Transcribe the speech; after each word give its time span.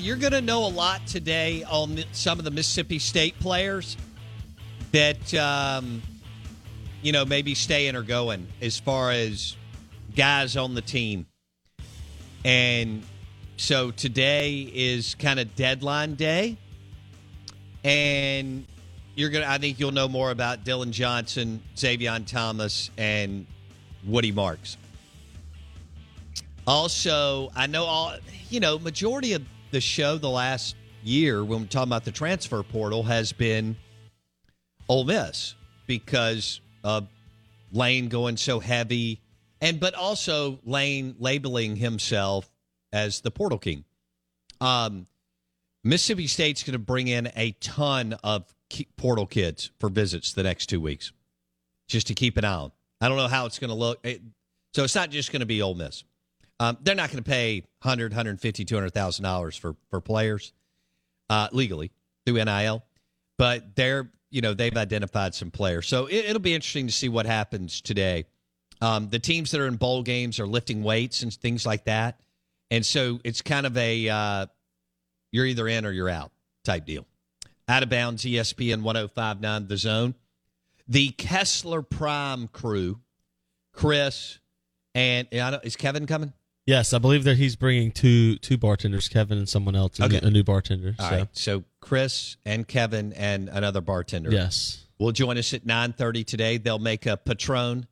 You're 0.00 0.16
going 0.16 0.32
to 0.32 0.40
know 0.40 0.66
a 0.66 0.68
lot 0.68 1.06
today 1.06 1.64
on 1.64 2.02
some 2.12 2.38
of 2.38 2.44
the 2.44 2.50
Mississippi 2.50 2.98
State 2.98 3.38
players 3.38 3.96
that, 4.92 5.34
um, 5.34 6.02
you 7.02 7.12
know, 7.12 7.24
maybe 7.24 7.54
staying 7.54 7.96
or 7.96 8.02
going 8.02 8.46
as 8.60 8.78
far 8.78 9.10
as 9.10 9.56
guys 10.16 10.56
on 10.56 10.74
the 10.74 10.82
team. 10.82 11.26
And 12.44 13.02
so 13.56 13.90
today 13.90 14.70
is 14.74 15.14
kind 15.16 15.38
of 15.38 15.54
deadline 15.54 16.14
day. 16.14 16.56
And 17.84 18.66
you're 19.14 19.30
going 19.30 19.44
to, 19.44 19.50
I 19.50 19.58
think 19.58 19.78
you'll 19.78 19.92
know 19.92 20.08
more 20.08 20.30
about 20.30 20.64
Dylan 20.64 20.90
Johnson, 20.90 21.62
Xavier 21.76 22.18
Thomas, 22.20 22.90
and 22.96 23.46
Woody 24.04 24.32
Marks. 24.32 24.76
Also, 26.66 27.50
I 27.56 27.66
know 27.66 27.84
all 27.84 28.14
you 28.50 28.60
know, 28.60 28.78
majority 28.78 29.32
of 29.32 29.42
the 29.70 29.80
show 29.80 30.18
the 30.18 30.28
last 30.28 30.76
year 31.02 31.44
when 31.44 31.60
we're 31.60 31.66
talking 31.66 31.88
about 31.88 32.04
the 32.04 32.12
transfer 32.12 32.62
portal 32.62 33.02
has 33.02 33.32
been 33.32 33.76
Ole 34.88 35.04
Miss 35.04 35.54
because 35.86 36.60
of 36.84 37.08
Lane 37.72 38.08
going 38.08 38.36
so 38.36 38.60
heavy 38.60 39.20
and 39.60 39.80
but 39.80 39.94
also 39.94 40.58
Lane 40.64 41.14
labeling 41.18 41.76
himself 41.76 42.50
as 42.92 43.20
the 43.20 43.30
portal 43.30 43.58
king. 43.58 43.84
Um 44.60 45.06
Mississippi 45.82 46.26
State's 46.26 46.62
going 46.62 46.74
to 46.74 46.78
bring 46.78 47.08
in 47.08 47.30
a 47.36 47.52
ton 47.52 48.14
of 48.22 48.44
portal 48.98 49.26
kids 49.26 49.70
for 49.80 49.88
visits 49.88 50.34
the 50.34 50.42
next 50.42 50.66
2 50.66 50.78
weeks. 50.78 51.12
Just 51.88 52.08
to 52.08 52.14
keep 52.14 52.36
an 52.36 52.44
eye 52.44 52.52
on. 52.52 52.72
I 53.00 53.08
don't 53.08 53.16
know 53.16 53.28
how 53.28 53.46
it's 53.46 53.58
going 53.58 53.70
to 53.70 53.74
look. 53.74 53.98
It, 54.04 54.20
so 54.74 54.84
it's 54.84 54.94
not 54.94 55.08
just 55.08 55.32
going 55.32 55.40
to 55.40 55.46
be 55.46 55.62
Ole 55.62 55.74
Miss. 55.74 56.04
Um, 56.60 56.78
they're 56.82 56.94
not 56.94 57.10
going 57.10 57.22
to 57.22 57.28
pay 57.28 57.62
100 57.82 58.12
150 58.12 58.64
200000 58.64 59.22
dollars 59.24 59.56
for 59.56 59.74
for 59.88 60.00
players 60.00 60.52
uh, 61.28 61.48
legally 61.50 61.90
through 62.24 62.44
nil 62.44 62.84
but 63.40 63.74
they're 63.74 64.10
you 64.30 64.42
know 64.42 64.52
they've 64.52 64.76
identified 64.76 65.34
some 65.34 65.50
players. 65.50 65.88
So 65.88 66.04
it, 66.04 66.30
will 66.30 66.40
be 66.40 66.54
interesting 66.54 66.86
to 66.86 66.92
see 66.92 67.08
what 67.08 67.24
happens 67.24 67.80
today. 67.80 68.26
Um, 68.82 69.08
the 69.08 69.18
teams 69.18 69.50
that 69.50 69.62
are 69.62 69.66
in 69.66 69.76
bowl 69.76 70.02
games 70.02 70.38
are 70.38 70.46
lifting 70.46 70.82
weights 70.82 71.22
and 71.22 71.32
things 71.32 71.64
like 71.64 71.84
that. 71.84 72.20
And 72.70 72.84
so 72.84 73.18
it's 73.24 73.40
kind 73.40 73.64
of 73.64 73.78
a 73.78 74.10
uh, 74.10 74.46
you're 75.32 75.46
either 75.46 75.66
in 75.66 75.86
or 75.86 75.90
you're 75.90 76.10
out 76.10 76.32
type 76.64 76.84
deal. 76.84 77.06
Out 77.66 77.82
of 77.82 77.88
bounds 77.88 78.24
espn 78.24 78.82
1059 78.82 79.68
the 79.68 79.76
zone. 79.78 80.14
The 80.86 81.08
kessler 81.08 81.80
prime 81.80 82.46
crew 82.48 83.00
chris 83.72 84.38
and 84.94 85.28
know, 85.32 85.60
is 85.62 85.76
kevin 85.76 86.06
coming 86.06 86.34
Yes, 86.70 86.92
I 86.92 86.98
believe 86.98 87.24
that 87.24 87.36
he's 87.36 87.56
bringing 87.56 87.90
two 87.90 88.36
two 88.36 88.56
bartenders, 88.56 89.08
Kevin 89.08 89.38
and 89.38 89.48
someone 89.48 89.74
else, 89.74 89.98
a, 89.98 90.04
Okay. 90.04 90.20
new, 90.20 90.28
a 90.28 90.30
new 90.30 90.44
bartender. 90.44 90.94
All 91.00 91.08
so 91.10 91.16
right. 91.16 91.28
So 91.32 91.64
Chris 91.80 92.36
and 92.44 92.66
Kevin 92.68 93.12
and 93.14 93.48
another 93.48 93.80
bartender. 93.80 94.30
yes, 94.30 94.86
will 94.96 95.10
join 95.10 95.36
us 95.36 95.52
at 95.52 95.66
9.30 95.66 96.24
today. 96.24 96.58
They'll 96.58 96.78
make 96.78 97.06
a 97.06 97.16
Patron 97.16 97.88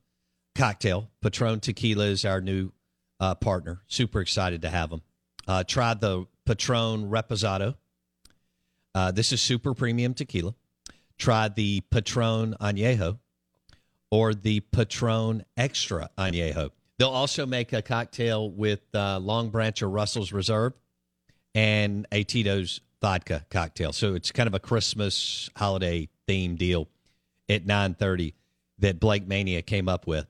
cocktail. 0.54 1.10
Patron 1.22 1.58
Tequila 1.58 2.04
is 2.04 2.24
our 2.24 2.40
new 2.40 2.70
uh, 3.18 3.34
partner. 3.34 3.80
Super 3.88 4.20
excited 4.20 4.62
to 4.62 4.70
have 4.70 4.90
them. 4.90 5.02
Uh, 5.48 5.64
try 5.64 5.94
the 5.94 6.26
Patron 6.46 7.10
Reposado. 7.10 7.74
Uh, 8.94 9.10
this 9.10 9.32
is 9.32 9.40
super 9.40 9.74
premium 9.74 10.14
tequila. 10.14 10.54
Try 11.16 11.48
the 11.48 11.80
Patron 11.90 12.54
Añejo 12.60 13.18
or 14.12 14.34
the 14.34 14.60
Patron 14.60 15.44
Extra 15.56 16.10
Añejo. 16.16 16.70
They'll 16.98 17.10
also 17.10 17.46
make 17.46 17.72
a 17.72 17.80
cocktail 17.80 18.50
with 18.50 18.80
uh, 18.94 19.20
Long 19.20 19.50
Branch 19.50 19.80
or 19.82 19.88
Russell's 19.88 20.32
Reserve 20.32 20.72
and 21.54 22.06
a 22.10 22.24
Tito's 22.24 22.80
vodka 23.00 23.46
cocktail. 23.50 23.92
So 23.92 24.14
it's 24.14 24.32
kind 24.32 24.48
of 24.48 24.54
a 24.54 24.60
Christmas 24.60 25.48
holiday 25.56 26.08
theme 26.26 26.56
deal 26.56 26.88
at 27.48 27.64
9:30 27.64 28.34
that 28.80 29.00
Blake 29.00 29.26
Mania 29.26 29.62
came 29.62 29.88
up 29.88 30.06
with. 30.06 30.26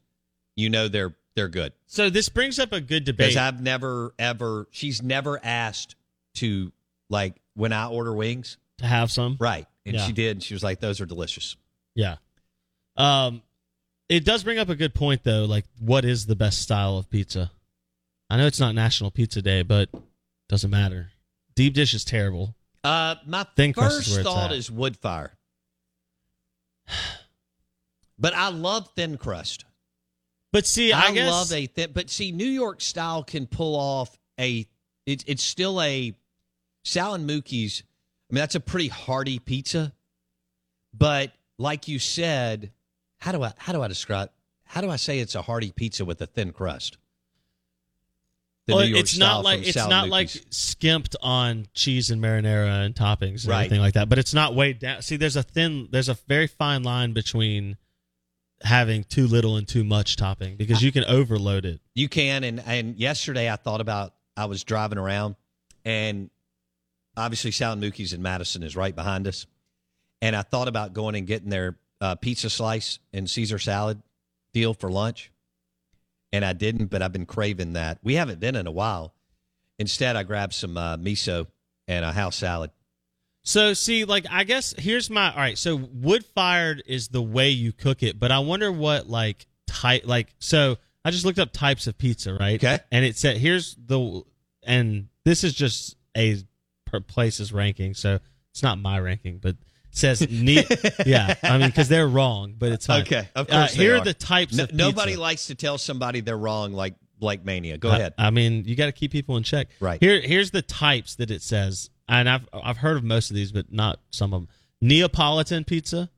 you 0.56 0.68
know 0.70 0.88
they're 0.88 1.14
they're 1.36 1.48
good. 1.48 1.72
so 1.86 2.10
this 2.10 2.28
brings 2.28 2.58
up 2.58 2.72
a 2.72 2.80
good 2.80 3.04
debate. 3.04 3.28
Because 3.28 3.36
I've 3.36 3.60
never 3.62 4.12
ever, 4.18 4.66
she's 4.72 5.02
never 5.02 5.38
asked 5.44 5.94
to 6.36 6.72
like 7.08 7.40
when 7.54 7.72
I 7.72 7.86
order 7.86 8.12
wings, 8.12 8.56
to 8.78 8.86
have 8.86 9.12
some. 9.12 9.36
right? 9.38 9.66
And 9.86 9.94
Yeah. 9.94 10.06
she 10.06 10.12
did. 10.12 10.32
And 10.38 10.42
she 10.42 10.52
was 10.54 10.64
like, 10.64 10.80
"Those 10.80 11.00
are 11.00 11.06
delicious." 11.06 11.56
Yeah. 11.94 12.16
Um, 12.96 13.42
it 14.08 14.24
does 14.24 14.42
bring 14.44 14.58
up 14.58 14.68
a 14.68 14.74
good 14.74 14.94
point 14.94 15.22
though. 15.22 15.44
Like, 15.44 15.64
what 15.78 16.04
is 16.04 16.26
the 16.26 16.34
best 16.36 16.60
style 16.62 16.98
of 16.98 17.08
pizza? 17.10 17.50
I 18.28 18.36
know 18.36 18.46
it's 18.46 18.58
not 18.60 18.74
National 18.74 19.10
Pizza 19.12 19.40
Day, 19.42 19.62
but 19.62 19.88
doesn't 20.48 20.70
matter. 20.70 21.12
Deep 21.54 21.74
dish 21.74 21.94
is 21.94 22.04
terrible. 22.04 22.54
Uh, 22.82 23.14
my 23.26 23.44
Thin 23.56 23.72
crust 23.72 23.98
is 24.00 24.04
first 24.06 24.10
where 24.10 24.20
it's 24.20 24.28
thought 24.28 24.50
at. 24.50 24.56
is 24.56 24.70
wood 24.70 24.96
fire, 24.96 25.36
but 28.18 28.34
I 28.34 28.48
love 28.48 28.88
thin 28.96 29.16
crust. 29.18 29.65
But 30.56 30.66
see, 30.66 30.90
I, 30.90 31.08
I, 31.08 31.12
guess 31.12 31.30
love 31.30 31.52
a 31.52 31.66
thin, 31.66 31.90
but 31.92 32.08
see, 32.08 32.32
New 32.32 32.46
York 32.46 32.80
style 32.80 33.22
can 33.22 33.46
pull 33.46 33.76
off 33.76 34.18
a. 34.40 34.66
It's 35.04 35.22
it's 35.26 35.42
still 35.42 35.82
a 35.82 36.14
Sal 36.82 37.12
and 37.12 37.28
Mookie's. 37.28 37.82
I 38.30 38.34
mean, 38.34 38.40
that's 38.40 38.54
a 38.54 38.60
pretty 38.60 38.88
hearty 38.88 39.38
pizza, 39.38 39.92
but 40.96 41.32
like 41.58 41.88
you 41.88 41.98
said, 41.98 42.72
how 43.18 43.32
do 43.32 43.42
I 43.42 43.52
how 43.58 43.74
do 43.74 43.82
I 43.82 43.88
describe? 43.88 44.30
How 44.64 44.80
do 44.80 44.88
I 44.88 44.96
say 44.96 45.18
it's 45.18 45.34
a 45.34 45.42
hearty 45.42 45.72
pizza 45.72 46.06
with 46.06 46.22
a 46.22 46.26
thin 46.26 46.54
crust? 46.54 46.96
The 48.66 48.76
well, 48.76 48.84
it's 48.96 49.18
not 49.18 49.44
like 49.44 49.60
it's 49.60 49.74
Sal 49.74 49.90
not 49.90 50.08
like 50.08 50.30
skimped 50.48 51.16
on 51.20 51.66
cheese 51.74 52.10
and 52.10 52.22
marinara 52.22 52.86
and 52.86 52.94
toppings 52.94 53.42
and 53.42 53.48
Right. 53.48 53.66
everything 53.66 53.80
like 53.80 53.92
that. 53.92 54.08
But 54.08 54.18
it's 54.18 54.32
not 54.32 54.54
weighed 54.54 54.78
down. 54.78 55.02
See, 55.02 55.16
there's 55.16 55.36
a 55.36 55.42
thin, 55.42 55.88
there's 55.90 56.08
a 56.08 56.14
very 56.14 56.46
fine 56.46 56.82
line 56.82 57.12
between 57.12 57.76
having 58.62 59.04
too 59.04 59.26
little 59.26 59.56
and 59.56 59.66
too 59.66 59.84
much 59.84 60.16
topping 60.16 60.56
because 60.56 60.82
you 60.82 60.92
can 60.92 61.04
overload 61.04 61.64
it. 61.64 61.80
You 61.94 62.08
can, 62.08 62.44
and 62.44 62.60
and 62.60 62.96
yesterday 62.96 63.50
I 63.50 63.56
thought 63.56 63.80
about 63.80 64.14
I 64.36 64.46
was 64.46 64.64
driving 64.64 64.98
around, 64.98 65.36
and 65.84 66.30
obviously 67.16 67.50
Sal 67.50 67.72
and 67.72 67.82
Mookie's 67.82 68.12
in 68.12 68.22
Madison 68.22 68.62
is 68.62 68.76
right 68.76 68.94
behind 68.94 69.26
us, 69.26 69.46
and 70.22 70.34
I 70.34 70.42
thought 70.42 70.68
about 70.68 70.92
going 70.92 71.14
and 71.16 71.26
getting 71.26 71.50
their 71.50 71.76
uh, 72.00 72.14
pizza 72.14 72.50
slice 72.50 72.98
and 73.12 73.28
Caesar 73.28 73.58
salad 73.58 74.02
deal 74.52 74.74
for 74.74 74.90
lunch, 74.90 75.30
and 76.32 76.44
I 76.44 76.52
didn't, 76.52 76.86
but 76.86 77.02
I've 77.02 77.12
been 77.12 77.26
craving 77.26 77.74
that. 77.74 77.98
We 78.02 78.14
haven't 78.14 78.40
been 78.40 78.56
in 78.56 78.66
a 78.66 78.72
while. 78.72 79.14
Instead, 79.78 80.16
I 80.16 80.22
grabbed 80.22 80.54
some 80.54 80.76
uh, 80.76 80.96
miso 80.96 81.46
and 81.86 82.04
a 82.04 82.12
house 82.12 82.36
salad. 82.36 82.70
So 83.48 83.74
see, 83.74 84.04
like 84.04 84.26
I 84.28 84.42
guess 84.42 84.74
here's 84.76 85.08
my 85.08 85.30
all 85.30 85.36
right. 85.38 85.56
So 85.56 85.76
wood 85.76 86.24
fired 86.34 86.82
is 86.84 87.06
the 87.08 87.22
way 87.22 87.50
you 87.50 87.72
cook 87.72 88.02
it, 88.02 88.18
but 88.18 88.32
I 88.32 88.40
wonder 88.40 88.72
what 88.72 89.08
like 89.08 89.46
type 89.68 90.02
like 90.04 90.34
so 90.40 90.76
I 91.04 91.12
just 91.12 91.24
looked 91.24 91.38
up 91.38 91.52
types 91.52 91.86
of 91.86 91.96
pizza, 91.96 92.34
right? 92.34 92.56
Okay. 92.62 92.80
And 92.90 93.04
it 93.04 93.16
said 93.16 93.36
here's 93.36 93.76
the 93.76 94.22
and 94.64 95.06
this 95.24 95.44
is 95.44 95.54
just 95.54 95.96
a 96.16 96.38
per 96.86 96.98
place's 96.98 97.52
ranking, 97.52 97.94
so 97.94 98.18
it's 98.50 98.64
not 98.64 98.78
my 98.78 98.98
ranking, 98.98 99.38
but 99.38 99.50
it 99.50 99.56
says 99.92 100.20
ne- 100.28 100.66
yeah. 101.06 101.34
I 101.44 101.56
mean 101.58 101.68
because 101.68 101.88
they're 101.88 102.08
wrong, 102.08 102.56
but 102.58 102.72
it's 102.72 102.86
fine. 102.86 103.02
Okay, 103.02 103.28
of 103.36 103.48
Uh, 103.48 103.58
course 103.60 103.74
they 103.76 103.84
here 103.84 103.94
are. 103.94 103.98
are 103.98 104.04
the 104.04 104.12
types 104.14 104.54
No- 104.56 104.66
nobody 104.72 105.14
likes 105.14 105.46
to 105.46 105.54
tell 105.54 105.78
somebody 105.78 106.18
they're 106.20 106.36
wrong, 106.36 106.72
like 106.72 106.96
like 107.20 107.44
mania. 107.44 107.78
Go 107.78 107.90
I- 107.90 107.96
ahead. 107.96 108.14
I, 108.18 108.30
mean, 108.30 108.64
you 108.66 108.74
got 108.74 108.86
to 108.86 108.92
keep 108.92 109.12
people 109.12 109.36
in 109.36 109.44
check. 109.44 109.68
Right. 109.78 110.00
Here, 110.00 110.20
here's 110.20 110.50
the 110.50 110.60
types 110.62 111.14
that 111.14 111.30
it 111.30 111.40
says, 111.42 111.88
and 112.08 112.28
I've 112.28 112.48
I've 112.52 112.76
heard 112.78 112.96
of 112.96 113.04
most 113.04 113.30
of 113.30 113.36
these, 113.36 113.52
but 113.52 113.72
not 113.72 113.98
some 114.10 114.32
of 114.32 114.42
them. 114.42 114.48
Neapolitan 114.80 115.64
pizza. 115.64 116.10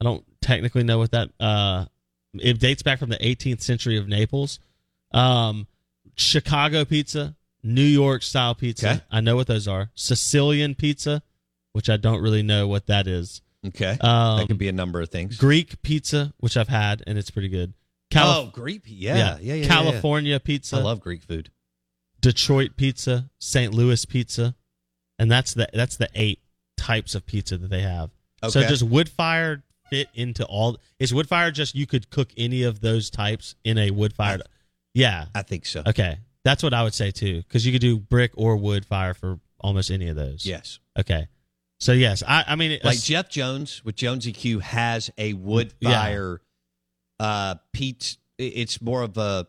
I 0.00 0.04
don't 0.04 0.24
technically 0.40 0.84
know 0.84 0.98
what 0.98 1.10
that. 1.12 1.30
Uh, 1.40 1.86
it 2.34 2.58
dates 2.60 2.82
back 2.82 2.98
from 2.98 3.10
the 3.10 3.16
18th 3.18 3.62
century 3.62 3.96
of 3.98 4.06
Naples. 4.06 4.60
Um, 5.12 5.66
Chicago 6.14 6.84
pizza, 6.84 7.36
New 7.62 7.82
York 7.82 8.22
style 8.22 8.54
pizza. 8.54 8.90
Okay. 8.90 9.00
I 9.10 9.20
know 9.20 9.34
what 9.36 9.46
those 9.46 9.66
are. 9.66 9.90
Sicilian 9.94 10.74
pizza, 10.74 11.22
which 11.72 11.88
I 11.90 11.96
don't 11.96 12.20
really 12.22 12.42
know 12.42 12.68
what 12.68 12.86
that 12.86 13.06
is. 13.06 13.42
okay, 13.66 13.96
Um, 14.00 14.38
that 14.38 14.46
can 14.46 14.56
be 14.56 14.68
a 14.68 14.72
number 14.72 15.00
of 15.00 15.08
things. 15.08 15.36
Greek 15.36 15.82
pizza, 15.82 16.32
which 16.38 16.56
I've 16.56 16.68
had, 16.68 17.02
and 17.06 17.18
it's 17.18 17.30
pretty 17.30 17.48
good. 17.48 17.74
Calif- 18.10 18.36
oh, 18.36 18.50
Greek. 18.52 18.82
Yeah, 18.86 19.16
yeah, 19.16 19.18
yeah. 19.18 19.36
yeah, 19.40 19.54
yeah. 19.62 19.66
California 19.66 20.38
pizza. 20.40 20.76
I 20.76 20.80
love 20.80 21.00
Greek 21.00 21.22
food. 21.22 21.50
Detroit 22.20 22.72
pizza, 22.76 23.30
St. 23.38 23.72
Louis 23.72 24.04
pizza, 24.04 24.54
and 25.18 25.30
that's 25.30 25.54
the 25.54 25.68
that's 25.72 25.96
the 25.96 26.08
eight 26.14 26.40
types 26.76 27.14
of 27.14 27.26
pizza 27.26 27.58
that 27.58 27.68
they 27.68 27.82
have. 27.82 28.10
So 28.48 28.60
does 28.62 28.84
wood 28.84 29.08
fired 29.08 29.62
fit 29.90 30.08
into 30.14 30.44
all? 30.46 30.78
Is 30.98 31.12
wood 31.12 31.28
fired 31.28 31.54
just 31.54 31.74
you 31.74 31.86
could 31.86 32.10
cook 32.10 32.30
any 32.36 32.62
of 32.62 32.80
those 32.80 33.10
types 33.10 33.54
in 33.64 33.78
a 33.78 33.90
wood 33.90 34.12
fired? 34.12 34.42
Yeah. 34.94 35.26
I 35.34 35.42
think 35.42 35.66
so. 35.66 35.82
Okay, 35.86 36.18
that's 36.44 36.62
what 36.62 36.72
I 36.74 36.82
would 36.82 36.94
say 36.94 37.10
too, 37.10 37.38
because 37.38 37.66
you 37.66 37.72
could 37.72 37.80
do 37.80 37.98
brick 37.98 38.32
or 38.36 38.56
wood 38.56 38.86
fire 38.86 39.14
for 39.14 39.40
almost 39.60 39.90
any 39.90 40.08
of 40.08 40.16
those. 40.16 40.46
Yes. 40.46 40.78
Okay. 40.98 41.26
So 41.80 41.92
yes, 41.92 42.22
I 42.26 42.44
I 42.48 42.56
mean 42.56 42.78
Like 42.84 43.00
Jeff 43.00 43.28
Jones 43.28 43.84
with 43.84 43.96
Jonesy 43.96 44.32
Q 44.32 44.58
has 44.60 45.10
a 45.18 45.32
wood 45.34 45.74
Yeah. 45.80 45.90
fire 45.92 46.40
uh 47.20 47.56
Pete 47.72 48.16
it's 48.38 48.80
more 48.80 49.02
of 49.02 49.16
a 49.18 49.46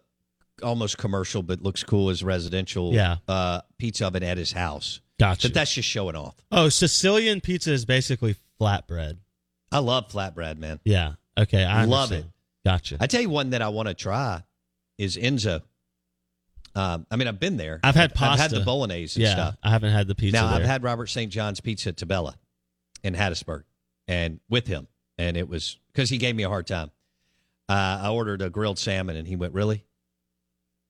almost 0.63 0.98
commercial 0.98 1.41
but 1.43 1.62
looks 1.62 1.84
cool 1.84 2.10
as 2.10 2.24
residential 2.24 2.93
Yeah. 2.93 3.17
uh 3.27 3.62
pizza 3.77 4.08
oven 4.08 4.24
at 4.24 4.38
his 4.38 4.51
house. 4.51 5.00
Gotcha. 5.19 5.47
But 5.47 5.53
that's 5.53 5.73
just 5.73 5.88
showing 5.88 6.15
off. 6.15 6.35
oh, 6.51 6.69
Sicilian 6.69 7.41
pizza 7.41 7.71
is 7.71 7.85
basically 7.85 8.35
flatbread. 8.59 9.17
I 9.71 9.79
love 9.79 10.09
flatbread, 10.09 10.57
man. 10.57 10.79
Yeah. 10.83 11.13
Okay. 11.38 11.63
I 11.63 11.85
Love 11.85 12.11
understand. 12.11 12.33
Gotcha. 12.65 12.97
I 12.99 13.07
tell 13.07 13.21
you 13.21 13.29
one 13.29 13.51
that 13.51 13.61
I 13.61 13.69
want 13.69 13.88
to 13.88 13.93
try 13.93 14.43
is 14.97 15.15
Enzo. 15.15 15.61
Um, 16.75 17.05
I 17.09 17.15
mean, 17.15 17.27
I've 17.27 17.39
been 17.39 17.57
there. 17.57 17.79
I've 17.83 17.95
had 17.95 18.13
pasta. 18.13 18.43
I've 18.43 18.51
had 18.51 18.59
the 18.59 18.65
bolognese 18.65 19.19
and 19.19 19.27
yeah, 19.27 19.33
stuff. 19.33 19.57
I 19.63 19.69
haven't 19.69 19.91
had 19.91 20.07
the 20.07 20.15
pizza. 20.15 20.39
now 20.39 20.47
I've 20.47 20.65
had 20.65 20.83
Robert 20.83 21.07
St. 21.07 21.31
John's 21.31 21.59
Pizza 21.61 21.89
at 21.89 21.97
Tabella 21.97 22.35
in 23.03 23.15
Hattiesburg, 23.15 23.63
and 24.07 24.39
with 24.49 24.67
him, 24.67 24.88
and 25.17 25.35
it 25.35 25.47
was 25.47 25.77
because 25.93 26.09
he 26.09 26.17
gave 26.17 26.35
me 26.35 26.43
a 26.43 26.49
hard 26.49 26.67
time. 26.67 26.91
Uh, 27.67 28.01
I 28.03 28.09
ordered 28.09 28.41
a 28.41 28.49
grilled 28.49 28.77
salmon, 28.77 29.15
and 29.15 29.27
he 29.27 29.35
went, 29.35 29.53
"Really?" 29.53 29.83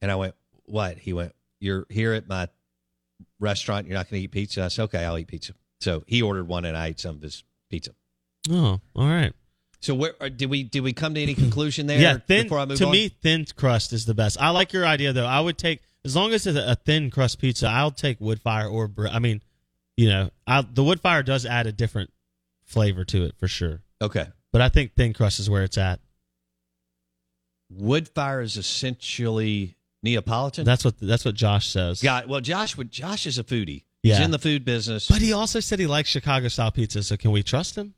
And 0.01 0.11
I 0.11 0.15
went, 0.15 0.35
"What?" 0.65 0.97
He 0.97 1.13
went, 1.13 1.33
"You're 1.59 1.85
here 1.89 2.13
at 2.13 2.27
my 2.27 2.49
restaurant. 3.39 3.87
You're 3.87 3.97
not 3.97 4.09
going 4.09 4.19
to 4.19 4.23
eat 4.25 4.31
pizza." 4.31 4.63
I 4.63 4.67
said, 4.67 4.83
"Okay, 4.83 5.03
I'll 5.03 5.17
eat 5.17 5.27
pizza." 5.27 5.53
So 5.81 6.03
he 6.07 6.21
ordered 6.21 6.47
one, 6.47 6.65
and 6.65 6.77
I 6.77 6.87
ate 6.87 6.99
some 6.99 7.15
of 7.15 7.21
his 7.21 7.43
pizza. 7.69 7.91
Oh, 8.49 8.79
all 8.95 9.07
right. 9.07 9.33
So 9.81 9.95
where 9.95 10.13
uh, 10.19 10.29
did 10.29 10.49
we 10.49 10.63
did 10.63 10.81
we 10.81 10.93
come 10.93 11.13
to 11.13 11.21
any 11.21 11.33
conclusion 11.33 11.87
there? 11.87 11.99
yeah, 11.99 12.17
thin. 12.17 12.43
Before 12.43 12.59
I 12.59 12.65
move 12.65 12.77
to 12.79 12.85
on? 12.85 12.91
me, 12.91 13.09
thin 13.09 13.45
crust 13.55 13.93
is 13.93 14.05
the 14.05 14.13
best. 14.13 14.39
I 14.39 14.49
like 14.49 14.73
your 14.73 14.85
idea 14.85 15.13
though. 15.13 15.25
I 15.25 15.39
would 15.39 15.57
take 15.57 15.81
as 16.03 16.15
long 16.15 16.33
as 16.33 16.45
it's 16.45 16.57
a, 16.57 16.75
thin 16.75 17.09
crust 17.09 17.39
pizza. 17.39 17.67
I'll 17.67 17.91
take 17.91 18.19
wood 18.19 18.41
fire 18.41 18.67
or 18.67 18.91
I 19.09 19.19
mean, 19.19 19.41
you 19.95 20.09
know, 20.09 20.31
I, 20.45 20.61
the 20.61 20.83
wood 20.83 20.99
fire 20.99 21.23
does 21.23 21.45
add 21.45 21.65
a 21.65 21.71
different 21.71 22.11
flavor 22.65 23.05
to 23.05 23.23
it 23.23 23.35
for 23.37 23.47
sure. 23.47 23.81
okay. 24.01 24.27
But 24.51 24.61
I 24.61 24.69
think 24.69 24.95
thin 24.95 25.13
crust 25.13 25.39
is 25.39 25.49
where 25.49 25.63
it's 25.63 25.77
at. 25.77 25.99
Wood 27.69 28.09
fire 28.09 28.41
is 28.41 28.57
essentially 28.57 29.75
Neapolitan. 30.03 30.63
That's 30.65 30.85
what 30.85 30.95
that's 30.99 31.25
what 31.25 31.35
Josh 31.35 31.67
says. 31.67 32.01
Yeah, 32.03 32.25
well, 32.25 32.41
Josh 32.41 32.77
would. 32.77 32.91
Josh 32.91 33.25
is 33.25 33.37
a 33.37 33.43
foodie. 33.43 33.83
He's 34.01 34.17
Yeah. 34.17 34.23
in 34.23 34.31
the 34.31 34.39
food 34.39 34.63
business. 34.63 35.07
But 35.07 35.21
he 35.21 35.33
also 35.33 35.59
said 35.59 35.77
he 35.79 35.87
likes 35.87 36.07
Chicago 36.09 36.47
style 36.47 36.71
pizza. 36.71 37.03
So 37.03 37.17
can 37.17 37.31
we 37.31 37.43
trust 37.43 37.75
him? 37.75 37.95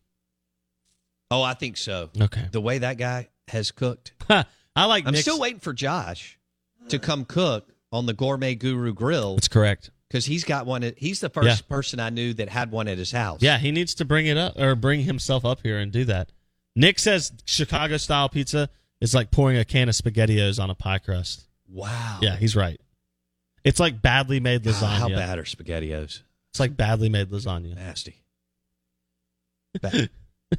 oh, 1.29 1.41
I 1.43 1.53
think 1.53 1.77
so. 1.77 2.10
Okay. 2.20 2.48
The 2.51 2.62
way 2.62 2.79
that 2.79 2.98
guy 2.98 3.29
has 3.48 3.72
cooked, 3.72 4.13
I 4.29 4.86
like. 4.86 5.05
I'm 5.08 5.15
still 5.15 5.39
waiting 5.39 5.60
for 5.60 5.74
Josh 5.74 6.39
to 6.89 7.00
come 7.00 7.25
cook 7.25 7.72
on 7.91 8.05
the 8.05 8.13
Gourmet 8.13 8.55
Guru 8.55 8.93
Grill 8.93 9.36
That's 9.36 9.48
correct. 9.48 9.91
because 10.10 10.25
he's 10.25 10.43
got 10.43 10.65
one. 10.65 10.84
At, 10.84 10.98
he's 10.98 11.20
the 11.20 11.29
first 11.29 11.46
Yeah. 11.48 11.55
person 11.70 12.00
I 12.00 12.10
knew 12.10 12.34
that 12.36 12.50
had 12.50 12.72
one 12.72 12.88
at 12.88 12.98
his 12.98 13.12
house. 13.12 13.41
Yeah, 13.41 13.58
he 13.60 13.72
needs 13.72 13.93
to 13.96 14.05
bring 14.05 14.25
it 14.27 14.38
up 14.38 14.58
or 14.58 14.75
bring 14.75 15.01
himself 15.03 15.46
up 15.46 15.60
here 15.63 15.77
and 15.77 15.91
do 15.91 16.05
that. 16.05 16.31
Nick 16.75 17.00
says 17.00 17.31
Chicago 17.46 17.98
style 17.98 18.27
pizza 18.29 18.70
is 19.01 19.13
like 19.13 19.29
pouring 19.29 19.58
a 19.58 19.65
can 19.65 19.89
of 19.89 19.96
SpaghettiOs 19.96 20.62
on 20.62 20.70
a 20.70 20.75
pie 20.75 21.00
crust. 21.00 21.46
Wow. 21.72 22.20
Yeah, 22.22 22.36
he's 22.36 22.56
right. 22.56 22.80
It's 23.63 23.80
like 23.80 24.01
badly 24.01 24.40
made 24.40 24.63
God, 24.63 24.74
lasagna. 24.74 24.98
how 24.98 25.10
bad 25.10 25.40
are 25.40 25.44
SpaghettiOs? 25.44 26.22
It's 26.51 26.60
like 26.60 26.75
badly 26.75 27.10
made 27.10 27.30
lasagna. 27.30 27.75
Nasty. 27.75 28.16
Bad. 29.82 30.10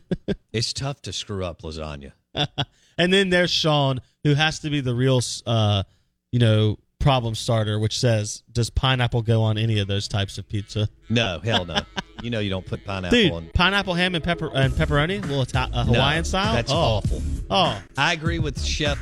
it's 0.52 0.73
tough 0.73 1.02
to 1.02 1.12
screw 1.12 1.45
up 1.45 1.62
lasagna. 1.62 2.12
and 2.99 3.12
then 3.12 3.31
there's 3.31 3.50
Sean, 3.50 4.00
who 4.25 4.35
has 4.35 4.61
to 4.61 4.71
be 4.71 4.81
the 4.81 4.95
real, 4.95 5.21
uh, 5.47 5.83
you 6.31 6.38
know, 6.38 6.78
problem 6.99 7.35
starter, 7.35 7.78
which 7.78 7.99
says, 7.99 8.42
"Does 8.50 8.71
pineapple 8.71 9.23
go 9.23 9.42
on 9.42 9.59
any 9.59 9.81
of 9.81 9.88
those 9.88 10.09
types 10.09 10.38
of 10.38 10.49
pizza?" 10.49 10.88
No, 11.11 11.40
hell 11.45 11.66
no. 11.66 11.81
you 12.23 12.31
know 12.31 12.38
you 12.38 12.49
don't 12.49 12.64
put 12.64 12.85
pineapple 12.85 13.19
Dude, 13.19 13.33
on. 13.33 13.50
pineapple 13.52 13.95
ham 13.95 14.14
and 14.14 14.25
pepper 14.25 14.50
and 14.54 14.73
pepperoni, 14.73 15.23
a 15.23 15.26
little 15.26 15.42
Ita- 15.42 15.71
uh, 15.73 15.85
No, 15.85 15.92
Hawaiian 15.92 16.25
style. 16.25 16.54
That's 16.54 16.73
oh. 16.73 16.76
awful. 16.76 17.23
Oh, 17.50 17.83
I 17.99 18.12
agree 18.14 18.38
with 18.38 18.62
Chef 18.64 18.99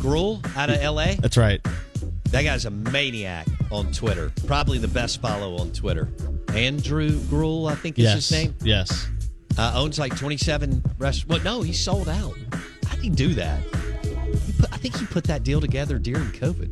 Gruel 0.00 0.40
out 0.56 0.70
of 0.70 0.76
L.A. 0.80 1.14
that's 1.16 1.36
right. 1.36 1.60
That 2.30 2.42
guy's 2.42 2.64
a 2.64 2.70
maniac 2.70 3.46
on 3.70 3.92
Twitter. 3.92 4.32
Probably 4.46 4.78
the 4.78 4.88
best 4.88 5.20
follow 5.20 5.56
on 5.58 5.72
Twitter. 5.72 6.08
Andrew 6.54 7.18
Gruel, 7.28 7.66
I 7.66 7.74
think 7.74 7.98
is 7.98 8.04
yes, 8.04 8.14
his 8.14 8.32
name. 8.32 8.54
yes. 8.62 9.08
Uh, 9.58 9.72
owns 9.74 9.98
like 9.98 10.16
27 10.16 10.82
restaurants. 10.98 11.28
Well, 11.28 11.56
no, 11.58 11.62
he 11.62 11.72
sold 11.72 12.08
out. 12.08 12.34
How 12.86 12.94
did 12.94 13.04
he 13.04 13.10
do 13.10 13.34
that? 13.34 13.60
He 14.02 14.52
put, 14.52 14.72
I 14.72 14.76
think 14.76 14.96
he 14.96 15.06
put 15.06 15.24
that 15.24 15.42
deal 15.42 15.60
together 15.60 15.98
during 15.98 16.28
COVID. 16.28 16.70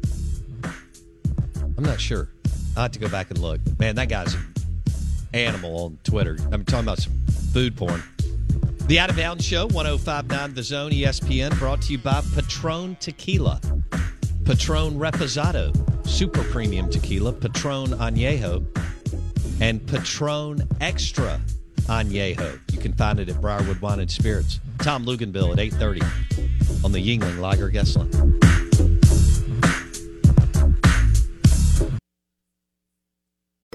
I'm 1.77 1.85
not 1.85 2.01
sure. 2.01 2.29
I'll 2.77 2.85
have 2.85 2.93
to 2.93 2.99
go 2.99 3.09
back 3.09 3.31
and 3.31 3.39
look. 3.39 3.61
Man, 3.79 3.97
that 3.97 4.09
guy's 4.09 4.35
an 4.35 4.45
animal 5.35 5.85
on 5.85 5.99
Twitter. 6.05 6.37
I'm 6.53 6.65
talking 6.65 6.85
about 6.87 6.99
some 6.99 7.13
food 7.53 7.77
porn. 7.77 8.03
The 8.89 8.99
Out 8.99 9.11
of 9.11 9.17
Bounds 9.17 9.45
Show, 9.45 9.67
1059 9.67 10.55
The 10.55 10.63
Zone, 10.63 10.91
ESPN, 10.91 11.59
brought 11.59 11.83
to 11.83 11.93
you 11.93 11.99
by 11.99 12.23
Patron 12.35 12.97
Tequila. 12.99 13.61
Patron 14.47 14.99
Reposado, 14.99 15.77
super 16.07 16.43
premium 16.45 16.89
tequila, 16.89 17.35
Patron 17.35 17.89
Añejo, 17.89 18.65
and 19.61 19.87
Patron 19.87 20.67
Extra 20.81 21.39
Añejo. 21.83 22.59
You 22.73 22.79
can 22.79 22.95
find 22.95 23.21
it 23.21 23.29
at 23.29 23.39
Briarwood 23.43 23.79
Wine 23.83 24.01
and 24.01 24.11
Spirits. 24.11 24.59
Tom 24.79 25.05
Luginbill 25.05 25.53
at 25.53 25.59
8.30 25.59 26.83
on 26.83 26.91
the 26.93 26.99
Yuengling 26.99 27.41
Lager 27.41 27.69
Guest 27.69 27.95
Line. 27.95 28.48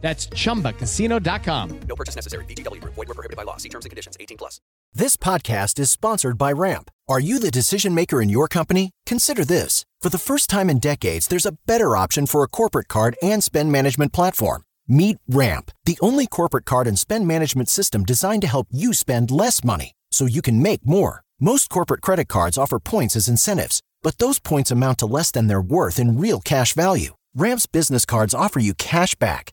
That's 0.00 0.28
chumbacasino.com. 0.28 1.80
No 1.80 1.96
purchase 1.96 2.16
necessary. 2.16 2.44
Group. 2.46 2.94
Void 2.94 3.08
were 3.08 3.14
prohibited 3.14 3.36
by 3.36 3.42
law. 3.42 3.56
See 3.56 3.68
terms 3.68 3.84
and 3.84 3.90
conditions. 3.90 4.16
18 4.20 4.38
plus. 4.38 4.60
This 4.94 5.16
podcast 5.16 5.78
is 5.78 5.90
sponsored 5.90 6.38
by 6.38 6.52
Ramp. 6.52 6.90
Are 7.08 7.20
you 7.20 7.38
the 7.38 7.50
decision 7.50 7.94
maker 7.94 8.22
in 8.22 8.28
your 8.28 8.48
company? 8.48 8.90
Consider 9.06 9.44
this. 9.44 9.84
For 10.00 10.08
the 10.08 10.18
first 10.18 10.48
time 10.48 10.70
in 10.70 10.78
decades, 10.78 11.28
there's 11.28 11.46
a 11.46 11.56
better 11.66 11.96
option 11.96 12.26
for 12.26 12.42
a 12.42 12.48
corporate 12.48 12.88
card 12.88 13.16
and 13.22 13.42
spend 13.42 13.72
management 13.72 14.12
platform. 14.12 14.62
Meet 14.86 15.18
Ramp, 15.28 15.70
the 15.84 15.98
only 16.00 16.26
corporate 16.26 16.64
card 16.64 16.86
and 16.86 16.98
spend 16.98 17.26
management 17.26 17.68
system 17.68 18.04
designed 18.04 18.42
to 18.42 18.48
help 18.48 18.68
you 18.70 18.94
spend 18.94 19.30
less 19.30 19.62
money 19.62 19.92
so 20.10 20.24
you 20.24 20.40
can 20.40 20.62
make 20.62 20.86
more. 20.86 21.22
Most 21.38 21.68
corporate 21.68 22.00
credit 22.00 22.28
cards 22.28 22.56
offer 22.56 22.78
points 22.78 23.14
as 23.14 23.28
incentives, 23.28 23.82
but 24.02 24.18
those 24.18 24.38
points 24.38 24.70
amount 24.70 24.98
to 24.98 25.06
less 25.06 25.30
than 25.30 25.46
their 25.46 25.60
worth 25.60 25.98
in 25.98 26.18
real 26.18 26.40
cash 26.40 26.72
value. 26.72 27.14
Ramp's 27.34 27.66
business 27.66 28.06
cards 28.06 28.34
offer 28.34 28.58
you 28.58 28.74
cash 28.74 29.14
back, 29.16 29.52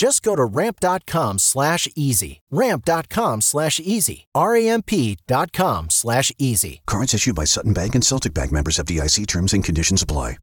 Just 0.00 0.22
go 0.22 0.34
to 0.34 0.46
ramp.com 0.46 1.38
slash 1.38 1.86
easy. 1.94 2.40
Ramp.com 2.50 3.42
slash 3.42 3.78
easy. 3.80 4.28
R-A-M-P 4.34 5.18
dot 5.26 5.52
com 5.52 5.90
slash 5.90 6.32
easy. 6.38 6.80
Cards 6.86 7.12
issued 7.12 7.34
by 7.34 7.44
Sutton 7.44 7.74
Bank 7.74 7.94
and 7.94 8.02
Celtic 8.02 8.32
Bank 8.32 8.50
members 8.50 8.78
of 8.78 8.86
DIC 8.86 9.26
terms 9.26 9.52
and 9.52 9.62
conditions 9.62 10.00
apply. 10.00 10.38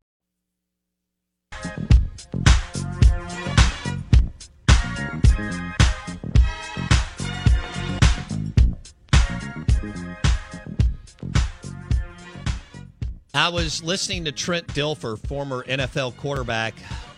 I 13.34 13.50
was 13.50 13.82
listening 13.84 14.26
to 14.26 14.32
Trent 14.32 14.68
Dilfer, 14.68 15.18
former 15.28 15.64
NFL 15.64 16.18
quarterback, 16.18 16.76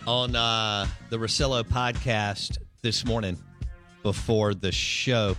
on 0.09 0.35
uh, 0.35 0.87
the 1.11 1.17
Rosillo 1.17 1.61
podcast 1.61 2.57
this 2.81 3.05
morning 3.05 3.37
before 4.01 4.55
the 4.55 4.71
show. 4.71 5.35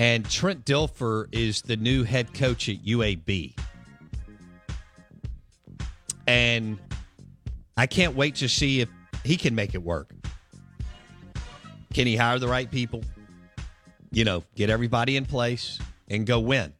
And 0.00 0.28
Trent 0.28 0.64
Dilfer 0.64 1.28
is 1.30 1.62
the 1.62 1.76
new 1.76 2.02
head 2.02 2.34
coach 2.34 2.68
at 2.68 2.84
UAB. 2.84 3.56
And 6.26 6.80
I 7.76 7.86
can't 7.86 8.16
wait 8.16 8.34
to 8.36 8.48
see 8.48 8.80
if 8.80 8.88
he 9.22 9.36
can 9.36 9.54
make 9.54 9.76
it 9.76 9.82
work. 9.84 10.10
Can 11.92 12.08
he 12.08 12.16
hire 12.16 12.40
the 12.40 12.48
right 12.48 12.68
people? 12.68 13.04
You 14.10 14.24
know, 14.24 14.42
get 14.56 14.70
everybody 14.70 15.16
in 15.16 15.24
place 15.24 15.78
and 16.08 16.26
go 16.26 16.40
win. 16.40 16.72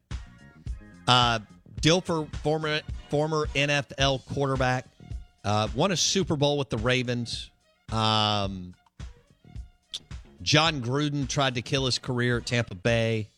Uh, 1.07 1.39
Dilfer, 1.81 2.35
former 2.39 2.81
former 3.09 3.47
NFL 3.55 4.27
quarterback, 4.35 4.87
uh, 5.45 5.69
won 5.75 5.93
a 5.93 5.97
Super 5.97 6.37
Bowl 6.37 6.57
with 6.57 6.71
the 6.71 6.79
Ravens. 6.79 7.51
Um, 7.93 8.75
Jon 10.43 10.81
Gruden 10.81 11.29
tried 11.29 11.57
to 11.57 11.63
kill 11.63 11.87
his 11.87 11.99
career 11.99 12.39
at 12.39 12.47
Tampa 12.47 12.75
Bay. 12.75 13.29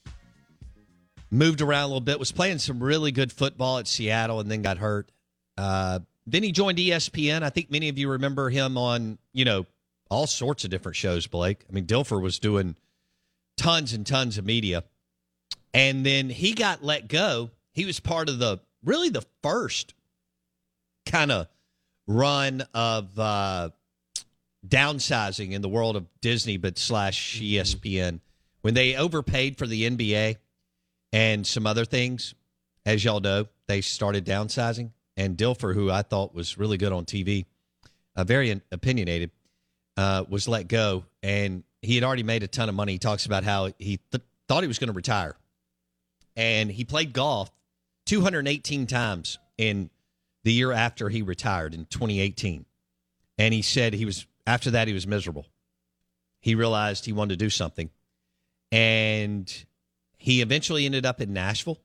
Moved 1.31 1.61
around 1.61 1.85
a 1.85 1.87
little 1.89 2.01
bit. 2.01 2.19
Was 2.19 2.33
playing 2.33 2.59
some 2.59 2.83
really 2.83 3.11
good 3.11 3.33
football 3.33 3.79
at 3.79 3.89
Seattle, 3.89 4.39
and 4.39 4.51
then 4.51 4.63
got 4.63 4.79
hurt. 4.79 5.11
Uh, 5.59 5.99
then 6.27 6.43
he 6.43 6.53
joined 6.53 6.79
ESPN. 6.79 7.43
I 7.43 7.51
think 7.51 7.71
many 7.71 7.89
of 7.89 7.99
you 7.99 8.11
remember 8.11 8.49
him 8.49 8.79
on 8.79 9.19
you 9.33 9.45
know 9.45 9.67
all 10.09 10.29
sorts 10.29 10.65
of 10.65 10.71
different 10.71 10.97
shows. 10.97 11.27
Blake. 11.27 11.65
I 11.69 11.73
mean, 11.73 11.87
Dilfer 11.87 12.21
was 12.21 12.39
doing 12.39 12.77
tons 13.57 13.93
and 13.93 14.07
tons 14.07 14.39
of 14.39 14.47
media, 14.47 14.85
and 15.75 16.07
then 16.07 16.31
he 16.31 16.53
got 16.53 16.85
let 16.85 17.09
go. 17.09 17.51
He 17.73 17.85
was 17.85 17.99
part 17.99 18.29
of 18.29 18.39
the 18.39 18.61
really 18.85 19.09
the 19.09 19.25
first 19.43 19.95
kind 21.07 21.33
of 21.33 21.49
run 22.07 22.65
of 22.75 23.19
uh, 23.19 23.71
downsizing 24.67 25.53
in 25.53 25.63
the 25.63 25.69
world 25.69 25.97
of 25.97 26.07
Disney, 26.21 26.57
but 26.57 26.79
slash 26.79 27.41
ESPN 27.41 28.21
when 28.63 28.75
they 28.75 28.97
overpaid 28.97 29.57
for 29.59 29.67
the 29.67 29.89
NBA 29.89 30.37
and 31.13 31.47
some 31.47 31.67
other 31.67 31.85
things. 31.85 32.35
As 32.85 33.05
y'all 33.05 33.21
know, 33.21 33.47
they 33.69 33.81
started 33.81 34.25
downsizing. 34.25 34.91
And 35.17 35.37
Dilfer, 35.37 35.73
who 35.73 35.91
I 35.91 36.03
thought 36.03 36.35
was 36.35 36.59
really 36.59 36.77
good 36.77 36.93
on 36.93 37.05
TV, 37.05 37.47
uh, 38.17 38.25
very 38.25 38.61
opinionated, 38.71 39.31
uh, 39.97 40.25
was 40.29 40.47
let 40.47 40.69
go. 40.69 41.05
And 41.23 41.65
he 41.81 41.95
had 41.95 42.05
already 42.05 42.23
made 42.23 42.43
a 42.43 42.49
ton 42.49 42.69
of 42.69 42.75
money. 42.75 42.93
He 42.93 42.99
talks 42.99 43.25
about 43.25 43.45
how 43.45 43.67
he 43.79 43.99
th- 44.11 44.23
thought 44.49 44.63
he 44.63 44.69
was 44.69 44.79
going 44.79 44.89
to 44.89 44.95
retire. 44.95 45.37
And 46.37 46.71
he 46.71 46.85
played 46.85 47.13
golf 47.13 47.51
218 48.07 48.87
times 48.87 49.39
in 49.57 49.91
the 50.47 50.53
year 50.53 50.71
after 50.71 51.09
he 51.09 51.23
retired 51.23 51.75
in 51.75 51.87
2018. 51.87 52.67
And 53.37 53.53
he 53.53 53.63
said 53.63 53.95
he 53.95 54.05
was, 54.05 54.29
after 54.47 54.71
that, 54.71 54.87
he 54.87 54.95
was 54.95 55.05
miserable. 55.05 55.45
He 56.39 56.55
realized 56.55 57.05
he 57.05 57.13
wanted 57.13 57.37
to 57.41 57.45
do 57.45 57.51
something. 57.51 57.91
And 58.71 59.53
he 60.19 60.43
eventually 60.43 60.87
ended 60.87 61.05
up 61.05 61.21
in 61.21 61.33
Nashville 61.33 61.81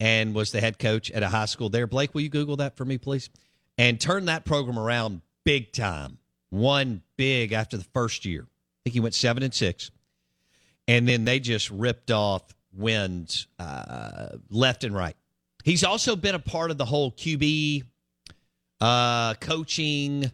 and 0.00 0.34
was 0.34 0.50
the 0.50 0.60
head 0.60 0.80
coach 0.80 1.12
at 1.12 1.22
a 1.22 1.28
high 1.28 1.44
school 1.44 1.68
there. 1.68 1.86
Blake, 1.86 2.14
will 2.14 2.22
you 2.22 2.30
Google 2.30 2.56
that 2.56 2.76
for 2.76 2.84
me, 2.84 2.98
please? 2.98 3.30
And 3.78 4.00
turned 4.00 4.26
that 4.26 4.44
program 4.44 4.76
around 4.76 5.20
big 5.44 5.72
time. 5.72 6.18
Won 6.50 7.00
big 7.16 7.52
after 7.52 7.76
the 7.76 7.86
first 7.94 8.24
year. 8.24 8.42
I 8.42 8.78
think 8.82 8.94
he 8.94 9.00
went 9.00 9.14
seven 9.14 9.44
and 9.44 9.54
six. 9.54 9.92
And 10.88 11.06
then 11.06 11.24
they 11.24 11.38
just 11.38 11.70
ripped 11.70 12.10
off 12.10 12.42
wins 12.72 13.46
uh, 13.60 14.30
left 14.50 14.82
and 14.82 14.96
right. 14.96 15.14
He's 15.64 15.82
also 15.82 16.14
been 16.14 16.34
a 16.34 16.38
part 16.38 16.70
of 16.70 16.76
the 16.76 16.84
whole 16.84 17.10
QB 17.10 17.84
uh, 18.82 19.34
coaching, 19.34 20.30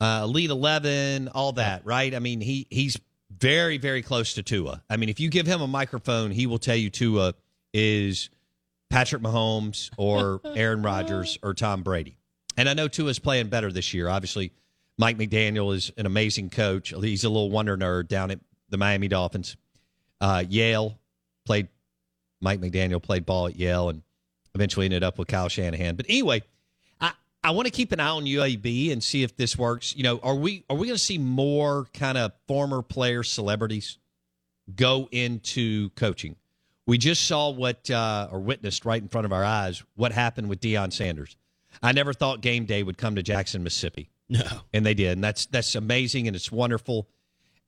uh, 0.00 0.22
Elite 0.24 0.50
eleven, 0.50 1.28
all 1.28 1.52
that, 1.52 1.84
right? 1.84 2.14
I 2.14 2.18
mean, 2.20 2.40
he 2.40 2.66
he's 2.70 2.98
very 3.30 3.76
very 3.76 4.00
close 4.00 4.32
to 4.34 4.42
Tua. 4.42 4.82
I 4.88 4.96
mean, 4.96 5.10
if 5.10 5.20
you 5.20 5.28
give 5.28 5.46
him 5.46 5.60
a 5.60 5.66
microphone, 5.66 6.30
he 6.30 6.46
will 6.46 6.58
tell 6.58 6.74
you 6.74 6.88
Tua 6.88 7.34
is 7.74 8.30
Patrick 8.88 9.20
Mahomes 9.20 9.90
or 9.98 10.40
Aaron 10.56 10.82
Rodgers 10.82 11.38
or 11.42 11.52
Tom 11.52 11.82
Brady. 11.82 12.16
And 12.56 12.66
I 12.66 12.72
know 12.72 12.88
Tua's 12.88 13.18
playing 13.18 13.48
better 13.48 13.70
this 13.70 13.92
year. 13.92 14.08
Obviously, 14.08 14.52
Mike 14.96 15.18
McDaniel 15.18 15.74
is 15.74 15.92
an 15.98 16.06
amazing 16.06 16.48
coach. 16.48 16.94
He's 16.98 17.24
a 17.24 17.28
little 17.28 17.50
wonder 17.50 17.76
nerd 17.76 18.08
down 18.08 18.30
at 18.30 18.40
the 18.70 18.78
Miami 18.78 19.08
Dolphins. 19.08 19.58
Uh, 20.18 20.42
Yale 20.48 20.98
played 21.44 21.68
Mike 22.40 22.60
McDaniel 22.60 23.02
played 23.02 23.26
ball 23.26 23.48
at 23.48 23.56
Yale 23.56 23.90
and 23.90 24.02
eventually 24.56 24.86
ended 24.86 25.04
up 25.04 25.18
with 25.18 25.28
Kyle 25.28 25.48
Shanahan. 25.48 25.94
But 25.94 26.06
anyway, 26.08 26.42
I, 27.00 27.12
I 27.44 27.52
want 27.52 27.66
to 27.66 27.70
keep 27.70 27.92
an 27.92 28.00
eye 28.00 28.08
on 28.08 28.24
UAB 28.24 28.92
and 28.92 29.04
see 29.04 29.22
if 29.22 29.36
this 29.36 29.56
works. 29.56 29.94
You 29.94 30.02
know, 30.02 30.18
are 30.22 30.34
we 30.34 30.64
are 30.68 30.76
we 30.76 30.88
going 30.88 30.96
to 30.96 31.02
see 31.02 31.18
more 31.18 31.86
kind 31.94 32.18
of 32.18 32.32
former 32.48 32.82
player 32.82 33.22
celebrities 33.22 33.98
go 34.74 35.08
into 35.12 35.90
coaching? 35.90 36.36
We 36.86 36.98
just 36.98 37.26
saw 37.26 37.50
what 37.50 37.90
uh, 37.90 38.28
or 38.32 38.40
witnessed 38.40 38.84
right 38.84 39.00
in 39.00 39.08
front 39.08 39.26
of 39.26 39.32
our 39.32 39.44
eyes 39.44 39.82
what 39.94 40.12
happened 40.12 40.48
with 40.48 40.60
Deion 40.60 40.92
Sanders. 40.92 41.36
I 41.82 41.92
never 41.92 42.12
thought 42.12 42.40
game 42.40 42.64
day 42.64 42.82
would 42.82 42.96
come 42.96 43.16
to 43.16 43.22
Jackson, 43.22 43.62
Mississippi. 43.62 44.10
No, 44.28 44.42
and 44.72 44.84
they 44.84 44.94
did, 44.94 45.12
and 45.12 45.22
that's 45.22 45.46
that's 45.46 45.76
amazing 45.76 46.26
and 46.26 46.34
it's 46.34 46.50
wonderful, 46.50 47.08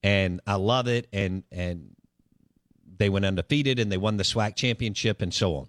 and 0.02 0.40
I 0.44 0.56
love 0.56 0.88
it. 0.88 1.06
And 1.12 1.44
and 1.52 1.94
they 2.98 3.08
went 3.08 3.24
undefeated 3.24 3.78
and 3.78 3.92
they 3.92 3.96
won 3.96 4.16
the 4.16 4.24
SWAC 4.24 4.56
championship 4.56 5.22
and 5.22 5.32
so 5.32 5.54
on. 5.54 5.68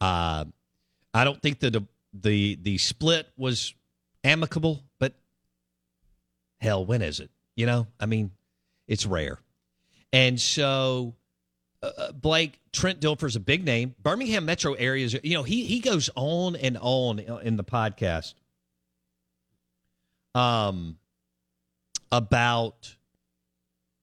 Uh, 0.00 0.44
I 1.14 1.24
don't 1.24 1.40
think 1.40 1.60
that 1.60 1.72
the, 1.72 1.86
the 2.12 2.58
the 2.62 2.78
split 2.78 3.28
was 3.36 3.74
amicable, 4.24 4.82
but 4.98 5.14
hell, 6.60 6.84
when 6.84 7.02
is 7.02 7.20
it? 7.20 7.30
You 7.56 7.66
know, 7.66 7.86
I 7.98 8.06
mean, 8.06 8.30
it's 8.86 9.06
rare. 9.06 9.38
And 10.12 10.40
so, 10.40 11.14
uh, 11.82 11.90
uh 11.98 12.12
Blake 12.12 12.60
Trent 12.72 13.00
Dilfer's 13.00 13.36
a 13.36 13.40
big 13.40 13.64
name. 13.64 13.94
Birmingham 14.02 14.44
metro 14.44 14.74
areas, 14.74 15.16
you 15.22 15.34
know, 15.34 15.42
he 15.42 15.64
he 15.64 15.80
goes 15.80 16.10
on 16.14 16.56
and 16.56 16.78
on 16.80 17.18
in 17.18 17.56
the 17.56 17.64
podcast. 17.64 18.34
Um, 20.34 20.98
about, 22.12 22.94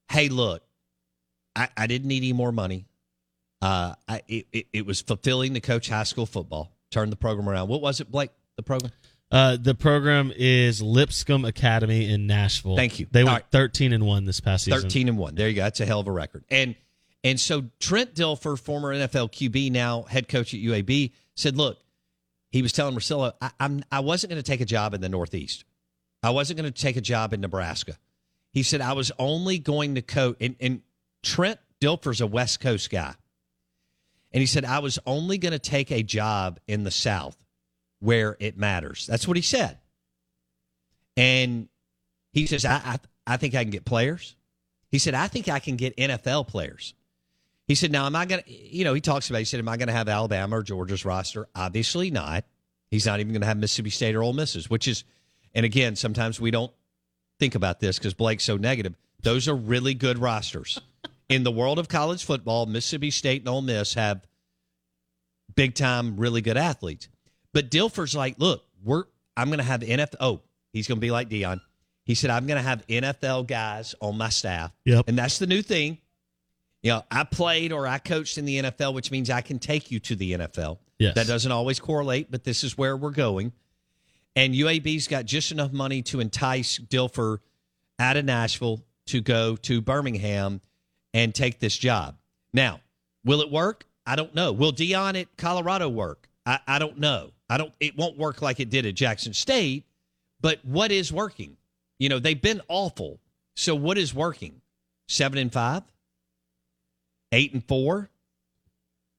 hey, 0.09 0.29
look, 0.29 0.63
I, 1.55 1.69
I 1.77 1.87
didn't 1.87 2.07
need 2.07 2.23
any 2.23 2.33
more 2.33 2.51
money. 2.51 2.85
Uh, 3.63 3.95
I, 4.09 4.21
it, 4.27 4.67
it, 4.73 4.85
was 4.85 5.01
fulfilling 5.01 5.53
to 5.53 5.61
coach 5.61 5.87
high 5.87 6.03
school 6.03 6.25
football, 6.25 6.75
turn 6.91 7.09
the 7.09 7.15
program 7.15 7.47
around. 7.47 7.69
What 7.69 7.81
was 7.81 8.01
it, 8.01 8.11
Blake? 8.11 8.31
The 8.57 8.63
program? 8.63 8.91
Uh, 9.31 9.55
the 9.55 9.73
program 9.73 10.33
is 10.35 10.81
Lipscomb 10.81 11.45
Academy 11.45 12.11
in 12.11 12.27
Nashville. 12.27 12.75
Thank 12.75 12.99
you. 12.99 13.07
They 13.09 13.23
went 13.23 13.33
right. 13.33 13.45
thirteen 13.51 13.93
and 13.93 14.05
one 14.05 14.25
this 14.25 14.41
past 14.41 14.65
season. 14.65 14.81
Thirteen 14.81 15.07
and 15.07 15.17
one. 15.17 15.35
There 15.35 15.47
you 15.47 15.55
go. 15.55 15.63
That's 15.63 15.79
a 15.79 15.85
hell 15.85 16.01
of 16.01 16.07
a 16.07 16.11
record. 16.11 16.43
And 16.51 16.75
and 17.23 17.39
so 17.39 17.63
Trent 17.79 18.13
Dilfer, 18.15 18.59
former 18.59 18.93
NFL 18.93 19.31
QB, 19.31 19.71
now 19.71 20.01
head 20.03 20.27
coach 20.27 20.53
at 20.53 20.59
UAB, 20.59 21.13
said, 21.35 21.55
"Look, 21.55 21.77
he 22.51 22.61
was 22.61 22.73
telling 22.73 22.93
Marcelo, 22.93 23.31
I, 23.41 23.51
I'm 23.61 23.85
I 23.93 24.01
wasn't 24.01 24.31
going 24.31 24.43
to 24.43 24.45
take 24.45 24.59
a 24.59 24.65
job 24.65 24.93
in 24.93 24.99
the 24.99 25.09
Northeast. 25.09 25.63
I 26.21 26.31
wasn't 26.31 26.59
going 26.59 26.71
to 26.71 26.81
take 26.81 26.97
a 26.97 27.01
job 27.01 27.31
in 27.31 27.39
Nebraska. 27.39 27.97
He 28.51 28.61
said 28.61 28.81
I 28.81 28.91
was 28.91 29.09
only 29.17 29.57
going 29.57 29.95
to 29.95 30.01
coach. 30.01 30.35
And, 30.41 30.57
and 30.59 30.81
Trent 31.23 31.59
Dilfer's 31.81 32.19
a 32.19 32.27
West 32.27 32.59
Coast 32.59 32.89
guy. 32.89 33.15
And 34.33 34.41
he 34.41 34.47
said, 34.47 34.65
I 34.65 34.79
was 34.79 34.97
only 35.05 35.37
going 35.37 35.51
to 35.51 35.59
take 35.59 35.91
a 35.91 36.01
job 36.01 36.59
in 36.67 36.83
the 36.83 36.91
South 36.91 37.37
where 37.99 38.35
it 38.39 38.57
matters. 38.57 39.05
That's 39.05 39.27
what 39.27 39.37
he 39.37 39.43
said. 39.43 39.77
And 41.15 41.69
he 42.31 42.47
says, 42.47 42.65
I, 42.65 42.81
I, 42.83 42.99
I 43.27 43.37
think 43.37 43.53
I 43.53 43.63
can 43.63 43.71
get 43.71 43.85
players. 43.85 44.35
He 44.89 44.97
said, 44.97 45.13
I 45.13 45.27
think 45.27 45.49
I 45.49 45.59
can 45.59 45.75
get 45.75 45.95
NFL 45.97 46.47
players. 46.47 46.95
He 47.67 47.75
said, 47.75 47.91
Now, 47.91 48.05
am 48.05 48.15
I 48.15 48.25
going 48.25 48.41
to, 48.41 48.51
you 48.51 48.83
know, 48.83 48.93
he 48.93 49.01
talks 49.01 49.29
about, 49.29 49.39
he 49.39 49.45
said, 49.45 49.59
Am 49.59 49.69
I 49.69 49.77
going 49.77 49.87
to 49.87 49.93
have 49.93 50.09
Alabama 50.09 50.57
or 50.57 50.63
Georgia's 50.63 51.05
roster? 51.05 51.47
Obviously 51.55 52.11
not. 52.11 52.43
He's 52.89 53.05
not 53.05 53.19
even 53.19 53.31
going 53.31 53.41
to 53.41 53.47
have 53.47 53.57
Mississippi 53.57 53.89
State 53.89 54.15
or 54.15 54.23
Ole 54.23 54.33
Misses, 54.33 54.69
which 54.69 54.87
is, 54.87 55.03
and 55.55 55.65
again, 55.65 55.95
sometimes 55.95 56.41
we 56.41 56.51
don't 56.51 56.71
think 57.39 57.55
about 57.55 57.79
this 57.79 57.97
because 57.97 58.13
Blake's 58.13 58.43
so 58.43 58.57
negative. 58.57 58.95
Those 59.21 59.47
are 59.47 59.55
really 59.55 59.93
good 59.93 60.19
rosters 60.19 60.79
in 61.33 61.43
the 61.43 61.51
world 61.51 61.79
of 61.79 61.87
college 61.87 62.23
football, 62.23 62.67
Mississippi 62.67 63.09
State 63.09 63.41
and 63.41 63.49
Ole 63.49 63.63
Miss 63.63 63.95
have 63.95 64.21
big 65.55 65.73
time, 65.73 66.15
really 66.17 66.41
good 66.41 66.57
athletes. 66.57 67.07
But 67.53 67.71
Dilfer's 67.71 68.15
like, 68.15 68.35
look, 68.37 68.63
we're 68.83 69.05
I'm 69.35 69.47
going 69.47 69.57
to 69.57 69.63
have 69.63 69.81
NFL. 69.81 70.15
Oh, 70.19 70.41
he's 70.71 70.87
going 70.87 70.97
to 70.97 71.01
be 71.01 71.09
like 71.09 71.29
Deion. 71.29 71.59
He 72.03 72.13
said, 72.13 72.29
I'm 72.29 72.45
going 72.45 72.57
to 72.57 72.67
have 72.67 72.85
NFL 72.85 73.47
guys 73.47 73.95
on 73.99 74.17
my 74.17 74.29
staff. 74.29 74.71
Yep. 74.85 75.05
And 75.07 75.17
that's 75.17 75.39
the 75.39 75.47
new 75.47 75.63
thing. 75.63 75.97
You 76.83 76.91
know, 76.91 77.03
I 77.09 77.23
played 77.23 77.71
or 77.71 77.87
I 77.87 77.97
coached 77.97 78.37
in 78.37 78.45
the 78.45 78.61
NFL, 78.61 78.93
which 78.93 79.09
means 79.09 79.29
I 79.29 79.41
can 79.41 79.57
take 79.57 79.89
you 79.89 79.99
to 80.01 80.15
the 80.15 80.33
NFL. 80.33 80.79
Yes. 80.99 81.15
That 81.15 81.27
doesn't 81.27 81.51
always 81.51 81.79
correlate, 81.79 82.29
but 82.29 82.43
this 82.43 82.63
is 82.63 82.77
where 82.77 82.95
we're 82.95 83.11
going. 83.11 83.53
And 84.35 84.53
UAB's 84.53 85.07
got 85.07 85.25
just 85.25 85.51
enough 85.51 85.71
money 85.71 86.01
to 86.03 86.19
entice 86.19 86.77
Dilfer 86.77 87.37
out 87.97 88.17
of 88.17 88.25
Nashville 88.25 88.83
to 89.07 89.21
go 89.21 89.55
to 89.57 89.81
Birmingham 89.81 90.61
and 91.13 91.33
take 91.33 91.59
this 91.59 91.77
job. 91.77 92.15
Now, 92.53 92.81
will 93.23 93.41
it 93.41 93.51
work? 93.51 93.85
I 94.05 94.15
don't 94.15 94.33
know. 94.35 94.51
Will 94.51 94.73
Deion 94.73 95.19
at 95.19 95.35
Colorado 95.37 95.89
work? 95.89 96.27
I, 96.45 96.59
I 96.67 96.79
don't 96.79 96.99
know. 96.99 97.31
I 97.49 97.57
don't. 97.57 97.73
It 97.79 97.97
won't 97.97 98.17
work 98.17 98.41
like 98.41 98.59
it 98.59 98.69
did 98.69 98.85
at 98.85 98.95
Jackson 98.95 99.33
State. 99.33 99.85
But 100.41 100.59
what 100.63 100.91
is 100.91 101.11
working? 101.13 101.55
You 101.99 102.09
know, 102.09 102.19
they've 102.19 102.41
been 102.41 102.61
awful. 102.67 103.19
So 103.55 103.75
what 103.75 103.97
is 103.97 104.13
working? 104.13 104.61
Seven 105.07 105.37
and 105.37 105.53
five, 105.53 105.83
eight 107.31 107.53
and 107.53 107.63
four. 107.65 108.09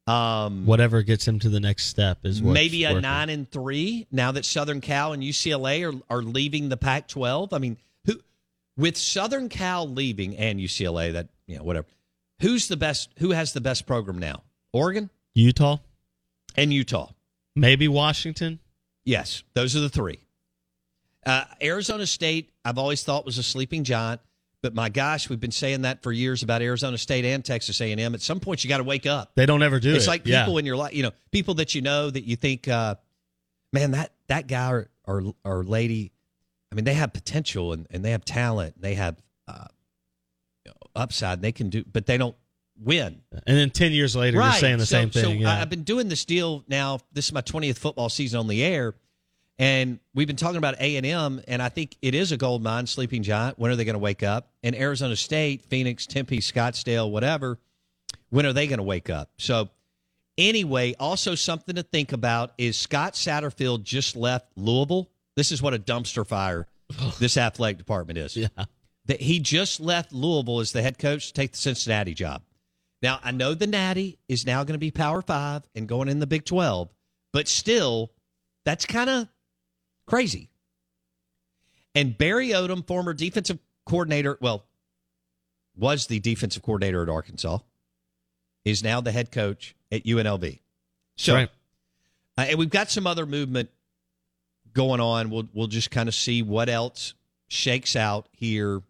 Um, 0.07 0.67
whatever 0.67 1.03
gets 1.03 1.27
him 1.27 1.39
to 1.39 1.49
the 1.49 1.61
next 1.61 1.87
step 1.87 2.19
is 2.25 2.43
maybe 2.43 2.85
a 2.85 2.91
working. 2.91 3.03
nine 3.03 3.31
and 3.31 3.51
three. 3.51 4.07
Now 4.11 4.33
that 4.33 4.45
Southern 4.45 4.83
Cal 4.83 5.15
and 5.15 5.23
UCLA 5.23 5.91
are 5.91 5.99
are 6.15 6.23
leaving 6.23 6.69
the 6.69 6.77
Pac-12. 6.77 7.53
I 7.53 7.59
mean, 7.59 7.79
with 8.77 8.97
Southern 8.97 9.49
Cal 9.49 9.89
leaving 9.89 10.37
and 10.37 10.59
UCLA 10.59 11.13
that 11.13 11.29
you 11.47 11.57
know 11.57 11.65
whatever. 11.65 11.87
Who's 12.41 12.69
the 12.69 12.77
best? 12.77 13.11
Who 13.19 13.31
has 13.31 13.53
the 13.53 13.61
best 13.61 13.87
program 13.87 14.19
now? 14.19 14.43
Oregon, 14.73 15.11
Utah, 15.35 15.79
and 16.57 16.73
Utah. 16.73 17.11
Maybe 17.57 17.87
Washington. 17.89 18.59
Yes, 19.05 19.43
those 19.55 19.77
are 19.77 19.81
the 19.81 19.89
three. 19.89 20.21
Uh, 21.25 21.45
Arizona 21.63 22.07
State, 22.07 22.51
I've 22.65 22.79
always 22.79 23.03
thought 23.03 23.25
was 23.25 23.39
a 23.39 23.43
sleeping 23.43 23.85
giant, 23.85 24.21
but 24.61 24.75
my 24.75 24.89
gosh, 24.89 25.29
we've 25.29 25.41
been 25.41 25.51
saying 25.51 25.83
that 25.83 26.03
for 26.03 26.11
years 26.11 26.43
about 26.43 26.63
Arizona 26.63 26.99
State 26.99 27.25
and 27.25 27.45
Texas 27.45 27.81
A&M. 27.81 28.15
At 28.15 28.23
some 28.23 28.41
point, 28.41 28.65
you 28.65 28.69
got 28.69 28.79
to 28.79 28.85
wake 28.85 29.07
up. 29.07 29.33
They 29.35 29.47
don't 29.47 29.63
ever 29.63 29.79
do 29.79 29.91
it's 29.91 29.95
it. 29.95 29.99
It's 29.99 30.09
like 30.09 30.25
people 30.25 30.55
yeah. 30.55 30.59
in 30.59 30.67
your 30.67 30.77
life, 30.77 30.95
you 30.95 31.03
know, 31.03 31.13
people 31.31 31.55
that 31.55 31.75
you 31.75 31.83
know 31.83 32.11
that 32.11 32.25
you 32.25 32.37
think, 32.37 32.67
uh, 32.67 32.95
man, 33.73 33.91
that 33.91 34.13
that 34.29 34.47
guy 34.47 34.71
or, 34.71 34.91
or 35.05 35.35
or 35.45 35.65
lady, 35.65 36.13
I 36.75 36.77
mean, 36.77 36.85
they 36.85 36.95
have 36.95 37.13
potential 37.13 37.73
and, 37.73 37.87
and 37.91 38.05
they 38.05 38.11
have 38.11 38.25
talent. 38.25 38.75
And 38.75 38.83
they 38.83 38.95
have 38.95 39.15
uh, 39.47 39.67
you 40.65 40.73
know, 40.73 40.77
upside. 40.97 41.41
They 41.41 41.53
can 41.53 41.71
do, 41.71 41.85
but 41.85 42.07
they 42.07 42.19
don't 42.19 42.35
win. 42.77 43.21
And 43.47 43.57
then 43.57 43.71
10 43.71 43.93
years 43.93 44.17
later, 44.17 44.39
right. 44.39 44.47
you're 44.47 44.61
saying 44.61 44.79
the 44.79 44.87
so, 44.87 44.97
same 44.97 45.11
thing. 45.11 45.23
So 45.23 45.31
yeah. 45.31 45.61
I've 45.61 45.71
been 45.71 45.85
doing 45.85 46.09
this 46.09 46.25
deal 46.25 46.65
now. 46.67 46.99
This 47.13 47.27
is 47.27 47.33
my 47.33 47.43
20th 47.43 47.79
football 47.79 48.09
season 48.09 48.41
on 48.41 48.49
the 48.49 48.65
air. 48.65 48.95
And 49.57 50.01
we've 50.15 50.27
been 50.27 50.35
talking 50.35 50.57
about 50.57 50.75
A&M, 50.81 51.41
and 51.47 51.63
I 51.63 51.69
think 51.69 51.97
it 52.03 52.13
is 52.17 52.33
a 52.33 52.37
gold 52.37 52.61
mine, 52.61 52.89
sleeping 52.89 53.23
giant. 53.23 53.57
When 53.57 53.71
are 53.71 53.77
they 53.77 53.85
going 53.85 53.95
to 53.95 54.01
wake 54.01 54.25
up? 54.25 54.51
And 54.65 54.75
Arizona 54.75 55.15
State, 55.15 55.67
Phoenix, 55.67 56.07
Tempe, 56.07 56.41
Scottsdale, 56.41 57.09
whatever, 57.09 57.61
when 58.31 58.47
are 58.47 58.53
they 58.53 58.67
going 58.67 58.79
to 58.79 58.85
wake 58.85 59.11
up? 59.11 59.31
So 59.39 59.69
anyway, 60.37 60.97
also 60.99 61.37
something 61.37 61.77
to 61.77 61.85
think 61.85 62.11
about 62.11 62.53
is 62.59 62.77
Scott 62.77 63.15
Satterfield 63.15 63.85
just 63.85 64.17
left 64.17 64.49
Louisville. 64.57 65.09
This 65.37 65.53
is 65.53 65.61
what 65.63 65.75
a 65.75 65.79
dumpster 65.79 66.27
fire 66.27 66.67
this 67.19 67.37
athletic 67.37 67.79
department 67.79 68.19
is. 68.19 68.37
Yeah. 68.37 68.49
That 69.07 69.21
he 69.21 69.39
just 69.39 69.81
left 69.81 70.13
Louisville 70.13 70.61
as 70.61 70.73
the 70.73 70.81
head 70.83 70.99
coach 70.99 71.29
to 71.29 71.33
take 71.35 71.53
the 71.53 71.59
Cincinnati 71.59 72.15
job. 72.15 72.43
Now, 73.03 73.21
I 73.23 73.33
know 73.33 73.53
the 73.53 73.67
Natty 73.67 74.19
is 74.29 74.47
now 74.47 74.65
going 74.65 74.75
to 74.75 74.79
be 74.79 74.91
Power 74.91 75.21
Five 75.21 75.63
and 75.75 75.87
going 75.87 76.09
in 76.09 76.21
the 76.21 76.27
Big 76.27 76.45
12, 76.47 76.89
but 77.33 77.49
still, 77.49 78.13
that's 78.65 78.87
kind 78.87 79.11
of 79.11 79.29
crazy. 80.07 80.49
And 81.95 82.17
Barry 82.17 82.49
Odom, 82.49 82.87
former 82.87 83.13
defensive 83.13 83.59
coordinator, 83.85 84.39
well, 84.41 84.65
was 85.77 86.07
the 86.07 86.19
defensive 86.21 86.63
coordinator 86.63 87.03
at 87.03 87.09
Arkansas, 87.11 87.59
is 88.65 88.83
now 88.83 89.01
the 89.03 89.13
head 89.13 89.31
coach 89.31 89.75
at 89.93 90.05
UNLV. 90.05 90.61
So, 91.17 91.35
Right. 91.35 91.51
uh, 92.39 92.47
and 92.49 92.59
we've 92.59 92.71
got 92.71 92.91
some 92.91 93.07
other 93.07 93.27
movement 93.27 93.71
going 94.75 95.01
on. 95.01 95.31
We'll 95.31 95.49
we'll 95.53 95.67
just 95.67 95.91
kind 95.91 96.09
of 96.09 96.15
see 96.15 96.43
what 96.43 96.69
else 96.69 97.15
shakes 97.49 97.97
out 97.97 98.29
here. 98.33 98.83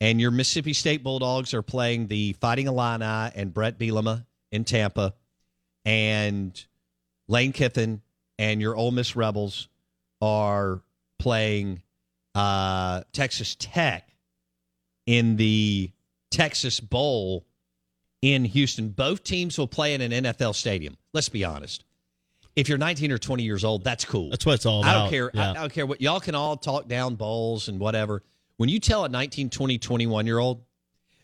And 0.00 0.20
your 0.20 0.30
Mississippi 0.30 0.72
State 0.72 1.04
Bulldogs 1.04 1.54
are 1.54 1.62
playing 1.62 2.08
the 2.08 2.32
Fighting 2.34 2.66
Illini 2.66 3.30
and 3.36 3.54
Bret 3.54 3.78
Bielema 3.78 4.24
in 4.50 4.64
Tampa, 4.64 5.14
and 5.84 6.64
Lane 7.28 7.52
Kiffin 7.52 8.02
and 8.38 8.60
your 8.60 8.74
Ole 8.74 8.90
Miss 8.90 9.14
Rebels 9.14 9.68
are 10.20 10.82
playing 11.18 11.82
uh, 12.34 13.02
Texas 13.12 13.56
Tech 13.58 14.08
in 15.06 15.36
the 15.36 15.90
Texas 16.30 16.80
Bowl 16.80 17.46
in 18.22 18.44
Houston. 18.44 18.88
Both 18.88 19.24
teams 19.24 19.58
will 19.58 19.68
play 19.68 19.94
in 19.94 20.00
an 20.00 20.24
NFL 20.24 20.54
stadium. 20.54 20.96
Let's 21.12 21.28
be 21.28 21.44
honest. 21.44 21.84
If 22.54 22.68
you're 22.68 22.78
19 22.78 23.10
or 23.12 23.18
20 23.18 23.42
years 23.42 23.64
old, 23.64 23.82
that's 23.82 24.04
cool. 24.04 24.30
That's 24.30 24.44
what 24.44 24.54
it's 24.56 24.66
all 24.66 24.80
about. 24.82 24.96
I 24.96 25.00
don't 25.00 25.10
care. 25.10 25.30
I, 25.34 25.38
Yeah. 25.38 25.50
I 25.50 25.54
don't 25.54 25.72
care 25.72 25.86
what 25.86 26.00
y'all 26.00 26.20
can 26.20 26.34
all 26.34 26.56
talk 26.56 26.86
down 26.88 27.14
bowls 27.14 27.68
and 27.68 27.80
whatever. 27.80 28.22
When 28.58 28.68
you 28.68 28.78
tell 28.78 29.04
a 29.04 29.08
19, 29.08 29.48
20, 29.50 29.78
21 29.78 30.26
year 30.26 30.38
old 30.38 30.62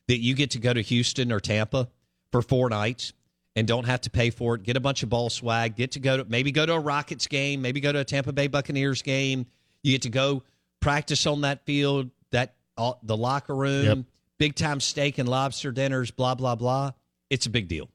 that 0.07 0.19
you 0.19 0.35
get 0.35 0.53
to 0.53 0.59
go 0.59 0.73
to 0.73 0.81
Houston 0.81 1.31
or 1.31 1.38
Tampa 1.41 1.88
for 2.33 2.41
four 2.41 2.71
nights 2.71 3.12
and 3.55 3.69
don't 3.69 3.85
have 3.85 4.01
to 4.03 4.11
pay 4.11 4.31
for 4.31 4.55
it, 4.55 4.62
get 4.62 4.77
a 4.77 4.81
bunch 4.81 5.03
of 5.03 5.11
ball 5.11 5.29
swag, 5.29 5.77
get 5.77 5.93
to 5.93 6.01
go 6.01 6.17
to 6.17 6.25
maybe 6.25 6.51
go 6.51 6.64
to 6.64 6.73
a 6.73 6.81
Rockets 6.81 7.27
game, 7.27 7.61
maybe 7.61 7.81
go 7.81 7.93
to 7.93 7.99
a 8.01 8.05
Tampa 8.05 8.33
Bay 8.33 8.47
Buccaneers 8.47 9.03
game. 9.03 9.45
You 9.83 9.93
get 9.93 10.03
to 10.03 10.11
go 10.11 10.43
practice 10.81 11.27
on 11.27 11.43
that 11.43 11.64
field, 11.67 12.11
that 12.31 12.55
all, 12.77 12.99
the 13.03 13.17
locker 13.17 13.55
room, 13.55 13.85
Yep. 13.85 13.99
big 14.38 14.55
time 14.55 14.81
steak 14.81 15.19
and 15.19 15.29
lobster 15.29 15.73
dinners, 15.73 16.11
blah 16.11 16.35
blah 16.35 16.55
blah. 16.55 16.93
It's 17.29 17.45
a 17.45 17.51
big 17.51 17.69
deal. 17.69 17.91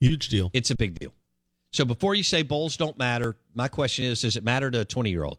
Huge 0.00 0.28
deal. 0.28 0.50
It's 0.52 0.70
a 0.72 0.76
big 0.76 0.98
deal. 0.98 1.12
So 1.76 1.84
before 1.84 2.14
you 2.14 2.22
say 2.22 2.42
bowls 2.42 2.78
don't 2.78 2.96
matter, 2.96 3.36
my 3.54 3.68
question 3.68 4.06
is: 4.06 4.22
Does 4.22 4.36
it 4.36 4.42
matter 4.42 4.70
to 4.70 4.80
a 4.80 4.84
twenty-year-old? 4.86 5.36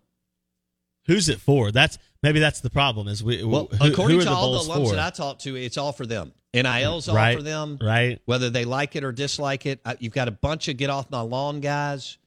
Who's 1.07 1.29
it 1.29 1.41
for? 1.41 1.71
That's 1.71 1.97
maybe 2.21 2.39
that's 2.39 2.61
the 2.61 2.69
problem. 2.69 3.07
Is 3.07 3.23
we 3.23 3.43
Well, 3.43 3.67
who, 3.71 3.91
according 3.91 4.19
who 4.19 4.23
to 4.23 4.29
the 4.29 4.35
all 4.35 4.63
the 4.63 4.71
alums 4.71 4.89
for? 4.89 4.95
that 4.95 4.99
I 4.99 5.09
talked 5.09 5.41
to, 5.41 5.55
it's 5.55 5.77
all 5.77 5.91
for 5.91 6.05
them. 6.05 6.33
NIL's 6.53 7.09
all 7.09 7.15
Right, 7.15 7.35
for 7.35 7.41
them, 7.41 7.79
right. 7.81 8.21
Whether 8.25 8.51
they 8.51 8.65
like 8.65 8.95
it 8.95 9.03
or 9.03 9.11
dislike 9.11 9.65
it, 9.65 9.79
you've 9.97 10.13
got 10.13 10.27
a 10.27 10.31
bunch 10.31 10.67
of 10.67 10.77
get 10.77 10.91
off 10.91 11.09
my 11.09 11.21
lawn 11.21 11.59
guys. 11.59 12.19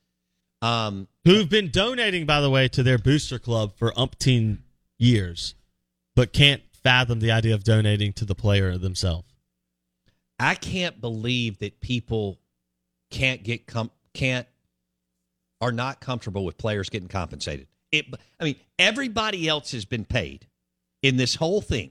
Um, 0.60 1.06
who've 1.24 1.48
been 1.48 1.70
donating, 1.70 2.26
by 2.26 2.40
the 2.40 2.50
way, 2.50 2.66
to 2.66 2.82
their 2.82 2.98
booster 2.98 3.38
club 3.38 3.74
for 3.76 3.92
umpteen 3.92 4.58
years, 4.98 5.54
but 6.16 6.32
can't 6.32 6.62
fathom 6.72 7.20
the 7.20 7.30
idea 7.30 7.54
of 7.54 7.62
donating 7.62 8.12
to 8.14 8.24
the 8.24 8.34
player 8.34 8.76
themselves. 8.76 9.28
I 10.40 10.56
can't 10.56 11.00
believe 11.00 11.60
that 11.60 11.80
people 11.80 12.40
can't 13.10 13.42
get 13.42 13.66
com- 13.66 13.90
can't 14.14 14.46
are 15.60 15.72
not 15.72 16.00
comfortable 16.00 16.44
with 16.44 16.56
players 16.56 16.88
getting 16.88 17.08
compensated. 17.08 17.66
It, 17.92 18.06
I 18.38 18.44
mean, 18.44 18.56
everybody 18.78 19.48
else 19.48 19.72
has 19.72 19.84
been 19.84 20.04
paid 20.04 20.46
in 21.02 21.16
this 21.16 21.34
whole 21.34 21.60
thing. 21.60 21.90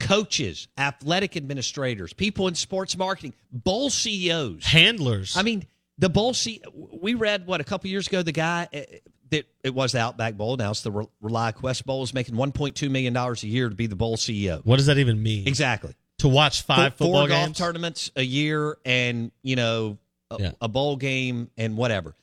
Coaches, 0.00 0.66
athletic 0.78 1.36
administrators, 1.36 2.12
people 2.14 2.48
in 2.48 2.54
sports 2.54 2.96
marketing, 2.96 3.34
bowl 3.52 3.90
CEOs, 3.90 4.64
handlers. 4.64 5.36
I 5.36 5.42
mean, 5.42 5.66
the 5.98 6.08
bowl 6.08 6.32
C. 6.32 6.62
We 6.74 7.12
read 7.14 7.46
what 7.46 7.60
a 7.60 7.64
couple 7.64 7.90
years 7.90 8.06
ago. 8.08 8.22
The 8.22 8.32
guy 8.32 8.66
uh, 8.72 8.80
that 9.28 9.44
it 9.62 9.74
was 9.74 9.92
the 9.92 10.00
Outback 10.00 10.34
Bowl. 10.38 10.56
Now 10.56 10.70
it's 10.70 10.80
the 10.80 10.90
Re- 10.90 11.06
ReliaQuest 11.22 11.84
Bowl. 11.84 12.02
Is 12.02 12.14
making 12.14 12.34
1.2 12.34 12.90
million 12.90 13.12
dollars 13.12 13.42
a 13.42 13.46
year 13.46 13.68
to 13.68 13.74
be 13.74 13.86
the 13.86 13.94
bowl 13.94 14.16
CEO. 14.16 14.64
What 14.64 14.76
does 14.78 14.86
that 14.86 14.96
even 14.96 15.22
mean? 15.22 15.46
Exactly 15.46 15.94
To 16.18 16.28
watch 16.28 16.62
five 16.62 16.94
four, 16.94 17.06
football 17.08 17.20
four 17.20 17.28
golf 17.28 17.46
games. 17.48 17.58
tournaments 17.58 18.10
a 18.16 18.22
year 18.22 18.78
and 18.86 19.30
you 19.42 19.56
know 19.56 19.98
a, 20.30 20.36
Yeah. 20.38 20.52
a 20.60 20.68
bowl 20.68 20.96
game 20.96 21.50
and 21.56 21.76
whatever. 21.76 22.14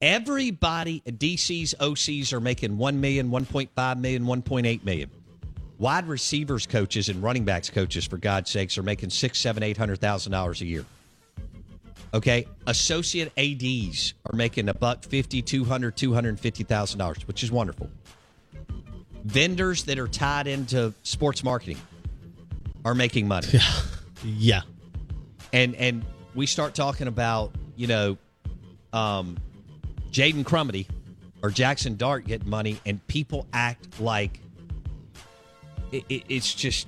Everybody 0.00 1.00
dc's 1.06 1.74
ocs 1.78 2.32
are 2.32 2.40
making 2.40 2.76
1 2.76 3.00
million 3.00 3.30
1.5 3.30 4.00
million 4.00 4.24
1.8 4.24 4.84
million. 4.84 5.10
Wide 5.78 6.06
receivers 6.08 6.66
coaches 6.66 7.08
and 7.08 7.22
running 7.22 7.44
backs 7.44 7.70
coaches 7.70 8.04
for 8.04 8.16
god's 8.18 8.50
sakes 8.50 8.76
are 8.78 8.82
making 8.82 9.10
six 9.10 9.38
seven 9.38 9.62
eight 9.62 9.76
hundred 9.76 10.00
thousand 10.00 10.32
dollars 10.32 10.60
a 10.60 10.66
year. 10.66 10.84
Okay? 12.14 12.46
Associate 12.66 13.32
ads 13.38 14.14
are 14.26 14.36
making 14.36 14.68
a 14.68 14.74
buck 14.74 15.02
50 15.04 15.40
200 15.42 15.96
250 15.96 16.64
thousand 16.64 16.98
dollars 16.98 17.26
which 17.28 17.42
is 17.44 17.52
wonderful. 17.52 17.88
Vendors 19.24 19.84
that 19.84 19.98
are 20.00 20.08
tied 20.08 20.48
into 20.48 20.92
sports 21.04 21.44
marketing 21.44 21.78
are 22.84 22.94
making 22.94 23.28
money. 23.28 23.46
Yeah, 23.52 23.62
yeah. 24.24 24.60
and 25.52 25.76
and 25.76 26.04
we 26.34 26.46
start 26.46 26.74
talking 26.74 27.06
about 27.06 27.52
you 27.76 27.86
know 27.86 28.16
um 28.92 29.38
Jaden 30.10 30.44
Crumedy 30.44 30.86
or 31.42 31.50
Jackson 31.50 31.96
Dart 31.96 32.26
getting 32.26 32.48
money 32.48 32.80
and 32.86 33.06
people 33.06 33.46
act 33.52 34.00
like 34.00 34.40
it, 35.90 36.04
it, 36.08 36.22
it's 36.28 36.54
just 36.54 36.86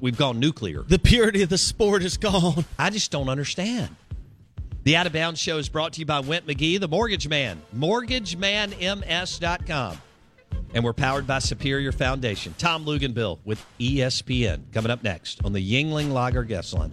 we've 0.00 0.16
gone 0.16 0.40
nuclear. 0.40 0.82
The 0.82 0.98
purity 0.98 1.42
of 1.42 1.48
the 1.48 1.58
sport 1.58 2.02
is 2.02 2.16
gone. 2.16 2.64
I 2.78 2.90
just 2.90 3.10
don't 3.10 3.28
understand. 3.28 3.94
The 4.84 4.96
Out 4.96 5.06
of 5.06 5.12
Bounds 5.12 5.40
show 5.40 5.58
is 5.58 5.68
brought 5.68 5.94
to 5.94 6.00
you 6.00 6.06
by 6.06 6.20
Went 6.20 6.46
McGee 6.46 6.78
the 6.78 6.86
Mortgage 6.86 7.26
Man. 7.26 7.60
mortgagemanms.com 7.74 9.98
and 10.74 10.84
we're 10.84 10.92
powered 10.92 11.26
by 11.26 11.38
Superior 11.38 11.90
Foundation. 11.90 12.54
Tom 12.58 12.84
Luginbill 12.84 13.38
with 13.44 13.64
ESPN 13.80 14.72
coming 14.72 14.90
up 14.90 15.02
next 15.02 15.44
on 15.44 15.52
the 15.52 15.60
Yuengling 15.60 16.12
Lager 16.12 16.44
guest 16.44 16.74
line 16.74 16.92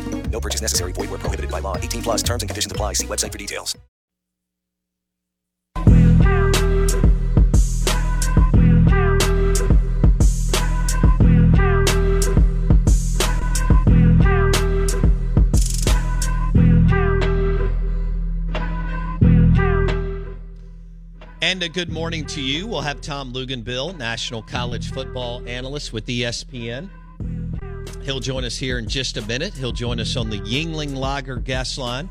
No 0.31 0.39
purchase 0.39 0.61
necessary. 0.61 0.93
Void 0.93 1.09
where 1.09 1.19
prohibited 1.19 1.51
by 1.51 1.59
law. 1.59 1.75
18 1.77 2.01
plus 2.01 2.23
terms 2.23 2.41
and 2.41 2.49
conditions 2.49 2.71
apply. 2.71 2.93
See 2.93 3.07
website 3.07 3.31
for 3.31 3.37
details. 3.37 3.77
And 21.43 21.63
a 21.63 21.69
good 21.69 21.89
morning 21.91 22.25
to 22.27 22.41
you. 22.41 22.65
We'll 22.65 22.81
have 22.81 23.01
Tom 23.01 23.33
Luginbill, 23.33 23.97
National 23.97 24.41
College 24.41 24.91
Football 24.91 25.45
Analyst 25.47 25.91
with 25.91 26.05
ESPN. 26.05 26.89
He'll 28.03 28.19
join 28.19 28.43
us 28.43 28.57
here 28.57 28.79
in 28.79 28.87
just 28.87 29.17
a 29.17 29.21
minute. 29.23 29.53
He'll 29.53 29.71
join 29.71 29.99
us 29.99 30.15
on 30.15 30.29
the 30.29 30.39
Yuengling 30.39 30.95
Lager 30.95 31.37
guest 31.37 31.77
line. 31.77 32.09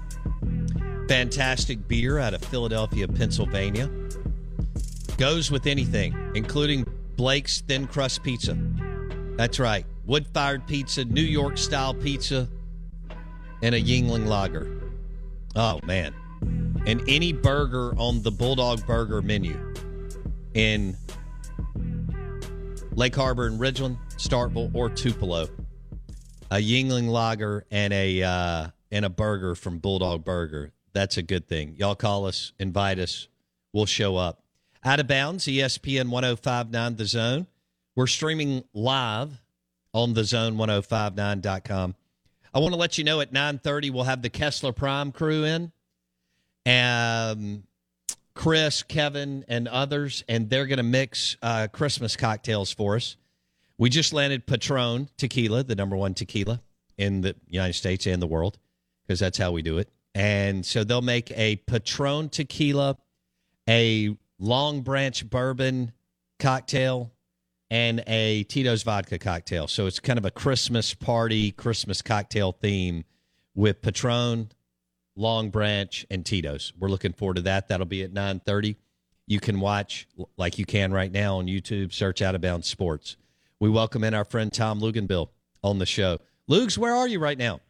Fantastic 1.08 1.88
beer 1.88 2.18
out 2.18 2.34
of 2.34 2.44
Philadelphia, 2.44 3.08
Pennsylvania. 3.08 3.90
Goes 5.18 5.50
with 5.50 5.66
anything, 5.66 6.14
including 6.34 6.86
Blake's 7.16 7.60
Thin 7.62 7.86
Crust 7.86 8.22
Pizza. 8.22 8.56
That's 9.36 9.58
right. 9.58 9.84
Wood 10.06 10.26
fired 10.28 10.66
pizza, 10.66 11.04
New 11.04 11.20
York 11.20 11.58
style 11.58 11.94
pizza, 11.94 12.48
and 13.62 13.74
a 13.74 13.80
Yuengling 13.80 14.26
Lager. 14.26 14.80
Oh, 15.56 15.80
man. 15.84 16.14
And 16.86 17.02
any 17.08 17.32
burger 17.32 17.94
on 17.98 18.22
the 18.22 18.30
Bulldog 18.30 18.86
Burger 18.86 19.20
menu 19.22 19.74
in 20.54 20.96
Lake 22.92 23.14
Harbor 23.14 23.46
and 23.46 23.60
Ridgeland, 23.60 23.98
Starkville, 24.16 24.74
or 24.74 24.88
Tupelo. 24.88 25.48
A 26.50 26.56
Yuengling 26.56 27.08
Lager 27.08 27.64
and 27.70 27.92
a 27.92 28.22
uh, 28.22 28.68
and 28.90 29.04
a 29.04 29.10
burger 29.10 29.54
from 29.54 29.78
Bulldog 29.78 30.24
Burger. 30.24 30.72
That's 30.92 31.16
a 31.16 31.22
good 31.22 31.46
thing. 31.46 31.74
Y'all 31.76 31.94
call 31.94 32.26
us, 32.26 32.52
invite 32.58 32.98
us, 32.98 33.28
we'll 33.72 33.86
show 33.86 34.16
up. 34.16 34.42
Out 34.84 34.98
of 34.98 35.06
bounds, 35.06 35.44
ESPN 35.44 36.10
1059 36.10 36.96
The 36.96 37.04
Zone. 37.04 37.46
We're 37.94 38.06
streaming 38.06 38.64
live 38.72 39.42
on 39.92 40.14
the 40.14 40.22
zone1059.com. 40.22 41.94
I 42.52 42.58
want 42.58 42.72
to 42.72 42.78
let 42.78 42.98
you 42.98 43.04
know 43.04 43.20
at 43.20 43.32
9:30 43.32 43.90
we'll 43.90 44.04
have 44.04 44.22
the 44.22 44.30
Kessler 44.30 44.72
Prime 44.72 45.12
crew 45.12 45.44
in. 45.44 45.72
Um 46.66 47.64
Chris, 48.34 48.82
Kevin, 48.82 49.44
and 49.48 49.68
others, 49.68 50.24
and 50.28 50.48
they're 50.48 50.66
going 50.66 50.78
to 50.78 50.82
mix 50.82 51.36
uh, 51.42 51.68
Christmas 51.70 52.16
cocktails 52.16 52.72
for 52.72 52.96
us. 52.96 53.16
We 53.80 53.88
just 53.88 54.12
landed 54.12 54.46
Patron 54.46 55.08
tequila, 55.16 55.64
the 55.64 55.74
number 55.74 55.96
one 55.96 56.12
tequila 56.12 56.60
in 56.98 57.22
the 57.22 57.34
United 57.48 57.72
States 57.72 58.06
and 58.06 58.20
the 58.20 58.26
world, 58.26 58.58
because 59.02 59.18
that's 59.18 59.38
how 59.38 59.52
we 59.52 59.62
do 59.62 59.78
it. 59.78 59.88
And 60.14 60.66
so 60.66 60.84
they'll 60.84 61.00
make 61.00 61.32
a 61.34 61.56
Patron 61.56 62.28
tequila, 62.28 62.98
a 63.66 64.14
Long 64.38 64.82
Branch 64.82 65.30
bourbon 65.30 65.92
cocktail, 66.38 67.10
and 67.70 68.04
a 68.06 68.42
Tito's 68.44 68.82
vodka 68.82 69.18
cocktail. 69.18 69.66
So 69.66 69.86
it's 69.86 69.98
kind 69.98 70.18
of 70.18 70.26
a 70.26 70.30
Christmas 70.30 70.92
party, 70.92 71.50
Christmas 71.50 72.02
cocktail 72.02 72.52
theme 72.52 73.04
with 73.54 73.80
Patron, 73.80 74.50
Long 75.16 75.48
Branch, 75.48 76.06
and 76.10 76.26
Tito's. 76.26 76.74
We're 76.78 76.88
looking 76.88 77.14
forward 77.14 77.36
to 77.36 77.42
that. 77.42 77.68
That'll 77.68 77.86
be 77.86 78.02
at 78.02 78.12
9:30. 78.12 78.76
You 79.26 79.40
can 79.40 79.58
watch 79.58 80.06
like 80.36 80.58
you 80.58 80.66
can 80.66 80.92
right 80.92 81.10
now 81.10 81.38
on 81.38 81.46
YouTube. 81.46 81.94
Search 81.94 82.20
Out 82.20 82.34
of 82.34 82.42
Bounds 82.42 82.68
Sports. 82.68 83.16
We 83.60 83.68
welcome 83.68 84.04
in 84.04 84.14
our 84.14 84.24
friend 84.24 84.50
Tom 84.50 84.80
Luginbill 84.80 85.28
on 85.62 85.78
the 85.78 85.84
show. 85.84 86.16
Lugs, 86.48 86.78
where 86.78 86.94
are 86.94 87.06
you 87.06 87.18
right 87.18 87.36
now? 87.36 87.60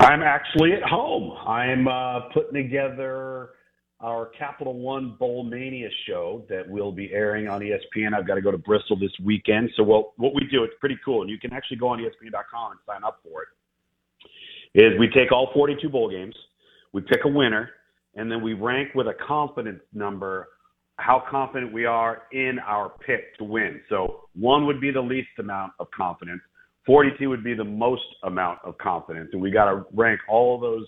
I'm 0.00 0.22
actually 0.22 0.74
at 0.74 0.82
home. 0.84 1.32
I'm 1.44 1.88
uh, 1.88 2.20
putting 2.32 2.62
together 2.62 3.50
our 3.98 4.26
Capital 4.26 4.78
One 4.78 5.16
Bowl 5.18 5.42
Mania 5.42 5.88
show 6.06 6.44
that 6.48 6.68
will 6.68 6.92
be 6.92 7.12
airing 7.12 7.48
on 7.48 7.62
ESPN. 7.62 8.14
I've 8.16 8.28
got 8.28 8.36
to 8.36 8.40
go 8.40 8.52
to 8.52 8.58
Bristol 8.58 8.96
this 8.96 9.10
weekend. 9.24 9.70
So 9.76 9.82
what 9.82 10.16
what 10.18 10.36
we 10.36 10.42
do, 10.52 10.62
it's 10.62 10.74
pretty 10.78 10.98
cool, 11.04 11.22
and 11.22 11.30
you 11.30 11.38
can 11.40 11.52
actually 11.52 11.78
go 11.78 11.88
on 11.88 11.98
ESPN.com 11.98 12.70
and 12.70 12.80
sign 12.86 13.02
up 13.02 13.18
for 13.24 13.42
it. 13.42 13.48
Is 14.80 14.96
we 15.00 15.08
take 15.08 15.32
all 15.32 15.50
42 15.52 15.88
bowl 15.88 16.08
games, 16.08 16.36
we 16.92 17.00
pick 17.00 17.24
a 17.24 17.28
winner, 17.28 17.70
and 18.14 18.30
then 18.30 18.40
we 18.40 18.52
rank 18.52 18.94
with 18.94 19.08
a 19.08 19.14
confidence 19.26 19.82
number 19.92 20.46
how 20.96 21.22
confident 21.28 21.72
we 21.72 21.84
are 21.84 22.22
in 22.32 22.58
our 22.64 22.92
pick 23.04 23.36
to 23.38 23.44
win. 23.44 23.80
So 23.88 24.28
one 24.34 24.66
would 24.66 24.80
be 24.80 24.90
the 24.90 25.00
least 25.00 25.28
amount 25.38 25.72
of 25.80 25.88
confidence. 25.90 26.40
42 26.86 27.28
would 27.28 27.42
be 27.42 27.54
the 27.54 27.64
most 27.64 28.02
amount 28.22 28.58
of 28.64 28.76
confidence. 28.78 29.30
And 29.32 29.40
we 29.40 29.50
got 29.50 29.70
to 29.70 29.84
rank 29.92 30.20
all 30.28 30.60
those 30.60 30.86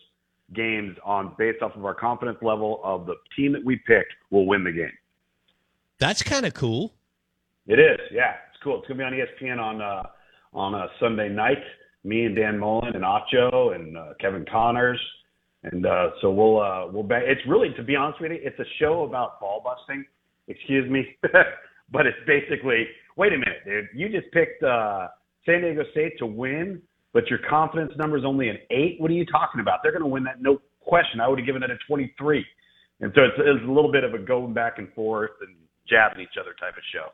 games 0.54 0.96
on 1.04 1.34
based 1.38 1.62
off 1.62 1.74
of 1.74 1.84
our 1.84 1.94
confidence 1.94 2.38
level 2.42 2.80
of 2.84 3.06
the 3.06 3.14
team 3.36 3.52
that 3.52 3.64
we 3.64 3.76
picked 3.76 4.12
will 4.30 4.46
win 4.46 4.62
the 4.62 4.72
game. 4.72 4.92
That's 5.98 6.22
kind 6.22 6.46
of 6.46 6.54
cool. 6.54 6.92
It 7.66 7.80
is, 7.80 7.98
yeah, 8.12 8.34
it's 8.50 8.62
cool. 8.62 8.78
It's 8.78 8.86
gonna 8.86 8.98
be 8.98 9.04
on 9.04 9.12
ESPN 9.12 9.58
on 9.58 9.80
uh, 9.80 10.02
on 10.52 10.74
a 10.74 10.86
Sunday 11.00 11.28
night. 11.28 11.62
Me 12.04 12.24
and 12.24 12.36
Dan 12.36 12.58
Mullen 12.58 12.94
and 12.94 13.02
Acho 13.02 13.74
and 13.74 13.96
uh, 13.96 14.12
Kevin 14.20 14.44
Connors, 14.50 15.00
and 15.72 15.86
uh, 15.86 16.10
so 16.20 16.30
we'll 16.30 16.60
uh, 16.60 16.86
we'll. 16.86 17.06
It's 17.10 17.40
really, 17.48 17.70
to 17.76 17.82
be 17.82 17.96
honest 17.96 18.20
with 18.20 18.32
you, 18.32 18.38
it's 18.40 18.58
a 18.58 18.64
show 18.78 19.04
about 19.04 19.40
ball 19.40 19.62
busting. 19.64 20.04
Excuse 20.48 20.88
me, 20.90 21.16
but 21.92 22.06
it's 22.06 22.18
basically. 22.26 22.86
Wait 23.16 23.32
a 23.32 23.38
minute, 23.38 23.64
dude. 23.64 23.86
You 23.94 24.08
just 24.08 24.30
picked 24.32 24.62
uh, 24.62 25.08
San 25.46 25.62
Diego 25.62 25.82
State 25.92 26.18
to 26.18 26.26
win, 26.26 26.82
but 27.14 27.26
your 27.28 27.38
confidence 27.48 27.92
number 27.96 28.18
is 28.18 28.24
only 28.26 28.50
an 28.50 28.58
eight. 28.70 28.96
What 29.00 29.10
are 29.10 29.14
you 29.14 29.24
talking 29.24 29.60
about? 29.60 29.80
They're 29.82 29.92
going 29.92 30.02
to 30.02 30.08
win 30.08 30.24
that, 30.24 30.42
no 30.42 30.60
question. 30.80 31.20
I 31.20 31.28
would 31.28 31.38
have 31.38 31.46
given 31.46 31.62
it 31.62 31.70
a 31.70 31.78
twenty-three. 31.88 32.44
And 33.00 33.12
so 33.14 33.22
it's, 33.24 33.34
it's 33.38 33.64
a 33.64 33.70
little 33.70 33.92
bit 33.92 34.04
of 34.04 34.14
a 34.14 34.18
going 34.18 34.54
back 34.54 34.78
and 34.78 34.92
forth 34.94 35.32
and 35.40 35.54
jabbing 35.88 36.22
each 36.22 36.38
other 36.40 36.54
type 36.58 36.76
of 36.76 36.82
show. 36.92 37.08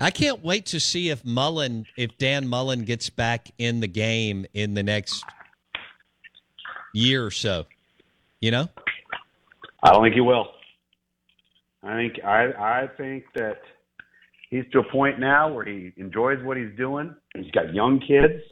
I 0.00 0.10
can't 0.10 0.42
wait 0.42 0.66
to 0.66 0.80
see 0.80 1.08
if 1.08 1.24
Mullen, 1.24 1.86
if 1.96 2.18
Dan 2.18 2.48
Mullen 2.48 2.84
gets 2.84 3.08
back 3.10 3.50
in 3.58 3.80
the 3.80 3.86
game 3.86 4.44
in 4.52 4.74
the 4.74 4.82
next 4.82 5.24
year 6.92 7.24
or 7.24 7.30
so. 7.30 7.64
You 8.44 8.50
know, 8.50 8.68
I 9.82 9.90
don't 9.90 10.02
think 10.02 10.14
he 10.14 10.20
will. 10.20 10.48
I 11.82 11.94
think 11.94 12.22
I 12.22 12.52
I 12.52 12.88
think 12.98 13.24
that 13.34 13.62
he's 14.50 14.64
to 14.72 14.80
a 14.80 14.92
point 14.92 15.18
now 15.18 15.50
where 15.50 15.64
he 15.64 15.94
enjoys 15.96 16.44
what 16.44 16.58
he's 16.58 16.76
doing. 16.76 17.16
He's 17.34 17.50
got 17.52 17.72
young 17.72 18.00
kids 18.00 18.42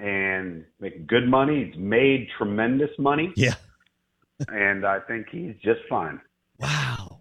and 0.00 0.64
making 0.80 1.06
good 1.06 1.28
money. 1.28 1.66
He's 1.66 1.78
made 1.78 2.26
tremendous 2.36 2.90
money. 2.98 3.32
Yeah. 3.36 3.54
and 4.48 4.84
I 4.84 4.98
think 4.98 5.28
he's 5.30 5.54
just 5.62 5.82
fine. 5.88 6.20
Wow. 6.58 7.20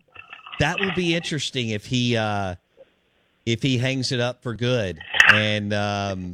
That 0.57 0.79
will 0.79 0.95
be 0.95 1.13
interesting 1.13 1.69
if 1.69 1.85
he 1.85 2.17
uh 2.17 2.55
if 3.45 3.61
he 3.61 3.77
hangs 3.77 4.11
it 4.11 4.19
up 4.19 4.41
for 4.41 4.55
good 4.55 4.97
and 5.31 5.71
um 5.71 6.33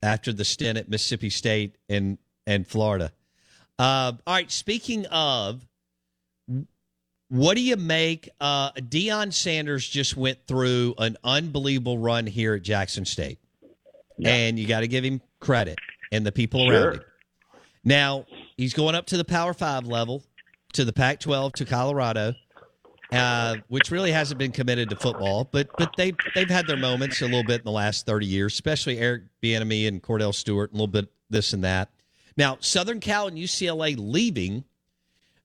after 0.00 0.32
the 0.32 0.44
stint 0.44 0.78
at 0.78 0.88
Mississippi 0.88 1.30
State 1.30 1.74
and 1.88 2.18
and 2.46 2.68
Florida. 2.68 3.10
Uh, 3.78 4.12
all 4.26 4.34
right, 4.34 4.50
speaking 4.50 5.06
of 5.06 5.66
what 7.28 7.56
do 7.56 7.60
you 7.60 7.76
make 7.76 8.28
uh 8.40 8.70
Deion 8.72 9.32
Sanders 9.32 9.86
just 9.88 10.16
went 10.16 10.38
through 10.46 10.94
an 10.98 11.16
unbelievable 11.24 11.98
run 11.98 12.26
here 12.26 12.54
at 12.54 12.62
Jackson 12.62 13.04
State. 13.04 13.38
And 14.24 14.58
you 14.58 14.66
got 14.66 14.80
to 14.80 14.88
give 14.88 15.04
him 15.04 15.20
credit 15.40 15.78
and 16.10 16.24
the 16.24 16.32
people 16.32 16.66
Sure. 16.66 16.82
around 16.88 16.94
him. 16.94 17.02
Now, 17.84 18.26
he's 18.56 18.72
going 18.72 18.94
up 18.94 19.06
to 19.06 19.16
the 19.18 19.24
Power 19.24 19.52
5 19.52 19.86
level, 19.86 20.22
to 20.72 20.84
the 20.84 20.92
Pac 20.92 21.20
12, 21.20 21.52
to 21.54 21.64
Colorado. 21.64 22.34
Uh, 23.12 23.56
which 23.68 23.92
really 23.92 24.10
hasn't 24.10 24.36
been 24.36 24.50
committed 24.50 24.90
to 24.90 24.96
football, 24.96 25.48
but 25.52 25.68
but 25.78 25.92
they've 25.96 26.16
they've 26.34 26.50
had 26.50 26.66
their 26.66 26.76
moments 26.76 27.20
a 27.22 27.24
little 27.24 27.44
bit 27.44 27.60
in 27.60 27.64
the 27.64 27.70
last 27.70 28.04
thirty 28.04 28.26
years, 28.26 28.52
especially 28.54 28.98
Eric 28.98 29.22
Bieniemy 29.40 29.86
and 29.86 30.02
Kordell 30.02 30.34
Stewart, 30.34 30.70
a 30.70 30.74
little 30.74 30.88
bit 30.88 31.08
this 31.30 31.52
and 31.52 31.62
that. 31.62 31.88
Now 32.36 32.58
Southern 32.60 33.00
Cal 33.00 33.28
and 33.28 33.38
UCLA 33.38 33.96
leaving 33.98 34.64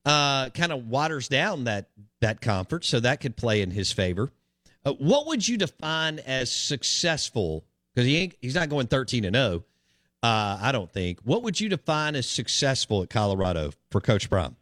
uh, 0.06 0.50
kind 0.50 0.72
of 0.72 0.88
waters 0.88 1.28
down 1.28 1.66
that 1.66 1.90
that 2.20 2.42
conference, 2.42 2.88
so 2.88 3.00
that 3.00 3.22
could 3.22 3.36
play 3.36 3.62
in 3.62 3.72
his 3.72 3.92
favor. 3.92 4.32
Uh, 4.86 4.94
what 4.94 5.28
would 5.28 5.48
you 5.48 5.58
define 5.58 6.20
as 6.20 6.52
successful? 6.52 7.64
Because 7.94 8.08
he 8.08 8.18
ain't, 8.18 8.36
he's 8.42 8.56
not 8.56 8.70
going 8.70 8.88
thirteen 8.88 9.26
and 9.26 9.36
zero. 9.36 9.64
Uh, 10.24 10.60
I 10.62 10.72
don't 10.72 10.92
think. 10.92 11.20
What 11.24 11.44
would 11.44 11.60
you 11.60 11.68
define 11.68 12.16
as 12.16 12.28
successful 12.28 13.02
at 13.02 13.10
Colorado 13.10 13.72
for 13.90 14.00
Coach 14.02 14.30
Brown? 14.30 14.56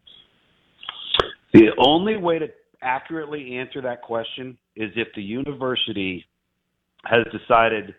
The 1.53 1.71
only 1.77 2.15
way 2.15 2.39
to 2.39 2.47
accurately 2.81 3.57
answer 3.57 3.81
that 3.81 4.01
question 4.01 4.57
is 4.75 4.91
if 4.95 5.09
the 5.15 5.21
university 5.21 6.25
has 7.05 7.25
decided 7.31 7.93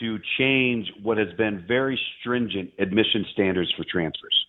to 0.00 0.18
change 0.38 0.90
what 1.02 1.18
has 1.18 1.28
been 1.36 1.64
very 1.66 1.98
stringent 2.20 2.70
admission 2.78 3.24
standards 3.32 3.72
for 3.76 3.84
transfers. 3.90 4.46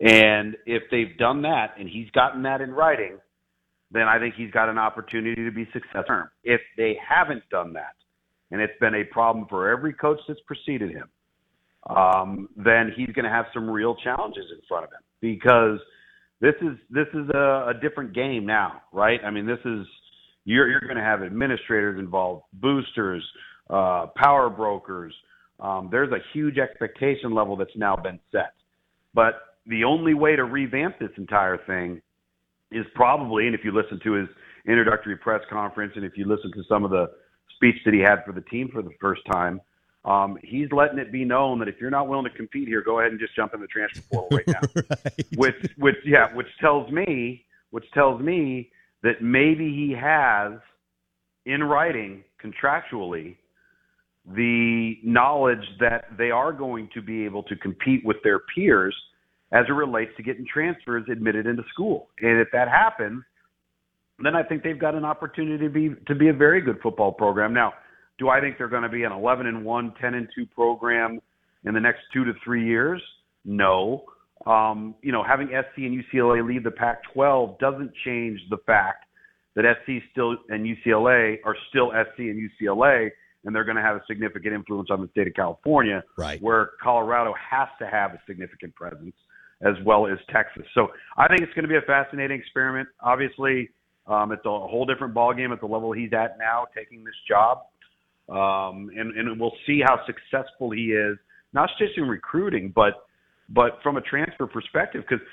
And 0.00 0.56
if 0.66 0.84
they've 0.90 1.16
done 1.18 1.42
that 1.42 1.74
and 1.78 1.88
he's 1.88 2.10
gotten 2.10 2.42
that 2.44 2.60
in 2.60 2.70
writing, 2.70 3.18
then 3.92 4.02
I 4.02 4.18
think 4.18 4.34
he's 4.34 4.50
got 4.50 4.68
an 4.68 4.78
opportunity 4.78 5.44
to 5.44 5.50
be 5.50 5.68
successful. 5.72 6.24
If 6.44 6.60
they 6.76 6.96
haven't 7.06 7.42
done 7.50 7.74
that, 7.74 7.94
and 8.50 8.60
it's 8.60 8.78
been 8.80 8.94
a 8.94 9.04
problem 9.04 9.46
for 9.48 9.68
every 9.68 9.92
coach 9.92 10.18
that's 10.26 10.40
preceded 10.46 10.90
him, 10.90 11.08
um, 11.88 12.48
then 12.56 12.92
he's 12.96 13.08
going 13.08 13.24
to 13.24 13.30
have 13.30 13.46
some 13.54 13.68
real 13.68 13.94
challenges 14.02 14.44
in 14.52 14.60
front 14.68 14.84
of 14.84 14.90
him 14.90 15.00
because 15.20 15.78
this 16.40 16.54
is 16.62 16.76
this 16.90 17.06
is 17.14 17.28
a, 17.34 17.70
a 17.70 17.74
different 17.80 18.14
game 18.14 18.46
now, 18.46 18.82
right? 18.92 19.20
I 19.24 19.30
mean, 19.30 19.46
this 19.46 19.58
is 19.64 19.86
you're 20.44 20.68
you're 20.68 20.80
going 20.80 20.96
to 20.96 21.02
have 21.02 21.22
administrators 21.22 21.98
involved, 21.98 22.44
boosters, 22.54 23.24
uh, 23.70 24.06
power 24.16 24.50
brokers. 24.50 25.14
Um, 25.60 25.88
there's 25.90 26.12
a 26.12 26.18
huge 26.32 26.58
expectation 26.58 27.34
level 27.34 27.56
that's 27.56 27.76
now 27.76 27.94
been 27.96 28.18
set, 28.32 28.54
but 29.14 29.34
the 29.66 29.84
only 29.84 30.14
way 30.14 30.36
to 30.36 30.44
revamp 30.44 30.98
this 30.98 31.10
entire 31.16 31.58
thing 31.66 32.02
is 32.72 32.86
probably, 32.94 33.46
and 33.46 33.54
if 33.54 33.62
you 33.64 33.72
listen 33.72 34.00
to 34.04 34.12
his 34.12 34.28
introductory 34.66 35.16
press 35.16 35.42
conference, 35.50 35.92
and 35.96 36.04
if 36.04 36.12
you 36.16 36.26
listen 36.26 36.50
to 36.52 36.62
some 36.68 36.84
of 36.84 36.90
the 36.90 37.10
speech 37.56 37.76
that 37.84 37.94
he 37.94 38.00
had 38.00 38.24
for 38.24 38.32
the 38.32 38.40
team 38.42 38.68
for 38.72 38.82
the 38.82 38.94
first 39.00 39.22
time, 39.30 39.60
Um, 40.04 40.38
he's 40.42 40.68
letting 40.72 40.98
it 40.98 41.12
be 41.12 41.24
known 41.24 41.58
that 41.58 41.68
if 41.68 41.74
you're 41.78 41.90
not 41.90 42.08
willing 42.08 42.24
to 42.24 42.36
compete 42.36 42.68
here, 42.68 42.82
go 42.82 43.00
ahead 43.00 43.10
and 43.12 43.20
just 43.20 43.36
jump 43.36 43.52
in 43.52 43.60
the 43.60 43.66
transfer 43.66 44.00
portal 44.10 44.38
right 44.38 44.48
now. 44.48 44.60
right. 44.74 45.26
Which, 45.36 45.56
which, 45.76 45.96
yeah, 46.06 46.34
which 46.34 46.46
tells 46.58 46.90
me, 46.90 47.44
which 47.70 47.84
tells 47.92 48.20
me 48.22 48.70
that 49.02 49.20
maybe 49.20 49.68
he 49.68 49.94
has, 50.00 50.52
in 51.44 51.62
writing, 51.62 52.24
contractually, 52.42 53.36
the 54.34 54.94
knowledge 55.02 55.64
that 55.80 56.04
they 56.16 56.30
are 56.30 56.52
going 56.52 56.88
to 56.94 57.02
be 57.02 57.24
able 57.24 57.42
to 57.44 57.56
compete 57.56 58.04
with 58.04 58.16
their 58.22 58.40
peers 58.54 58.94
as 59.52 59.64
it 59.68 59.72
relates 59.72 60.12
to 60.16 60.22
getting 60.22 60.46
transfers 60.52 61.04
admitted 61.10 61.46
into 61.46 61.62
school. 61.72 62.08
And 62.20 62.40
if 62.40 62.48
that 62.52 62.68
happens, 62.68 63.22
then 64.22 64.36
I 64.36 64.42
think 64.42 64.62
they've 64.62 64.78
got 64.78 64.94
an 64.94 65.04
opportunity 65.04 65.64
to 65.64 65.70
be 65.70 65.90
to 66.06 66.14
be 66.14 66.28
a 66.28 66.32
very 66.32 66.60
good 66.60 66.78
football 66.82 67.12
program. 67.12 67.54
Now, 67.54 67.72
do 68.18 68.28
I 68.28 68.40
think 68.40 68.58
they're 68.58 68.68
going 68.68 68.82
to 68.82 68.88
be 68.88 69.04
an 69.04 69.12
11 69.12 69.46
and 69.46 69.64
1, 69.64 69.94
10 70.00 70.14
and 70.14 70.28
2 70.34 70.46
program 70.46 71.20
in 71.64 71.74
the 71.74 71.80
next 71.80 72.00
2 72.12 72.24
to 72.24 72.32
3 72.44 72.66
years? 72.66 73.02
No. 73.44 74.04
Um, 74.46 74.94
you 75.02 75.12
know, 75.12 75.22
having 75.22 75.48
SC 75.48 75.78
and 75.78 76.04
UCLA 76.04 76.46
lead 76.46 76.64
the 76.64 76.70
Pac-12 76.70 77.58
doesn't 77.58 77.92
change 78.04 78.40
the 78.50 78.58
fact 78.66 79.06
that 79.56 79.64
SC 79.84 80.02
still 80.12 80.36
and 80.48 80.64
UCLA 80.64 81.38
are 81.44 81.56
still 81.68 81.90
SC 81.90 82.20
and 82.20 82.50
UCLA 82.50 83.10
and 83.44 83.54
they're 83.54 83.64
going 83.64 83.76
to 83.76 83.82
have 83.82 83.96
a 83.96 84.02
significant 84.06 84.54
influence 84.54 84.88
on 84.90 85.00
the 85.00 85.08
state 85.08 85.26
of 85.26 85.34
California, 85.34 86.02
right. 86.16 86.40
where 86.42 86.70
Colorado 86.82 87.34
has 87.50 87.68
to 87.78 87.86
have 87.86 88.12
a 88.12 88.20
significant 88.26 88.74
presence 88.74 89.14
as 89.62 89.74
well 89.84 90.06
as 90.06 90.18
Texas. 90.32 90.64
So 90.74 90.88
I 91.16 91.28
think 91.28 91.42
it's 91.42 91.52
going 91.54 91.64
to 91.64 91.68
be 91.68 91.76
a 91.76 91.82
fascinating 91.82 92.38
experiment. 92.38 92.88
Obviously, 93.00 93.70
um, 94.06 94.32
it's 94.32 94.44
a 94.44 94.48
whole 94.48 94.86
different 94.86 95.14
ballgame 95.14 95.52
at 95.52 95.60
the 95.60 95.66
level 95.66 95.92
he's 95.92 96.12
at 96.12 96.38
now, 96.38 96.66
taking 96.76 97.04
this 97.04 97.14
job, 97.28 97.58
um, 98.28 98.90
and 98.96 99.16
and 99.16 99.38
we'll 99.38 99.52
see 99.66 99.82
how 99.84 100.00
successful 100.06 100.70
he 100.70 100.92
is, 100.92 101.16
not 101.52 101.68
just 101.78 101.92
in 101.96 102.04
recruiting, 102.04 102.72
but 102.74 103.06
but 103.50 103.78
from 103.82 103.96
a 103.96 104.00
transfer 104.00 104.46
perspective. 104.46 105.04
Because 105.08 105.24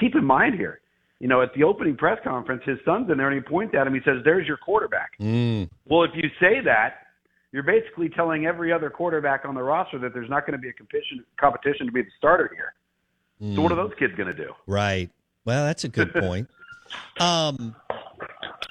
keep 0.00 0.14
in 0.14 0.24
mind 0.24 0.54
here, 0.54 0.80
you 1.20 1.28
know, 1.28 1.40
at 1.40 1.54
the 1.54 1.62
opening 1.62 1.96
press 1.96 2.18
conference, 2.24 2.62
his 2.66 2.78
son's 2.84 3.10
in 3.10 3.16
there, 3.16 3.30
and 3.30 3.42
he 3.42 3.48
points 3.48 3.74
at 3.78 3.86
him. 3.86 3.94
He 3.94 4.00
says, 4.04 4.16
"There's 4.24 4.46
your 4.46 4.56
quarterback." 4.56 5.12
Mm. 5.20 5.70
Well, 5.86 6.02
if 6.02 6.10
you 6.14 6.28
say 6.40 6.60
that, 6.64 6.94
you're 7.52 7.62
basically 7.62 8.08
telling 8.08 8.46
every 8.46 8.72
other 8.72 8.90
quarterback 8.90 9.44
on 9.44 9.54
the 9.54 9.62
roster 9.62 9.98
that 9.98 10.14
there's 10.14 10.30
not 10.30 10.46
going 10.46 10.52
to 10.52 10.58
be 10.58 10.68
a 10.68 10.72
competition 10.72 11.24
competition 11.38 11.86
to 11.86 11.92
be 11.92 12.02
the 12.02 12.10
starter 12.16 12.50
here. 12.54 12.74
Mm. 13.42 13.56
So 13.56 13.62
what 13.62 13.72
are 13.72 13.76
those 13.76 13.92
kids 13.98 14.14
going 14.14 14.28
to 14.28 14.34
do? 14.34 14.52
Right. 14.66 15.10
Well, 15.44 15.64
that's 15.64 15.84
a 15.84 15.88
good 15.88 16.12
point. 16.14 16.48
um, 17.20 17.74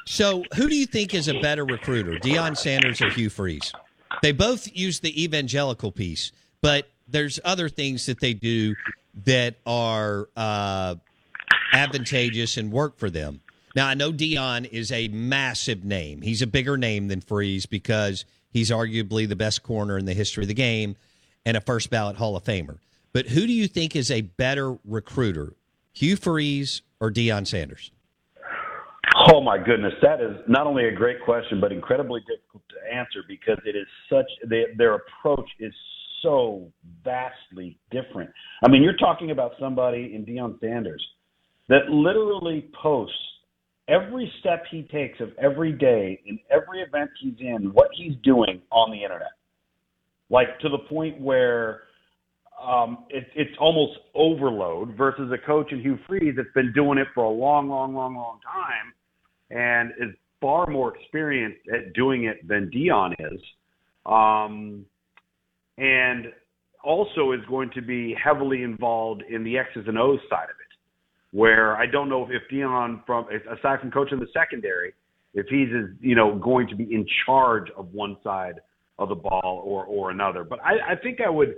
so 0.06 0.44
who 0.56 0.70
do 0.70 0.76
you 0.76 0.86
think 0.86 1.14
is 1.14 1.28
a 1.28 1.40
better 1.40 1.66
recruiter, 1.66 2.14
Deion 2.20 2.56
Sanders 2.56 3.02
or 3.02 3.10
Hugh 3.10 3.30
Freeze? 3.30 3.74
They 4.22 4.32
both 4.32 4.68
use 4.76 5.00
the 5.00 5.24
evangelical 5.24 5.92
piece, 5.92 6.32
but 6.62 6.90
there's 7.08 7.40
other 7.44 7.70
things 7.70 8.06
that 8.06 8.20
they 8.20 8.34
do 8.34 8.76
that 9.26 9.56
are 9.66 10.30
uh, 10.36 10.96
advantageous 11.74 12.58
and 12.58 12.72
work 12.72 12.98
for 12.98 13.10
them. 13.10 13.42
Now, 13.76 13.88
I 13.88 13.94
know 13.94 14.12
Deion 14.12 14.68
is 14.72 14.92
a 14.92 15.08
massive 15.10 15.84
name. 15.86 16.22
He's 16.22 16.42
a 16.42 16.48
bigger 16.48 16.78
name 16.78 17.08
than 17.08 17.22
Freeze 17.22 17.66
because 17.66 18.26
he's 18.52 18.72
arguably 18.72 19.28
the 19.28 19.36
best 19.36 19.64
corner 19.64 19.98
in 19.98 20.06
the 20.06 20.14
history 20.14 20.44
of 20.44 20.48
the 20.48 20.54
game 20.54 20.96
and 21.46 21.58
a 21.58 21.62
first 21.62 21.90
ballot 21.90 22.16
Hall 22.18 22.36
of 22.36 22.44
Famer. 22.44 22.78
But 23.14 23.28
who 23.28 23.48
do 23.48 23.54
you 23.54 23.68
think 23.68 23.96
is 23.96 24.12
a 24.12 24.22
better 24.22 24.78
recruiter, 24.86 25.54
Hugh 25.94 26.16
Freeze 26.16 26.82
or 27.00 27.12
Deion 27.12 27.48
Sanders? 27.48 27.92
Oh 29.32 29.42
my 29.42 29.58
goodness, 29.58 29.94
that 30.02 30.22
is 30.22 30.38
not 30.48 30.68
only 30.68 30.86
a 30.86 30.92
great 30.92 31.22
question, 31.24 31.60
but 31.60 31.72
incredibly 31.72 32.22
difficult 32.22 32.64
to 32.70 32.96
answer 32.96 33.22
because 33.28 33.58
it 33.66 33.76
is 33.76 33.88
such 34.10 34.26
they, 34.48 34.66
their 34.78 34.96
approach 34.96 35.50
is 35.60 35.74
so 36.22 36.72
vastly 37.04 37.78
different. 37.92 38.30
I 38.64 38.70
mean, 38.70 38.84
you're 38.84 38.98
talking 38.98 39.32
about 39.32 39.54
somebody 39.60 40.14
in 40.14 40.26
Deion 40.26 40.60
Sanders 40.60 41.06
that 41.70 41.90
literally 41.90 42.70
posts 42.82 43.16
every 43.90 44.32
step 44.40 44.64
he 44.70 44.84
takes 44.84 45.20
of 45.20 45.30
every 45.42 45.72
day 45.72 46.20
in 46.26 46.40
every 46.50 46.82
event 46.82 47.10
he's 47.22 47.36
in, 47.40 47.72
what 47.74 47.90
he's 47.94 48.14
doing 48.24 48.62
on 48.72 48.92
the 48.92 49.04
internet, 49.04 49.32
like 50.30 50.60
to 50.60 50.70
the 50.70 50.78
point 50.90 51.20
where 51.20 51.82
um, 52.62 53.06
it, 53.10 53.26
it's 53.36 53.56
almost 53.60 54.00
overload 54.14 54.96
versus 54.96 55.32
a 55.32 55.46
coach 55.46 55.72
in 55.72 55.82
Hugh 55.82 55.98
Freeze 56.08 56.34
that's 56.36 56.50
been 56.54 56.74
doing 56.74 56.98
it 56.98 57.08
for 57.16 57.24
a 57.24 57.30
long, 57.30 57.70
long, 57.70 57.94
long, 57.94 58.16
long 58.16 58.40
time 58.44 58.94
and 59.50 59.92
is 60.00 60.16
far 60.42 60.68
more 60.68 60.96
experienced 60.96 61.62
at 61.74 61.94
doing 61.94 62.26
it 62.26 62.48
than 62.48 62.70
Deion 62.74 63.14
is. 63.20 63.42
Um, 64.06 64.86
and 65.78 66.28
also 66.84 67.32
is 67.32 67.40
going 67.50 67.72
to 67.76 67.82
be 67.82 68.16
heavily 68.22 68.64
involved 68.64 69.24
in 69.30 69.44
the 69.44 69.58
X's 69.58 69.86
and 69.88 69.98
O's 69.98 70.20
side 70.30 70.46
of 70.46 70.56
it, 70.60 70.69
where 71.32 71.78
I 71.78 71.86
don't 71.86 72.10
know 72.10 72.28
if 72.30 72.42
Deion 72.52 73.06
from 73.06 73.26
aside 73.52 73.80
from 73.80 73.92
coaching 73.92 74.20
the 74.20 74.28
secondary, 74.34 74.94
if 75.34 75.46
he's 75.48 75.70
you 76.00 76.16
know 76.16 76.38
going 76.38 76.68
to 76.70 76.76
be 76.76 76.84
in 76.84 77.06
charge 77.26 77.70
of 77.78 77.94
one 77.94 78.18
side 78.24 78.62
of 78.98 79.10
the 79.10 79.16
ball 79.16 79.64
or 79.66 79.86
or 79.86 80.12
another. 80.12 80.44
But 80.44 80.60
I, 80.64 80.94
I 80.94 80.96
think 80.96 81.20
I 81.26 81.30
would 81.30 81.56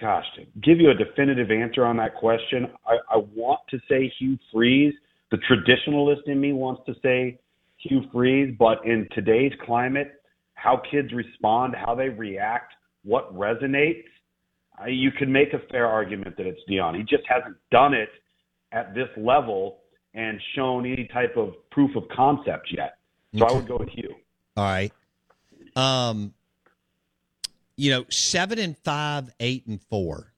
gosh, 0.00 0.24
to 0.36 0.44
give 0.60 0.80
you 0.80 0.90
a 0.90 0.94
definitive 0.94 1.50
answer 1.50 1.84
on 1.84 1.96
that 1.98 2.14
question, 2.14 2.68
I, 2.86 2.96
I 3.14 3.18
want 3.34 3.60
to 3.70 3.78
say 3.88 4.12
Hugh 4.18 4.38
Freeze. 4.52 4.94
The 5.30 5.38
traditionalist 5.38 6.26
in 6.26 6.40
me 6.40 6.52
wants 6.52 6.82
to 6.86 6.94
say 7.02 7.38
Hugh 7.76 8.02
Freeze, 8.12 8.54
but 8.58 8.78
in 8.84 9.06
today's 9.14 9.52
climate, 9.64 10.22
how 10.54 10.80
kids 10.90 11.12
respond, 11.12 11.74
how 11.74 11.94
they 11.94 12.08
react, 12.08 12.72
what 13.04 13.32
resonates, 13.34 14.04
Hugh 14.86 15.12
can 15.12 15.30
make 15.30 15.52
a 15.52 15.58
fair 15.70 15.86
argument 15.86 16.36
that 16.36 16.46
it's 16.46 16.60
Deion. 16.68 16.96
He 16.96 17.02
just 17.02 17.24
hasn't 17.28 17.56
done 17.70 17.94
it 17.94 18.08
at 18.72 18.94
this 18.94 19.08
level 19.16 19.78
and 20.14 20.40
shown 20.54 20.86
any 20.86 21.08
type 21.12 21.36
of 21.36 21.54
proof 21.70 21.94
of 21.96 22.04
concept 22.08 22.68
yet. 22.72 22.98
So 23.36 23.46
I 23.46 23.52
would 23.52 23.68
go 23.68 23.76
with 23.76 23.90
you. 23.94 24.14
All 24.56 24.64
right. 24.64 24.92
Um, 25.76 26.34
you 27.76 27.90
know, 27.90 28.04
seven 28.08 28.58
and 28.58 28.76
five, 28.78 29.30
eight 29.38 29.66
and 29.66 29.80
four. 29.82 30.32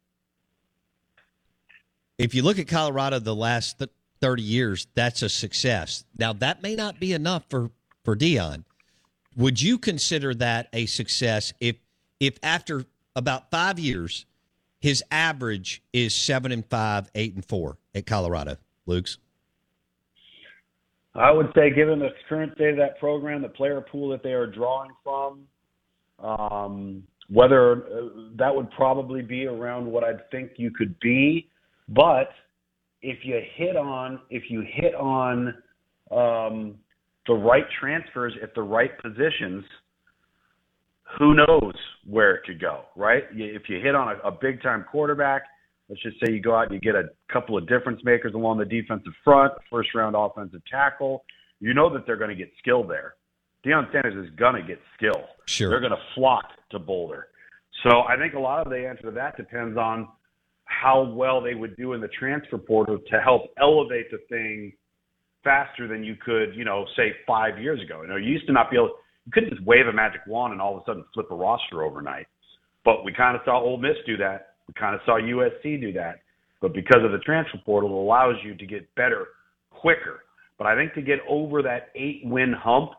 If 2.19 2.35
you 2.35 2.43
look 2.43 2.59
at 2.59 2.69
Colorado 2.69 3.19
the 3.19 3.35
last 3.35 3.79
th- 3.79 3.91
30 4.21 4.43
years, 4.43 4.87
that's 4.95 5.23
a 5.23 5.29
success. 5.29 6.05
Now, 6.17 6.33
that 6.35 6.63
may 6.63 6.75
not 6.77 7.01
be 7.01 7.13
enough 7.13 7.45
for, 7.49 7.71
for 8.05 8.15
Deion. 8.15 8.65
Would 9.37 9.61
you 9.63 9.79
consider 9.79 10.35
that 10.35 10.69
a 10.73 10.87
success 10.87 11.53
if 11.59 11.77
if 12.21 12.39
after 12.43 12.85
about 13.17 13.51
five 13.51 13.79
years 13.79 14.27
his 14.83 15.03
average 15.13 15.81
is 15.93 16.13
seven 16.13 16.51
and 16.51 16.67
five, 16.67 17.09
eight 17.15 17.37
and 17.37 17.45
four 17.45 17.79
at 17.95 18.05
Colorado, 18.05 18.57
Lugs? 18.85 19.17
I 21.15 21.31
would 21.31 21.53
say, 21.55 21.71
given 21.71 22.01
the 22.01 22.09
current 22.29 22.53
state 22.57 22.71
of 22.71 22.77
that 22.79 22.99
program, 22.99 23.43
the 23.43 23.49
player 23.49 23.81
pool 23.81 24.09
that 24.11 24.25
they 24.25 24.33
are 24.33 24.49
drawing 24.49 24.91
from, 25.05 25.43
um, 26.19 27.05
whether 27.29 27.85
uh, 27.85 28.09
that 28.35 28.53
would 28.53 28.73
probably 28.73 29.23
be 29.23 29.47
around 29.47 29.87
what 29.87 30.03
I'd 30.03 30.29
think 30.33 30.53
you 30.57 30.73
could 30.73 30.99
be. 30.99 31.49
But 31.89 32.31
if 33.03 33.19
you 33.23 33.41
hit 33.55 33.77
on 33.77 34.19
if 34.31 34.51
you 34.51 34.65
hit 34.67 34.97
on 34.97 35.55
um, 36.11 36.75
the 37.29 37.35
right 37.35 37.67
transfers 37.79 38.35
at 38.43 38.53
the 38.57 38.63
right 38.63 38.99
positions, 39.01 39.65
who 41.19 41.35
knows 41.35 41.75
where 42.07 42.35
it 42.35 42.45
could 42.45 42.61
go, 42.61 42.85
right? 42.97 43.25
If 43.33 43.69
you 43.69 43.81
hit 43.81 43.95
on 43.95 44.09
a, 44.09 44.29
a 44.29 44.31
big 44.31 44.63
time 44.63 44.85
quarterback, 44.91 45.43
let's 45.89 46.03
just 46.03 46.17
say 46.25 46.33
you 46.33 46.41
go 46.41 46.55
out 46.55 46.71
and 46.71 46.75
you 46.75 46.81
get 46.81 46.95
a 46.95 47.09
couple 47.33 47.57
of 47.57 47.69
difference 47.69 48.01
makers 48.05 48.35
along 48.35 48.59
the 48.59 48.65
defensive 48.65 49.13
front, 49.25 49.53
first 49.71 49.91
round 49.95 50.17
offensive 50.17 50.63
tackle, 50.71 51.25
you 51.61 51.75
know 51.75 51.93
that 51.93 52.07
they're 52.07 52.17
going 52.17 52.31
to 52.31 52.37
get 52.37 52.51
skill 52.59 52.83
there. 52.83 53.15
Deion 53.65 53.91
Sanders 53.93 54.29
is 54.29 54.35
going 54.37 54.61
to 54.61 54.67
get 54.67 54.81
skill. 54.97 55.25
Sure. 55.47 55.71
They're 55.71 55.81
going 55.81 55.93
to 55.93 56.05
flock 56.15 56.45
to 56.71 56.79
Boulder. 56.79 57.29
So 57.85 58.03
I 58.03 58.17
think 58.17 58.35
a 58.35 58.39
lot 58.39 58.67
of 58.67 58.73
the 58.73 58.87
answer 58.87 59.03
to 59.05 59.11
that 59.13 59.37
depends 59.37 59.77
on 59.77 60.09
how 60.65 61.03
well 61.03 61.41
they 61.41 61.55
would 61.55 61.77
do 61.77 61.93
in 61.93 62.01
the 62.01 62.09
transfer 62.09 62.59
portal 62.59 62.99
to 63.11 63.21
help 63.21 63.43
elevate 63.59 64.11
the 64.11 64.19
thing 64.29 64.73
faster 65.45 65.89
than 65.89 66.03
you 66.03 66.17
could, 66.17 66.55
you 66.55 66.65
know, 66.65 66.87
say 66.97 67.13
five 67.27 67.59
years 67.59 67.81
ago. 67.83 68.03
You 68.03 68.09
know, 68.09 68.17
you 68.17 68.31
used 68.31 68.47
to 68.47 68.53
not 68.53 68.71
be 68.71 68.77
able, 68.77 68.95
you 69.27 69.33
couldn't 69.33 69.51
just 69.51 69.63
wave 69.65 69.87
a 69.87 69.93
magic 69.93 70.23
wand 70.27 70.53
and 70.53 70.61
all 70.61 70.77
of 70.77 70.83
a 70.83 70.85
sudden 70.87 71.05
flip 71.15 71.31
a 71.31 71.35
roster 71.35 71.83
overnight. 71.83 72.27
But 72.85 73.05
we 73.05 73.13
kind 73.13 73.37
of 73.37 73.43
saw 73.45 73.61
Ole 73.61 73.79
Miss 73.79 73.97
do 74.07 74.17
that. 74.17 74.55
We 74.67 74.75
kind 74.75 74.95
of 74.95 75.01
saw 75.05 75.21
USC 75.21 75.81
do 75.81 75.93
that. 75.93 76.21
But 76.61 76.75
because 76.75 77.05
of 77.05 77.13
the 77.13 77.19
transfer 77.19 77.59
portal, 77.65 77.91
it 77.91 77.95
allows 77.95 78.37
you 78.45 78.55
to 78.55 78.67
get 78.67 78.93
better 78.95 79.29
quicker. 79.71 80.25
But 80.59 80.67
I 80.67 80.77
think 80.77 80.95
to 80.95 81.03
get 81.03 81.19
over 81.29 81.63
that 81.63 81.91
eight 81.95 82.23
win 82.25 82.53
hump, 82.53 82.93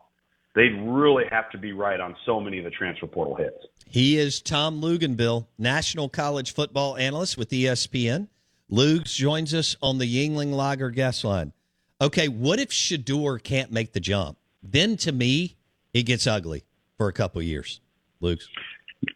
they'd 0.54 0.78
really 0.86 1.24
have 1.30 1.50
to 1.50 1.58
be 1.58 1.72
right 1.72 2.00
on 2.00 2.14
so 2.26 2.40
many 2.40 2.58
of 2.58 2.64
the 2.64 2.70
transfer 2.70 3.06
portal 3.06 3.34
hits. 3.34 3.56
He 3.88 4.18
is 4.18 4.40
Tom 4.40 4.80
Luginbill, 4.80 5.46
national 5.58 6.08
college 6.08 6.52
football 6.52 6.96
analyst 6.96 7.38
with 7.38 7.50
ESPN. 7.50 8.28
Lugs 8.68 9.14
joins 9.14 9.54
us 9.54 9.76
on 9.82 9.98
the 9.98 10.04
Yuengling 10.04 10.52
Lager 10.52 10.90
guest 10.90 11.24
line. 11.24 11.52
Okay, 12.00 12.28
what 12.28 12.58
if 12.58 12.70
Shedeur 12.70 13.42
can't 13.42 13.70
make 13.70 13.92
the 13.92 14.00
jump? 14.00 14.36
Then 14.62 14.96
to 14.98 15.12
me, 15.12 15.56
it 15.94 16.02
gets 16.02 16.26
ugly 16.26 16.64
for 16.98 17.08
a 17.08 17.12
couple 17.12 17.40
years. 17.40 17.80
Lugs? 18.20 18.48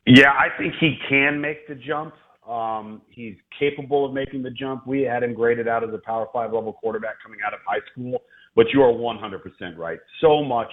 Yeah, 0.06 0.30
I 0.30 0.48
think 0.56 0.74
he 0.80 0.96
can 1.08 1.40
make 1.40 1.66
the 1.68 1.74
jump. 1.74 2.14
Um, 2.48 3.02
he's 3.10 3.36
capable 3.58 4.06
of 4.06 4.14
making 4.14 4.42
the 4.42 4.50
jump. 4.50 4.86
We 4.86 5.02
had 5.02 5.22
him 5.22 5.34
graded 5.34 5.68
out 5.68 5.84
as 5.84 5.90
a 5.92 5.98
Power 5.98 6.28
Five 6.32 6.52
level 6.52 6.72
quarterback 6.72 7.22
coming 7.22 7.40
out 7.46 7.52
of 7.52 7.60
high 7.66 7.80
school, 7.92 8.22
but 8.56 8.66
you 8.72 8.82
are 8.82 8.92
100% 8.92 9.76
right. 9.76 9.98
So 10.22 10.42
much 10.42 10.70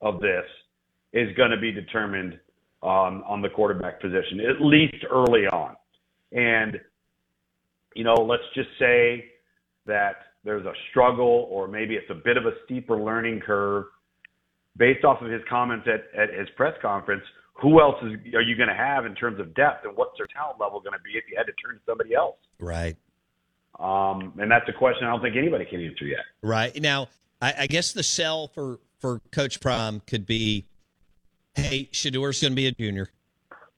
of 0.00 0.20
this 0.20 0.44
is 1.12 1.34
going 1.36 1.50
to 1.50 1.56
be 1.56 1.72
determined 1.72 2.38
um, 2.82 3.24
on 3.26 3.42
the 3.42 3.48
quarterback 3.48 4.00
position, 4.00 4.40
at 4.40 4.60
least 4.60 5.04
early 5.10 5.46
on. 5.46 5.74
And, 6.32 6.78
you 7.94 8.04
know, 8.04 8.14
let's 8.14 8.42
just 8.54 8.68
say 8.78 9.24
that 9.86 10.16
there's 10.44 10.66
a 10.66 10.72
struggle 10.90 11.48
or 11.50 11.66
maybe 11.66 11.94
it's 11.94 12.10
a 12.10 12.14
bit 12.14 12.36
of 12.36 12.46
a 12.46 12.52
steeper 12.64 13.00
learning 13.00 13.40
curve 13.40 13.86
based 14.76 15.04
off 15.04 15.22
of 15.22 15.30
his 15.30 15.42
comments 15.48 15.86
at, 15.86 16.18
at 16.18 16.32
his 16.32 16.48
press 16.56 16.74
conference 16.82 17.22
who 17.60 17.80
else 17.80 17.96
is, 18.02 18.34
are 18.34 18.42
you 18.42 18.54
going 18.56 18.68
to 18.68 18.74
have 18.74 19.06
in 19.06 19.14
terms 19.14 19.40
of 19.40 19.54
depth, 19.54 19.86
and 19.86 19.96
what's 19.96 20.16
their 20.18 20.26
talent 20.26 20.60
level 20.60 20.80
going 20.80 20.92
to 20.92 21.02
be 21.02 21.12
if 21.12 21.24
you 21.30 21.36
had 21.36 21.44
to 21.44 21.52
turn 21.52 21.76
to 21.76 21.80
somebody 21.86 22.14
else? 22.14 22.36
Right. 22.60 22.96
Um, 23.78 24.34
and 24.38 24.50
that's 24.50 24.68
a 24.68 24.72
question 24.72 25.06
I 25.06 25.10
don't 25.10 25.22
think 25.22 25.36
anybody 25.36 25.64
can 25.64 25.84
answer 25.84 26.04
yet. 26.04 26.20
Right 26.42 26.80
now, 26.80 27.08
I, 27.40 27.54
I 27.60 27.66
guess 27.66 27.92
the 27.92 28.02
sell 28.02 28.48
for 28.48 28.78
for 28.98 29.20
Coach 29.30 29.60
Prime 29.60 30.00
could 30.06 30.26
be, 30.26 30.66
hey, 31.54 31.88
Shedeur's 31.92 32.40
going 32.40 32.52
to 32.52 32.56
be 32.56 32.66
a 32.66 32.72
junior, 32.72 33.08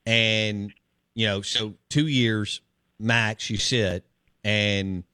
and 0.07 0.73
you 1.15 1.27
know, 1.27 1.43
so 1.43 1.75
two 1.89 2.07
years 2.07 2.61
max, 2.99 3.51
you 3.51 3.57
sit, 3.57 4.05
and 4.45 5.05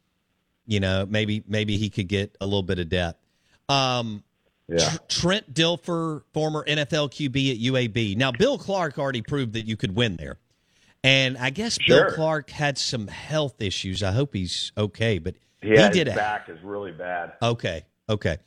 you 0.66 0.80
know, 0.80 1.06
maybe 1.08 1.42
maybe 1.46 1.76
he 1.76 1.90
could 1.90 2.08
get 2.08 2.36
a 2.40 2.44
little 2.44 2.62
bit 2.62 2.78
of 2.78 2.88
depth. 2.88 3.20
Um, 3.68 4.23
yeah. 4.68 4.96
Trent 5.08 5.52
Dilfer, 5.52 6.22
former 6.32 6.64
NFL 6.66 7.10
QB 7.10 7.52
at 7.52 7.58
UAB. 7.58 8.16
Now, 8.16 8.32
Bill 8.32 8.58
Clark 8.58 8.98
already 8.98 9.22
proved 9.22 9.52
that 9.54 9.66
you 9.66 9.76
could 9.76 9.94
win 9.94 10.16
there. 10.16 10.38
And 11.02 11.36
I 11.36 11.50
guess 11.50 11.78
Sure. 11.80 12.06
Bill 12.06 12.14
Clark 12.14 12.50
had 12.50 12.78
some 12.78 13.08
health 13.08 13.60
issues. 13.60 14.02
I 14.02 14.12
hope 14.12 14.32
he's 14.34 14.72
okay, 14.76 15.18
but 15.18 15.34
Yeah, 15.62 15.88
he 15.88 15.92
did 15.92 16.06
his 16.06 16.16
a 16.16 16.18
back 16.18 16.48
is 16.48 16.58
really 16.62 16.92
bad. 16.92 17.32
Okay. 17.42 17.84
Okay. 18.08 18.38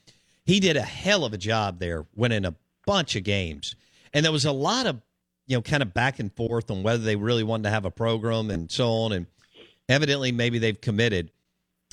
He 0.45 0.59
did 0.59 0.76
a 0.78 0.82
hell 0.82 1.24
of 1.26 1.34
a 1.34 1.38
job 1.38 1.80
there, 1.80 2.05
winning 2.15 2.45
a 2.45 2.55
bunch 2.86 3.15
of 3.15 3.24
games. 3.24 3.76
And 4.13 4.26
there 4.26 4.32
was 4.32 4.45
a 4.45 4.51
lot 4.51 4.88
of, 4.88 5.01
you 5.45 5.55
know, 5.57 5.61
kind 5.61 5.84
of 5.84 5.93
back 5.93 6.20
and 6.20 6.34
forth 6.36 6.72
on 6.72 6.82
whether 6.84 7.03
they 7.03 7.15
really 7.15 7.43
wanted 7.43 7.63
to 7.63 7.70
have 7.70 7.86
a 7.86 7.91
program 7.91 8.49
and 8.49 8.72
so 8.72 8.89
on. 8.89 9.11
And 9.11 9.28
evidently, 9.88 10.32
maybe 10.32 10.57
they've 10.57 10.80
committed. 10.80 11.32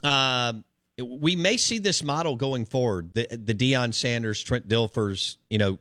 Um, 0.03 0.65
we 1.03 1.37
may 1.37 1.57
see 1.57 1.79
this 1.79 2.03
model 2.03 2.37
going 2.37 2.65
forward. 2.65 3.13
The, 3.15 3.27
the 3.31 3.55
Deion 3.55 3.93
Sanders, 3.93 4.43
Trent 4.43 4.69
Dilfers, 4.69 5.37
you 5.51 5.59
know, 5.59 5.79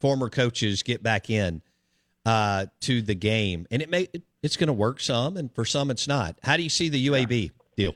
former 0.00 0.28
coaches 0.28 0.82
get 0.82 1.02
back 1.02 1.30
in 1.30 1.62
uh, 2.24 2.66
to 2.80 3.02
the 3.02 3.14
game. 3.14 3.66
And 3.70 3.82
it 3.82 3.90
may, 3.90 4.08
it's 4.42 4.56
going 4.56 4.68
to 4.68 4.72
work 4.72 5.00
some, 5.00 5.36
and 5.36 5.52
for 5.54 5.64
some, 5.64 5.90
it's 5.90 6.08
not. 6.08 6.38
How 6.42 6.56
do 6.56 6.62
you 6.62 6.70
see 6.70 6.88
the 6.88 7.06
UAB 7.08 7.50
deal? 7.76 7.94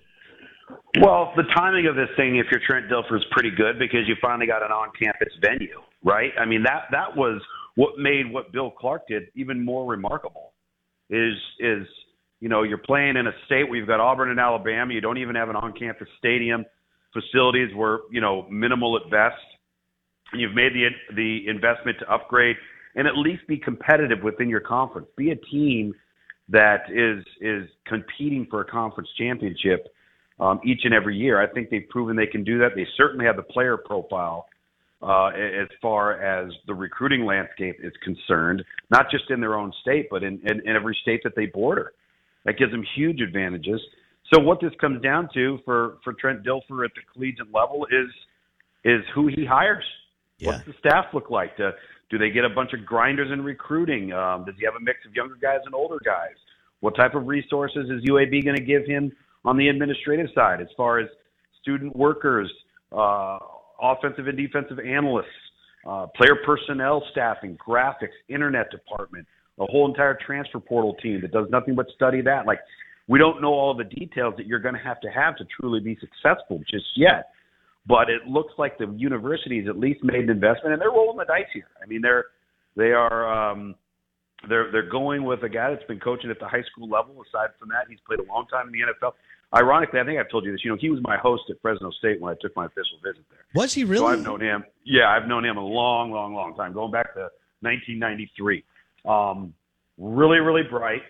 Well, 1.01 1.33
the 1.37 1.45
timing 1.55 1.87
of 1.87 1.97
this 1.97 2.09
thing, 2.17 2.37
if 2.37 2.47
you're 2.51 2.61
Trent 2.67 2.89
Dilfer, 2.89 3.17
is 3.17 3.25
pretty 3.31 3.51
good 3.51 3.79
because 3.79 4.01
you 4.07 4.15
finally 4.21 4.47
got 4.47 4.63
an 4.63 4.71
on-campus 4.73 5.35
venue, 5.43 5.81
right? 6.03 6.33
I 6.39 6.47
mean 6.47 6.63
that 6.63 6.85
that 6.91 7.17
was 7.17 7.43
what 7.75 7.99
made 7.99 8.33
what 8.33 8.51
Bill 8.51 8.71
Clark 8.71 9.07
did 9.07 9.25
even 9.35 9.63
more 9.63 9.89
remarkable. 9.89 10.55
Is 11.11 11.35
is 11.61 11.87
you 12.41 12.49
know 12.49 12.63
you're 12.63 12.79
playing 12.79 13.17
in 13.17 13.27
a 13.27 13.33
state 13.47 13.65
where 13.69 13.79
you've 13.79 13.89
got 13.89 14.01
Auburn 14.01 14.31
and 14.31 14.41
Alabama, 14.41 14.93
you 14.93 15.01
don't 15.01 15.19
even 15.19 15.35
have 15.35 15.49
an 15.49 15.57
on-campus 15.57 16.09
stadium, 16.19 16.65
facilities 17.13 17.75
were 17.75 18.03
you 18.11 18.21
know 18.21 18.47
minimal 18.51 18.97
at 18.97 19.11
best. 19.11 19.41
And 20.33 20.41
You've 20.41 20.55
made 20.55 20.73
the 20.73 20.89
the 21.15 21.49
investment 21.49 21.99
to 22.01 22.13
upgrade 22.13 22.57
and 22.95 23.07
at 23.07 23.17
least 23.17 23.47
be 23.47 23.59
competitive 23.59 24.23
within 24.23 24.49
your 24.49 24.61
conference. 24.61 25.07
Be 25.17 25.31
a 25.31 25.37
team 25.37 25.95
that 26.49 26.85
is 26.91 27.25
is 27.41 27.69
competing 27.87 28.47
for 28.51 28.61
a 28.61 28.65
conference 28.65 29.09
championship 29.19 29.89
um, 30.41 30.61
each 30.65 30.81
and 30.85 30.95
every 30.95 31.17
year. 31.17 31.41
I 31.41 31.47
think 31.53 31.71
they've 31.71 31.89
proven 31.89 32.17
they 32.17 32.27
can 32.27 32.45
do 32.45 32.59
that. 32.59 32.71
They 32.75 32.87
certainly 32.97 33.27
have 33.27 33.37
the 33.37 33.43
player 33.43 33.77
profile 33.77 34.47
uh, 35.03 35.29
as 35.29 35.69
far 35.83 36.21
as 36.23 36.53
the 36.67 36.75
recruiting 36.75 37.25
landscape 37.25 37.77
is 37.83 37.93
concerned, 38.03 38.65
not 38.91 39.11
just 39.11 39.25
in 39.31 39.41
their 39.41 39.55
own 39.55 39.73
state, 39.83 40.09
but 40.11 40.23
in, 40.23 40.41
in, 40.45 40.61
in 40.69 40.77
every 40.77 40.97
state 41.03 41.21
that 41.25 41.35
they 41.37 41.47
border. 41.47 41.93
That 42.47 42.59
gives 42.59 42.73
them 42.73 42.85
huge 42.95 43.21
advantages. 43.21 43.81
So 44.33 44.41
what 44.41 44.61
this 44.61 44.73
comes 44.81 45.03
down 45.03 45.29
to 45.35 45.59
for 45.65 45.99
for 46.03 46.15
Trent 46.15 46.45
Dilfer 46.45 46.85
at 46.85 46.93
the 46.95 47.03
collegiate 47.13 47.53
level 47.53 47.87
is 47.91 48.11
is 48.85 49.03
who 49.15 49.27
he 49.29 49.45
hires. 49.45 49.85
What's 50.41 50.65
the 50.67 50.75
staff 50.79 51.07
look 51.13 51.31
like? 51.31 51.57
Do, 51.57 51.71
do 52.11 52.19
they 52.19 52.31
get 52.31 52.45
a 52.45 52.51
bunch 52.51 52.73
of 52.73 52.85
grinders 52.85 53.31
in 53.33 53.43
recruiting? 53.43 54.13
Um, 54.13 54.45
does 54.45 54.55
he 54.59 54.65
have 54.65 54.75
a 54.75 54.81
mix 54.81 54.99
of 55.07 55.15
younger 55.15 55.37
guys 55.41 55.61
and 55.65 55.75
older 55.75 55.99
guys? 56.05 56.35
What 56.81 56.95
type 56.95 57.15
of 57.15 57.27
resources 57.27 57.89
is 57.91 58.09
UAB 58.09 58.45
going 58.45 58.57
to 58.57 58.63
give 58.63 58.85
him 58.87 59.11
on 59.45 59.57
the 59.57 59.69
administrative 59.69 60.27
side 60.35 60.61
as 60.61 60.69
far 60.77 60.99
as 60.99 61.09
student 61.63 61.97
workers, 61.97 62.53
uh, 62.93 63.39
offensive 63.81 64.29
and 64.29 64.37
defensive 64.37 64.79
analysts, 64.79 65.27
uh, 65.89 66.07
player 66.15 66.37
personnel 66.45 67.03
staffing, 67.13 67.57
graphics, 67.57 68.15
internet 68.29 68.71
department, 68.71 69.27
a 69.59 69.65
whole 69.67 69.89
entire 69.89 70.19
transfer 70.27 70.61
portal 70.61 70.95
team 71.03 71.21
that 71.23 71.33
does 71.33 71.47
nothing 71.51 71.75
but 71.75 71.87
study 71.95 72.21
that. 72.23 72.47
Like, 72.47 72.59
we 73.09 73.19
don't 73.19 73.41
know 73.41 73.53
all 73.53 73.75
the 73.75 73.85
details 73.85 74.35
that 74.37 74.47
you're 74.47 74.59
going 74.59 74.75
to 74.75 74.81
have 74.81 75.01
to 75.01 75.09
have 75.09 75.37
to 75.37 75.45
truly 75.59 75.81
be 75.81 75.97
successful 76.01 76.61
just 76.71 76.87
yet. 76.97 77.31
But 77.87 78.11
it 78.11 78.27
looks 78.27 78.53
like 78.59 78.79
the 78.79 78.89
university's 78.97 79.69
at 79.69 79.79
least 79.79 80.03
made 80.03 80.25
an 80.25 80.31
investment, 80.31 80.73
and 80.73 80.81
they're 80.83 80.91
rolling 80.91 81.19
the 81.19 81.25
dice 81.25 81.47
here. 81.55 81.69
I 81.81 81.87
mean, 81.87 82.03
they're 82.03 82.25
they 82.77 82.91
are 82.91 83.53
um, 83.53 83.77
they're 84.49 84.73
they're 84.73 84.91
going 84.91 85.25
with 85.25 85.45
a 85.45 85.49
guy 85.49 85.71
that's 85.71 85.87
been 85.87 86.01
coaching 86.01 86.31
at 86.31 86.41
the 86.41 86.49
high 86.49 86.65
school 86.71 86.89
level. 86.89 87.15
Aside 87.23 87.51
from 87.61 87.69
that, 87.69 87.87
he's 87.89 88.01
played 88.07 88.19
a 88.19 88.25
long 88.33 88.47
time 88.51 88.67
in 88.67 88.73
the 88.73 88.81
NFL. 88.81 89.13
Ironically, 89.55 90.01
I 90.01 90.05
think 90.05 90.19
I've 90.19 90.29
told 90.31 90.45
you 90.45 90.51
this. 90.51 90.63
You 90.65 90.73
know, 90.73 90.77
he 90.81 90.91
was 90.91 91.01
my 91.03 91.17
host 91.17 91.45
at 91.49 91.57
Fresno 91.63 91.91
State 91.93 92.21
when 92.21 92.33
I 92.33 92.37
took 92.41 92.55
my 92.57 92.67
official 92.67 92.99
visit 93.05 93.25
there. 93.31 93.39
Was 93.55 93.73
he 93.73 93.83
So 93.83 93.89
really? 93.89 94.15
I've 94.15 94.25
known 94.25 94.41
him. 94.41 94.65
Yeah, 94.85 95.09
I've 95.09 95.29
known 95.29 95.45
him 95.45 95.57
a 95.57 95.65
long, 95.65 96.11
long, 96.11 96.35
long 96.35 96.57
time, 96.57 96.73
going 96.73 96.91
back 96.91 97.15
to 97.15 97.31
1993. 97.61 98.65
Um, 99.07 99.55
really, 99.99 100.39
really 100.39 100.63
bright, 100.69 101.03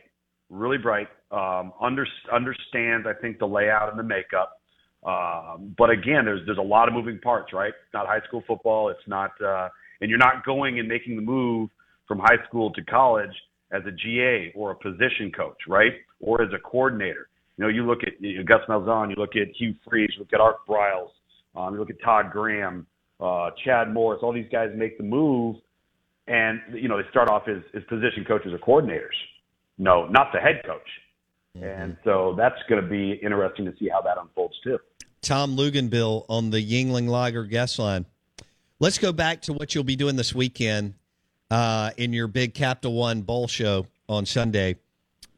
really 0.50 0.78
bright. 0.78 1.08
Um, 1.30 1.72
under, 1.80 2.06
understands, 2.32 3.06
I 3.06 3.20
think, 3.20 3.38
the 3.38 3.46
layout 3.46 3.90
and 3.90 3.98
the 3.98 4.02
makeup. 4.04 4.60
Um, 5.04 5.74
but 5.78 5.90
again, 5.90 6.24
there's 6.24 6.40
there's 6.46 6.58
a 6.58 6.62
lot 6.62 6.88
of 6.88 6.94
moving 6.94 7.18
parts, 7.20 7.52
right? 7.52 7.68
It's 7.68 7.94
not 7.94 8.06
high 8.06 8.24
school 8.26 8.42
football. 8.46 8.88
It's 8.88 9.06
not, 9.06 9.30
uh, 9.44 9.68
and 10.00 10.10
you're 10.10 10.18
not 10.18 10.44
going 10.44 10.78
and 10.78 10.88
making 10.88 11.16
the 11.16 11.22
move 11.22 11.70
from 12.08 12.18
high 12.18 12.44
school 12.48 12.72
to 12.72 12.82
college 12.84 13.30
as 13.72 13.82
a 13.86 13.92
GA 13.92 14.52
or 14.54 14.72
a 14.72 14.74
position 14.74 15.30
coach, 15.36 15.58
right? 15.68 15.92
Or 16.20 16.42
as 16.42 16.48
a 16.54 16.58
coordinator. 16.58 17.28
You 17.56 17.64
know, 17.64 17.68
you 17.68 17.86
look 17.86 18.00
at 18.02 18.20
you 18.20 18.38
know, 18.38 18.44
Gus 18.44 18.60
Malzahn, 18.68 19.10
you 19.10 19.16
look 19.16 19.36
at 19.36 19.48
Hugh 19.56 19.74
Freeze, 19.88 20.10
you 20.14 20.20
look 20.20 20.32
at 20.32 20.40
Art 20.40 20.56
Briles, 20.68 21.10
um, 21.54 21.74
you 21.74 21.80
look 21.80 21.90
at 21.90 22.00
Todd 22.04 22.26
Graham, 22.30 22.86
uh, 23.20 23.50
Chad 23.64 23.92
Morris. 23.92 24.20
All 24.22 24.32
these 24.32 24.48
guys 24.50 24.70
make 24.76 24.98
the 24.98 25.04
move, 25.04 25.56
and 26.26 26.60
you 26.72 26.88
know 26.88 27.00
they 27.00 27.08
start 27.10 27.28
off 27.28 27.48
as, 27.48 27.62
as 27.74 27.82
position 27.84 28.24
coaches 28.24 28.52
or 28.52 28.58
coordinators. 28.58 29.16
No, 29.78 30.06
not 30.06 30.32
the 30.32 30.40
head 30.40 30.62
coach. 30.64 30.88
And 31.62 31.96
so 32.04 32.34
that's 32.36 32.56
going 32.68 32.82
to 32.82 32.88
be 32.88 33.12
interesting 33.12 33.64
to 33.64 33.74
see 33.78 33.88
how 33.88 34.02
that 34.02 34.18
unfolds 34.18 34.54
too. 34.62 34.78
Tom 35.22 35.56
Luginbill 35.56 36.24
on 36.28 36.50
the 36.50 36.58
Yuengling 36.58 37.08
Lager 37.08 37.44
guest 37.44 37.78
line. 37.78 38.06
Let's 38.78 38.98
go 38.98 39.12
back 39.12 39.40
to 39.42 39.52
what 39.52 39.74
you'll 39.74 39.84
be 39.84 39.96
doing 39.96 40.16
this 40.16 40.34
weekend 40.34 40.94
uh, 41.50 41.90
in 41.96 42.12
your 42.12 42.28
big 42.28 42.54
Capital 42.54 42.92
One 42.92 43.22
Bowl 43.22 43.48
show 43.48 43.86
on 44.08 44.26
Sunday. 44.26 44.76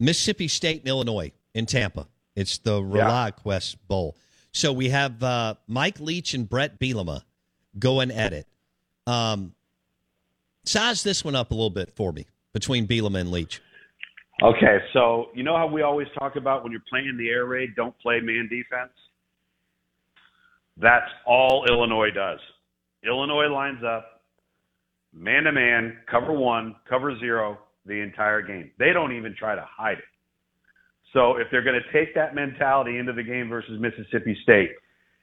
Mississippi 0.00 0.48
State 0.48 0.80
and 0.80 0.88
Illinois 0.88 1.32
in 1.54 1.66
Tampa. 1.66 2.08
It's 2.34 2.58
the 2.58 2.80
ReliaQuest 2.80 3.76
Bowl. 3.86 4.16
So 4.52 4.72
we 4.72 4.88
have 4.88 5.22
uh, 5.22 5.54
Mike 5.66 6.00
Leach 6.00 6.34
and 6.34 6.48
Bret 6.48 6.80
Bielema 6.80 7.22
going 7.78 8.10
at 8.10 8.32
it. 8.32 8.46
Um, 9.06 9.54
size 10.64 11.02
this 11.02 11.24
one 11.24 11.34
up 11.34 11.50
a 11.50 11.54
little 11.54 11.70
bit 11.70 11.90
for 11.94 12.12
me 12.12 12.26
between 12.52 12.86
Bielema 12.86 13.20
and 13.20 13.30
Leach. 13.30 13.60
Okay, 14.42 14.78
so 14.92 15.26
you 15.34 15.42
know 15.42 15.56
how 15.56 15.66
we 15.66 15.82
always 15.82 16.06
talk 16.18 16.36
about 16.36 16.62
when 16.62 16.70
you're 16.70 16.82
playing 16.88 17.16
the 17.18 17.28
air 17.28 17.46
raid, 17.46 17.74
don't 17.74 17.98
play 17.98 18.20
man 18.20 18.48
defense? 18.48 18.92
That's 20.76 21.10
all 21.26 21.64
Illinois 21.68 22.10
does. 22.14 22.38
Illinois 23.04 23.48
lines 23.48 23.82
up 23.84 24.18
man 25.12 25.44
to 25.44 25.52
man, 25.52 25.96
cover 26.10 26.32
one, 26.32 26.76
cover 26.88 27.18
zero 27.18 27.58
the 27.86 27.94
entire 27.94 28.42
game. 28.42 28.70
They 28.78 28.92
don't 28.92 29.16
even 29.16 29.34
try 29.36 29.54
to 29.54 29.66
hide 29.68 29.98
it. 29.98 30.04
So 31.12 31.36
if 31.36 31.48
they're 31.50 31.64
going 31.64 31.80
to 31.80 31.92
take 31.92 32.14
that 32.14 32.34
mentality 32.34 32.98
into 32.98 33.12
the 33.12 33.22
game 33.22 33.48
versus 33.48 33.80
Mississippi 33.80 34.36
State, 34.42 34.70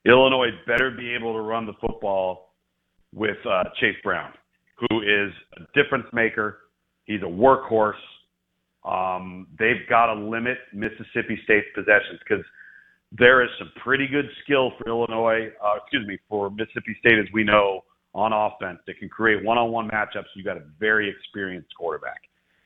Illinois 0.05 0.49
better 0.67 0.91
be 0.91 1.13
able 1.13 1.33
to 1.33 1.39
run 1.39 1.65
the 1.65 1.73
football 1.79 2.53
with 3.13 3.38
uh, 3.49 3.63
Chase 3.79 3.95
Brown, 4.03 4.31
who 4.76 5.01
is 5.01 5.32
a 5.57 5.82
difference 5.82 6.05
maker. 6.13 6.59
He's 7.05 7.21
a 7.21 7.26
workhorse. 7.26 7.93
Um, 8.84 9.47
they've 9.57 9.88
got 9.89 10.13
to 10.13 10.19
limit 10.19 10.57
Mississippi 10.73 11.39
State's 11.43 11.67
possessions 11.73 12.19
because 12.28 12.43
there 13.11 13.43
is 13.43 13.49
some 13.57 13.71
pretty 13.84 14.07
good 14.07 14.26
skill 14.43 14.71
for 14.78 14.88
Illinois, 14.88 15.49
uh, 15.63 15.78
excuse 15.82 16.05
me, 16.07 16.17
for 16.30 16.49
Mississippi 16.49 16.95
State, 16.99 17.17
as 17.19 17.26
we 17.34 17.43
know, 17.43 17.84
on 18.13 18.32
offense 18.32 18.80
that 18.88 18.97
can 18.99 19.09
create 19.09 19.43
one-on-one 19.43 19.89
matchups. 19.89 20.26
You've 20.36 20.45
got 20.45 20.57
a 20.57 20.63
very 20.80 21.09
experienced 21.09 21.69
quarterback, 21.78 22.21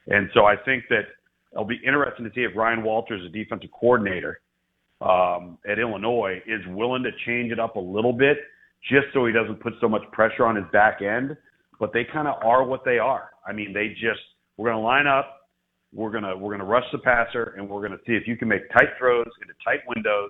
and 0.08 0.30
so 0.34 0.46
I 0.46 0.56
think 0.56 0.84
that 0.90 1.04
it'll 1.52 1.66
be 1.66 1.80
interesting 1.86 2.26
to 2.26 2.32
see 2.34 2.42
if 2.42 2.56
Ryan 2.56 2.84
Walters, 2.84 3.22
the 3.24 3.44
defensive 3.44 3.70
coordinator 3.72 4.42
um, 5.02 5.58
at 5.70 5.80
Illinois, 5.80 6.42
is 6.46 6.62
willing 6.68 7.04
to 7.04 7.12
change 7.26 7.52
it 7.52 7.60
up 7.60 7.76
a 7.76 7.80
little 7.80 8.14
bit 8.14 8.38
just 8.90 9.08
so 9.14 9.26
he 9.26 9.34
doesn't 9.34 9.60
put 9.62 9.74
so 9.82 9.90
much 9.90 10.04
pressure 10.12 10.46
on 10.46 10.56
his 10.56 10.66
back 10.72 11.02
end. 11.02 11.36
But 11.80 11.94
they 11.94 12.04
kind 12.04 12.28
of 12.28 12.36
are 12.44 12.64
what 12.64 12.84
they 12.84 13.00
are. 13.00 13.32
I 13.46 13.54
mean, 13.54 13.74
they 13.74 13.90
just 13.90 14.22
we're 14.58 14.70
going 14.70 14.82
to 14.82 14.86
line 14.86 15.08
up. 15.08 15.36
We're 15.92 16.12
gonna 16.12 16.38
we're 16.38 16.52
gonna 16.52 16.66
rush 16.70 16.84
the 16.92 17.00
passer, 17.00 17.56
and 17.58 17.68
we're 17.68 17.82
gonna 17.82 17.98
see 18.06 18.14
if 18.14 18.28
you 18.28 18.38
can 18.38 18.48
make 18.48 18.70
tight 18.70 18.90
throws 19.00 19.26
into 19.42 19.56
tight 19.66 19.80
windows. 19.88 20.30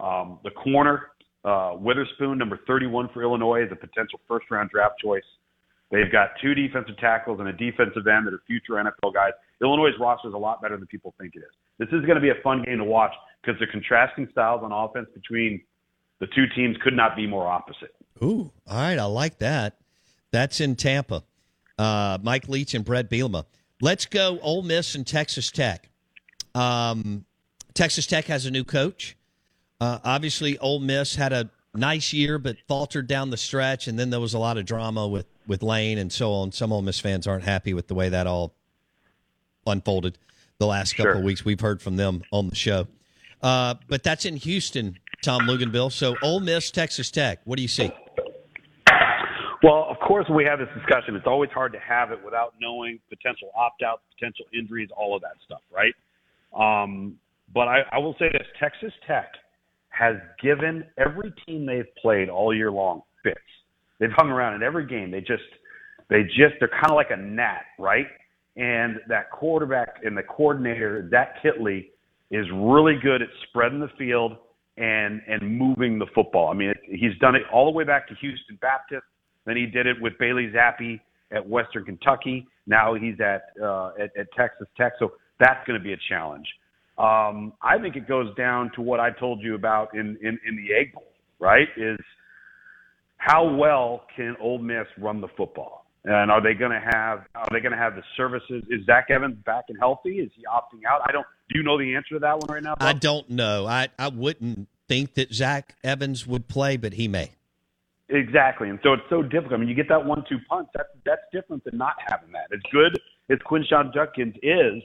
Um, 0.00 0.38
the 0.44 0.50
corner 0.50 1.12
uh, 1.44 1.76
Witherspoon, 1.78 2.36
number 2.38 2.60
31 2.66 3.08
for 3.14 3.22
Illinois, 3.22 3.62
is 3.64 3.72
a 3.72 3.76
potential 3.76 4.20
first 4.28 4.50
round 4.50 4.70
draft 4.70 4.96
choice. 5.02 5.24
They've 5.90 6.10
got 6.10 6.30
two 6.40 6.54
defensive 6.54 6.96
tackles 6.98 7.40
and 7.40 7.48
a 7.48 7.52
defensive 7.52 8.06
end 8.06 8.26
that 8.26 8.34
are 8.34 8.42
future 8.46 8.74
NFL 8.74 9.12
guys. 9.12 9.32
Illinois' 9.60 9.90
roster 10.00 10.28
is 10.28 10.34
a 10.34 10.38
lot 10.38 10.62
better 10.62 10.76
than 10.76 10.86
people 10.86 11.14
think 11.20 11.34
it 11.34 11.40
is. 11.40 11.52
This 11.78 11.88
is 11.88 12.04
going 12.06 12.16
to 12.16 12.20
be 12.20 12.30
a 12.30 12.40
fun 12.42 12.62
game 12.64 12.78
to 12.78 12.84
watch 12.84 13.12
because 13.42 13.60
the 13.60 13.66
contrasting 13.66 14.28
styles 14.32 14.62
on 14.64 14.72
offense 14.72 15.08
between 15.14 15.60
the 16.20 16.26
two 16.28 16.44
teams 16.54 16.76
could 16.82 16.94
not 16.94 17.14
be 17.14 17.26
more 17.26 17.46
opposite. 17.46 17.94
Ooh, 18.22 18.50
all 18.66 18.76
right, 18.76 18.98
I 18.98 19.04
like 19.04 19.38
that. 19.38 19.76
That's 20.32 20.60
in 20.60 20.76
Tampa. 20.76 21.22
Uh, 21.78 22.18
Mike 22.22 22.48
Leach 22.48 22.74
and 22.74 22.84
Bret 22.84 23.10
Bielema. 23.10 23.44
Let's 23.80 24.06
go 24.06 24.38
Ole 24.40 24.62
Miss 24.62 24.94
and 24.94 25.06
Texas 25.06 25.50
Tech. 25.50 25.88
Um, 26.54 27.24
Texas 27.74 28.06
Tech 28.06 28.26
has 28.26 28.46
a 28.46 28.50
new 28.50 28.64
coach. 28.64 29.16
Uh, 29.80 29.98
obviously, 30.04 30.58
Ole 30.58 30.78
Miss 30.80 31.16
had 31.16 31.32
a 31.32 31.50
nice 31.74 32.12
year, 32.12 32.38
but 32.38 32.56
faltered 32.68 33.06
down 33.06 33.30
the 33.30 33.36
stretch, 33.36 33.88
and 33.88 33.98
then 33.98 34.10
there 34.10 34.20
was 34.20 34.34
a 34.34 34.38
lot 34.38 34.56
of 34.58 34.64
drama 34.64 35.06
with 35.08 35.26
with 35.46 35.62
Lane 35.62 35.98
and 35.98 36.12
so 36.12 36.32
on. 36.32 36.52
Some 36.52 36.72
Ole 36.72 36.82
Miss 36.82 37.00
fans 37.00 37.26
aren't 37.26 37.42
happy 37.44 37.74
with 37.74 37.88
the 37.88 37.94
way 37.94 38.08
that 38.10 38.26
all 38.28 38.54
unfolded 39.66 40.18
the 40.58 40.66
last 40.66 40.92
couple 40.96 41.12
Sure. 41.12 41.18
of 41.18 41.24
weeks. 41.24 41.44
We've 41.44 41.58
heard 41.60 41.82
from 41.82 41.96
them 41.96 42.22
on 42.30 42.48
the 42.48 42.54
show, 42.54 42.86
uh, 43.42 43.74
but 43.88 44.04
that's 44.04 44.24
in 44.24 44.36
Houston, 44.36 44.98
Tom 45.22 45.42
Luginbill. 45.42 45.90
So 45.90 46.16
Ole 46.22 46.40
Miss, 46.40 46.70
Texas 46.70 47.10
Tech. 47.10 47.40
What 47.44 47.56
do 47.56 47.62
you 47.62 47.68
see? 47.68 47.90
Well, 49.62 49.86
of 49.88 49.96
course, 50.00 50.26
we 50.28 50.44
have 50.44 50.58
this 50.58 50.68
discussion, 50.76 51.14
it's 51.14 51.26
always 51.26 51.50
hard 51.50 51.72
to 51.72 51.78
have 51.78 52.10
it 52.10 52.18
without 52.24 52.54
knowing 52.60 52.98
potential 53.08 53.50
opt 53.56 53.82
outs, 53.82 54.02
potential 54.18 54.44
injuries, 54.52 54.88
all 54.96 55.14
of 55.14 55.22
that 55.22 55.36
stuff, 55.44 55.60
right? 55.72 55.94
Um, 56.52 57.16
but 57.54 57.68
I, 57.68 57.82
I 57.92 57.98
will 57.98 58.14
say 58.18 58.26
this 58.32 58.46
Texas 58.58 58.92
Tech 59.06 59.30
has 59.90 60.16
given 60.42 60.84
every 60.98 61.32
team 61.46 61.64
they've 61.64 61.94
played 62.00 62.28
all 62.28 62.54
year 62.54 62.72
long 62.72 63.02
fits. 63.22 63.38
They've 64.00 64.10
hung 64.16 64.30
around 64.30 64.54
in 64.54 64.62
every 64.62 64.86
game. 64.86 65.10
They 65.12 65.20
just, 65.20 65.42
they 66.10 66.22
just, 66.24 66.54
they're 66.58 66.68
kind 66.68 66.90
of 66.90 66.96
like 66.96 67.10
a 67.10 67.16
gnat, 67.16 67.62
right? 67.78 68.06
And 68.56 68.96
that 69.08 69.30
quarterback 69.30 70.00
and 70.02 70.16
the 70.16 70.22
coordinator, 70.22 71.08
Zach 71.10 71.36
Kittley, 71.42 71.90
is 72.30 72.46
really 72.52 72.94
good 73.00 73.22
at 73.22 73.28
spreading 73.48 73.78
the 73.78 73.90
field 73.96 74.36
and 74.78 75.20
and 75.28 75.58
moving 75.58 75.98
the 75.98 76.06
football. 76.14 76.48
I 76.48 76.54
mean, 76.54 76.70
it, 76.70 76.78
he's 76.84 77.16
done 77.20 77.34
it 77.34 77.42
all 77.52 77.70
the 77.70 77.76
way 77.76 77.84
back 77.84 78.08
to 78.08 78.14
Houston 78.16 78.58
Baptist. 78.60 79.04
Then 79.44 79.56
he 79.56 79.66
did 79.66 79.86
it 79.86 79.96
with 80.00 80.14
Bailey 80.18 80.50
Zappe 80.54 81.00
at 81.30 81.48
Western 81.48 81.84
Kentucky. 81.84 82.46
Now 82.66 82.94
he's 82.94 83.20
at 83.20 83.50
uh, 83.62 83.90
at, 83.98 84.16
at 84.16 84.26
Texas 84.36 84.68
Tech. 84.76 84.92
So 84.98 85.12
that's 85.40 85.66
going 85.66 85.78
to 85.78 85.82
be 85.82 85.92
a 85.92 85.98
challenge. 86.08 86.46
Um, 86.98 87.54
I 87.62 87.78
think 87.80 87.96
it 87.96 88.06
goes 88.06 88.34
down 88.36 88.70
to 88.76 88.82
what 88.82 89.00
I 89.00 89.10
told 89.10 89.42
you 89.42 89.54
about 89.54 89.94
in, 89.94 90.16
in, 90.22 90.38
in 90.46 90.56
the 90.56 90.74
Egg 90.78 90.92
Bowl, 90.92 91.08
right? 91.40 91.66
Is 91.76 91.98
how 93.16 93.54
well 93.54 94.04
can 94.14 94.36
Ole 94.40 94.58
Miss 94.58 94.86
run 94.98 95.20
the 95.20 95.28
football? 95.36 95.86
And 96.04 96.30
are 96.30 96.42
they 96.42 96.54
going 96.54 96.72
to 96.72 96.80
have 96.80 97.20
are 97.34 97.46
they 97.52 97.60
going 97.60 97.72
to 97.72 97.78
have 97.78 97.94
the 97.94 98.02
services? 98.16 98.64
Is 98.68 98.84
Zach 98.86 99.06
Evans 99.08 99.36
back 99.46 99.64
and 99.68 99.78
healthy? 99.78 100.18
Is 100.18 100.30
he 100.34 100.42
opting 100.44 100.84
out? 100.88 101.00
I 101.06 101.12
don't. 101.12 101.26
Do 101.48 101.58
you 101.58 101.64
know 101.64 101.78
the 101.78 101.94
answer 101.94 102.14
to 102.14 102.18
that 102.18 102.38
one 102.40 102.48
right 102.48 102.62
now? 102.62 102.74
Bob? 102.74 102.88
I 102.88 102.92
don't 102.92 103.30
know. 103.30 103.66
I, 103.66 103.88
I 103.98 104.08
wouldn't 104.08 104.68
think 104.88 105.14
that 105.14 105.32
Zach 105.32 105.76
Evans 105.84 106.26
would 106.26 106.48
play, 106.48 106.76
but 106.76 106.94
he 106.94 107.06
may. 107.06 107.30
Exactly, 108.12 108.68
and 108.68 108.78
so 108.82 108.92
it's 108.92 109.02
so 109.08 109.22
difficult. 109.22 109.54
I 109.54 109.56
mean, 109.56 109.68
you 109.70 109.74
get 109.74 109.88
that 109.88 110.04
one-two 110.04 110.36
punch. 110.46 110.68
That's 110.74 110.88
that's 111.06 111.22
different 111.32 111.64
than 111.64 111.78
not 111.78 111.94
having 112.06 112.30
that. 112.32 112.52
As 112.52 112.60
good 112.70 113.00
as 113.30 113.38
Quinshon 113.50 113.92
Judkins 113.94 114.34
is, 114.42 114.82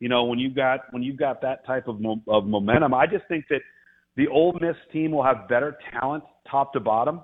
you 0.00 0.08
know, 0.08 0.24
when 0.24 0.38
you 0.38 0.48
got 0.48 0.80
when 0.90 1.02
you've 1.02 1.18
got 1.18 1.42
that 1.42 1.66
type 1.66 1.88
of 1.88 2.00
mo- 2.00 2.22
of 2.26 2.46
momentum, 2.46 2.94
I 2.94 3.06
just 3.06 3.28
think 3.28 3.44
that 3.50 3.60
the 4.16 4.28
Ole 4.28 4.56
Miss 4.62 4.76
team 4.92 5.10
will 5.10 5.22
have 5.22 5.46
better 5.46 5.76
talent 5.92 6.24
top 6.50 6.72
to 6.72 6.80
bottom. 6.80 7.20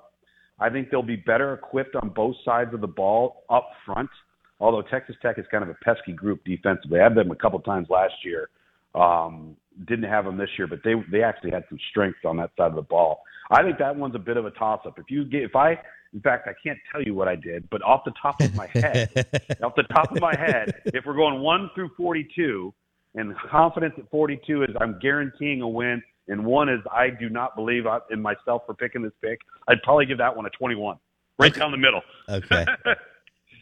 I 0.59 0.69
think 0.69 0.91
they'll 0.91 1.03
be 1.03 1.17
better 1.17 1.55
equipped 1.55 1.97
on 1.97 2.11
both 2.11 2.37
sides 2.45 2.75
of 2.75 2.83
the 2.83 2.87
ball 2.87 3.45
up 3.49 3.71
front. 3.87 4.11
Although 4.59 4.83
Texas 4.83 5.17
Tech 5.23 5.39
is 5.39 5.47
kind 5.51 5.63
of 5.63 5.71
a 5.71 5.77
pesky 5.83 6.13
group 6.13 6.45
defensively, 6.45 7.01
I 7.01 7.05
had 7.05 7.15
them 7.15 7.31
a 7.31 7.37
couple 7.37 7.59
times 7.61 7.89
last 7.89 8.13
year. 8.25 8.51
Um, 8.95 9.57
didn't 9.87 10.09
have 10.09 10.25
them 10.25 10.37
this 10.37 10.51
year, 10.59 10.67
but 10.67 10.81
they 10.85 10.95
they 11.11 11.23
actually 11.23 11.51
had 11.51 11.65
some 11.69 11.79
strength 11.91 12.19
on 12.25 12.37
that 12.39 12.51
side 12.57 12.69
of 12.69 12.75
the 12.75 12.83
ball. 12.83 13.23
I 13.51 13.63
think 13.63 13.79
that 13.79 13.97
one's 13.97 14.15
a 14.15 14.19
bit 14.19 14.37
of 14.37 14.47
a 14.47 14.51
toss 14.53 14.81
up. 14.87 14.99
If 14.99 15.11
you 15.11 15.25
get, 15.25 15.43
if 15.43 15.57
I, 15.57 15.79
in 16.13 16.21
fact, 16.21 16.49
I 16.49 16.53
can't 16.65 16.79
tell 16.93 17.03
you 17.03 17.15
what 17.15 17.29
I 17.29 17.35
did, 17.35 17.69
but 17.71 17.83
off 17.83 18.03
the 18.05 18.13
top 18.21 18.41
of 18.41 18.55
my 18.55 18.67
head, 18.67 19.11
off 19.63 19.75
the 19.77 19.83
top 19.85 20.13
of 20.13 20.21
my 20.21 20.37
head, 20.37 20.83
if 20.87 21.05
we're 21.05 21.17
going 21.17 21.41
one 21.41 21.71
through 21.75 21.91
forty-two, 21.97 22.73
and 23.15 23.35
confidence 23.51 23.95
at 23.99 24.09
forty-two 24.11 24.65
is 24.65 24.71
I'm 24.81 24.99
guaranteeing 25.01 25.63
a 25.63 25.69
win, 25.69 26.03
and 26.29 26.45
one 26.45 26.69
is 26.69 26.81
I 26.93 27.11
do 27.11 27.29
not 27.29 27.57
believe 27.57 27.85
in 28.11 28.21
myself 28.23 28.63
for 28.67 28.75
picking 28.75 29.03
this 29.03 29.13
pick, 29.23 29.41
I'd 29.69 29.83
probably 29.83 30.07
give 30.07 30.19
that 30.19 30.35
one 30.35 30.47
a 30.47 30.51
twenty-one, 30.51 30.99
right 31.39 31.55
down 31.55 31.71
the 31.71 31.77
middle. 31.77 32.03
Okay. 32.29 32.67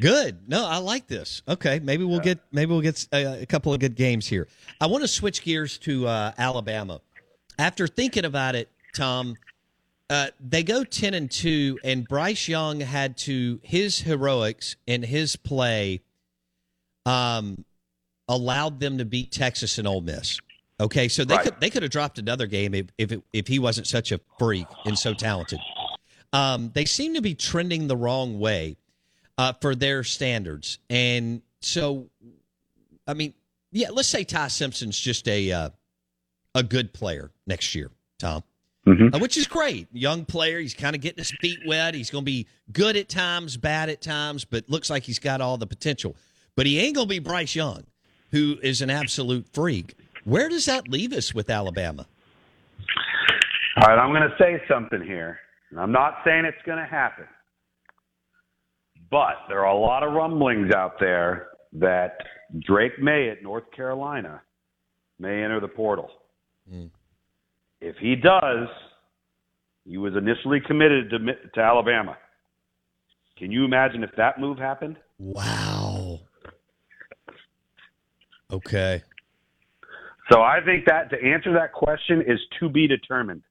Good. 0.00 0.48
No, 0.48 0.64
I 0.66 0.78
like 0.78 1.06
this. 1.06 1.42
Okay, 1.48 1.80
maybe 1.80 2.04
we'll 2.04 2.20
get 2.20 2.38
maybe 2.52 2.70
we'll 2.72 2.80
get 2.80 3.06
a, 3.12 3.42
a 3.42 3.46
couple 3.46 3.72
of 3.74 3.80
good 3.80 3.96
games 3.96 4.26
here. 4.26 4.46
I 4.80 4.86
want 4.86 5.02
to 5.02 5.08
switch 5.08 5.42
gears 5.42 5.78
to 5.78 6.06
uh, 6.06 6.32
Alabama. 6.38 7.00
After 7.58 7.88
thinking 7.88 8.24
about 8.24 8.54
it, 8.54 8.68
Tom, 8.94 9.36
uh, 10.08 10.28
they 10.40 10.62
go 10.62 10.84
ten 10.84 11.14
and 11.14 11.28
two, 11.30 11.78
and 11.82 12.06
Bryce 12.06 12.46
Young 12.46 12.80
had 12.80 13.16
to 13.18 13.58
his 13.62 14.00
heroics 14.00 14.76
and 14.86 15.04
his 15.04 15.34
play 15.34 16.00
um, 17.04 17.64
allowed 18.28 18.78
them 18.78 18.98
to 18.98 19.04
beat 19.04 19.32
Texas 19.32 19.78
and 19.78 19.88
Ole 19.88 20.02
Miss. 20.02 20.38
Okay, 20.80 21.08
so 21.08 21.24
they 21.24 21.34
Right. 21.34 21.44
could 21.44 21.60
they 21.60 21.70
could 21.70 21.82
have 21.82 21.90
dropped 21.90 22.18
another 22.20 22.46
game 22.46 22.72
if 22.72 22.86
if, 22.98 23.10
it, 23.10 23.22
if 23.32 23.48
he 23.48 23.58
wasn't 23.58 23.88
such 23.88 24.12
a 24.12 24.20
freak 24.38 24.66
and 24.84 24.96
so 24.96 25.12
talented. 25.12 25.58
Um, 26.32 26.70
they 26.74 26.84
seem 26.84 27.14
to 27.14 27.22
be 27.22 27.34
trending 27.34 27.88
the 27.88 27.96
wrong 27.96 28.38
way 28.38 28.76
uh, 29.38 29.54
for 29.60 29.74
their 29.74 30.04
standards, 30.04 30.78
and 30.90 31.40
so 31.60 32.10
I 33.06 33.14
mean, 33.14 33.32
yeah, 33.72 33.88
let's 33.90 34.08
say 34.08 34.24
Ty 34.24 34.48
Simpson's 34.48 34.98
just 34.98 35.26
a 35.28 35.50
uh, 35.50 35.70
a 36.54 36.62
good 36.62 36.92
player 36.92 37.30
next 37.46 37.74
year, 37.74 37.90
Tom. 38.18 38.42
Uh, 39.12 39.18
which 39.18 39.36
is 39.36 39.46
great. 39.46 39.86
Young 39.92 40.24
player. 40.24 40.58
He's 40.58 40.72
kind 40.72 40.96
of 40.96 41.02
getting 41.02 41.18
his 41.18 41.30
feet 41.42 41.58
wet. 41.66 41.94
He's 41.94 42.10
going 42.10 42.24
to 42.24 42.30
be 42.30 42.46
good 42.72 42.96
at 42.96 43.08
times, 43.10 43.58
bad 43.58 43.90
at 43.90 44.00
times, 44.00 44.46
but 44.46 44.68
looks 44.70 44.88
like 44.88 45.02
he's 45.02 45.18
got 45.18 45.42
all 45.42 45.58
the 45.58 45.66
potential. 45.66 46.16
But 46.56 46.64
he 46.64 46.80
ain't 46.80 46.94
going 46.94 47.06
to 47.06 47.10
be 47.10 47.18
Bryce 47.18 47.54
Young, 47.54 47.84
who 48.30 48.56
is 48.62 48.80
an 48.80 48.88
absolute 48.88 49.46
freak. 49.52 49.94
Where 50.24 50.48
does 50.48 50.64
that 50.66 50.88
leave 50.88 51.12
us 51.12 51.34
with 51.34 51.50
Alabama? 51.50 52.06
All 53.76 53.88
right, 53.88 53.98
I'm 53.98 54.10
going 54.10 54.28
to 54.28 54.34
say 54.38 54.62
something 54.66 55.02
here. 55.02 55.38
And 55.70 55.78
I'm 55.78 55.92
not 55.92 56.20
saying 56.24 56.46
it's 56.46 56.56
going 56.64 56.78
to 56.78 56.86
happen. 56.86 57.26
But 59.10 59.36
there 59.48 59.60
are 59.64 59.74
a 59.74 59.78
lot 59.78 60.02
of 60.02 60.12
rumblings 60.12 60.72
out 60.74 61.00
there 61.00 61.48
that 61.72 62.18
Drake 62.60 62.98
Maye 63.00 63.30
at 63.30 63.42
North 63.42 63.70
Carolina 63.74 64.42
may 65.18 65.42
enter 65.42 65.60
the 65.60 65.68
portal. 65.68 66.10
Hmm. 66.70 66.86
If 67.80 67.96
he 67.96 68.16
does, 68.16 68.68
he 69.84 69.96
was 69.96 70.14
initially 70.16 70.60
committed 70.60 71.10
to, 71.10 71.18
to 71.54 71.60
Alabama. 71.60 72.16
Can 73.38 73.52
you 73.52 73.64
imagine 73.64 74.02
if 74.02 74.10
that 74.16 74.40
move 74.40 74.58
happened? 74.58 74.96
Wow. 75.18 76.20
Okay. 78.50 79.02
So 80.30 80.42
I 80.42 80.60
think 80.64 80.86
that 80.86 81.10
to 81.10 81.16
answer 81.24 81.52
that 81.54 81.72
question 81.72 82.22
is 82.22 82.38
to 82.60 82.68
be 82.68 82.86
determined. 82.86 83.42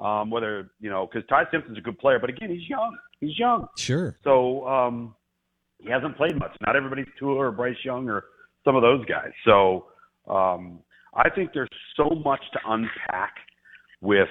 Um, 0.00 0.30
whether 0.30 0.70
you 0.80 0.90
know, 0.90 1.08
because 1.12 1.28
Ty 1.28 1.44
Simpson's 1.50 1.78
a 1.78 1.80
good 1.80 1.98
player, 1.98 2.18
but 2.20 2.30
again, 2.30 2.50
he's 2.50 2.68
young. 2.68 2.96
He's 3.20 3.36
young. 3.36 3.66
Sure. 3.76 4.16
So 4.22 4.66
um, 4.68 5.16
he 5.78 5.90
hasn't 5.90 6.16
played 6.16 6.38
much. 6.38 6.56
Not 6.64 6.76
everybody's 6.76 7.08
Tua 7.18 7.34
or 7.34 7.50
Bryce 7.50 7.76
Young 7.84 8.08
or 8.08 8.24
some 8.64 8.76
of 8.76 8.82
those 8.82 9.04
guys. 9.06 9.32
So 9.44 9.86
um, 10.28 10.80
I 11.14 11.28
think 11.30 11.50
there's 11.52 11.68
so 11.96 12.10
much 12.24 12.40
to 12.52 12.58
unpack 12.66 13.34
with 14.00 14.28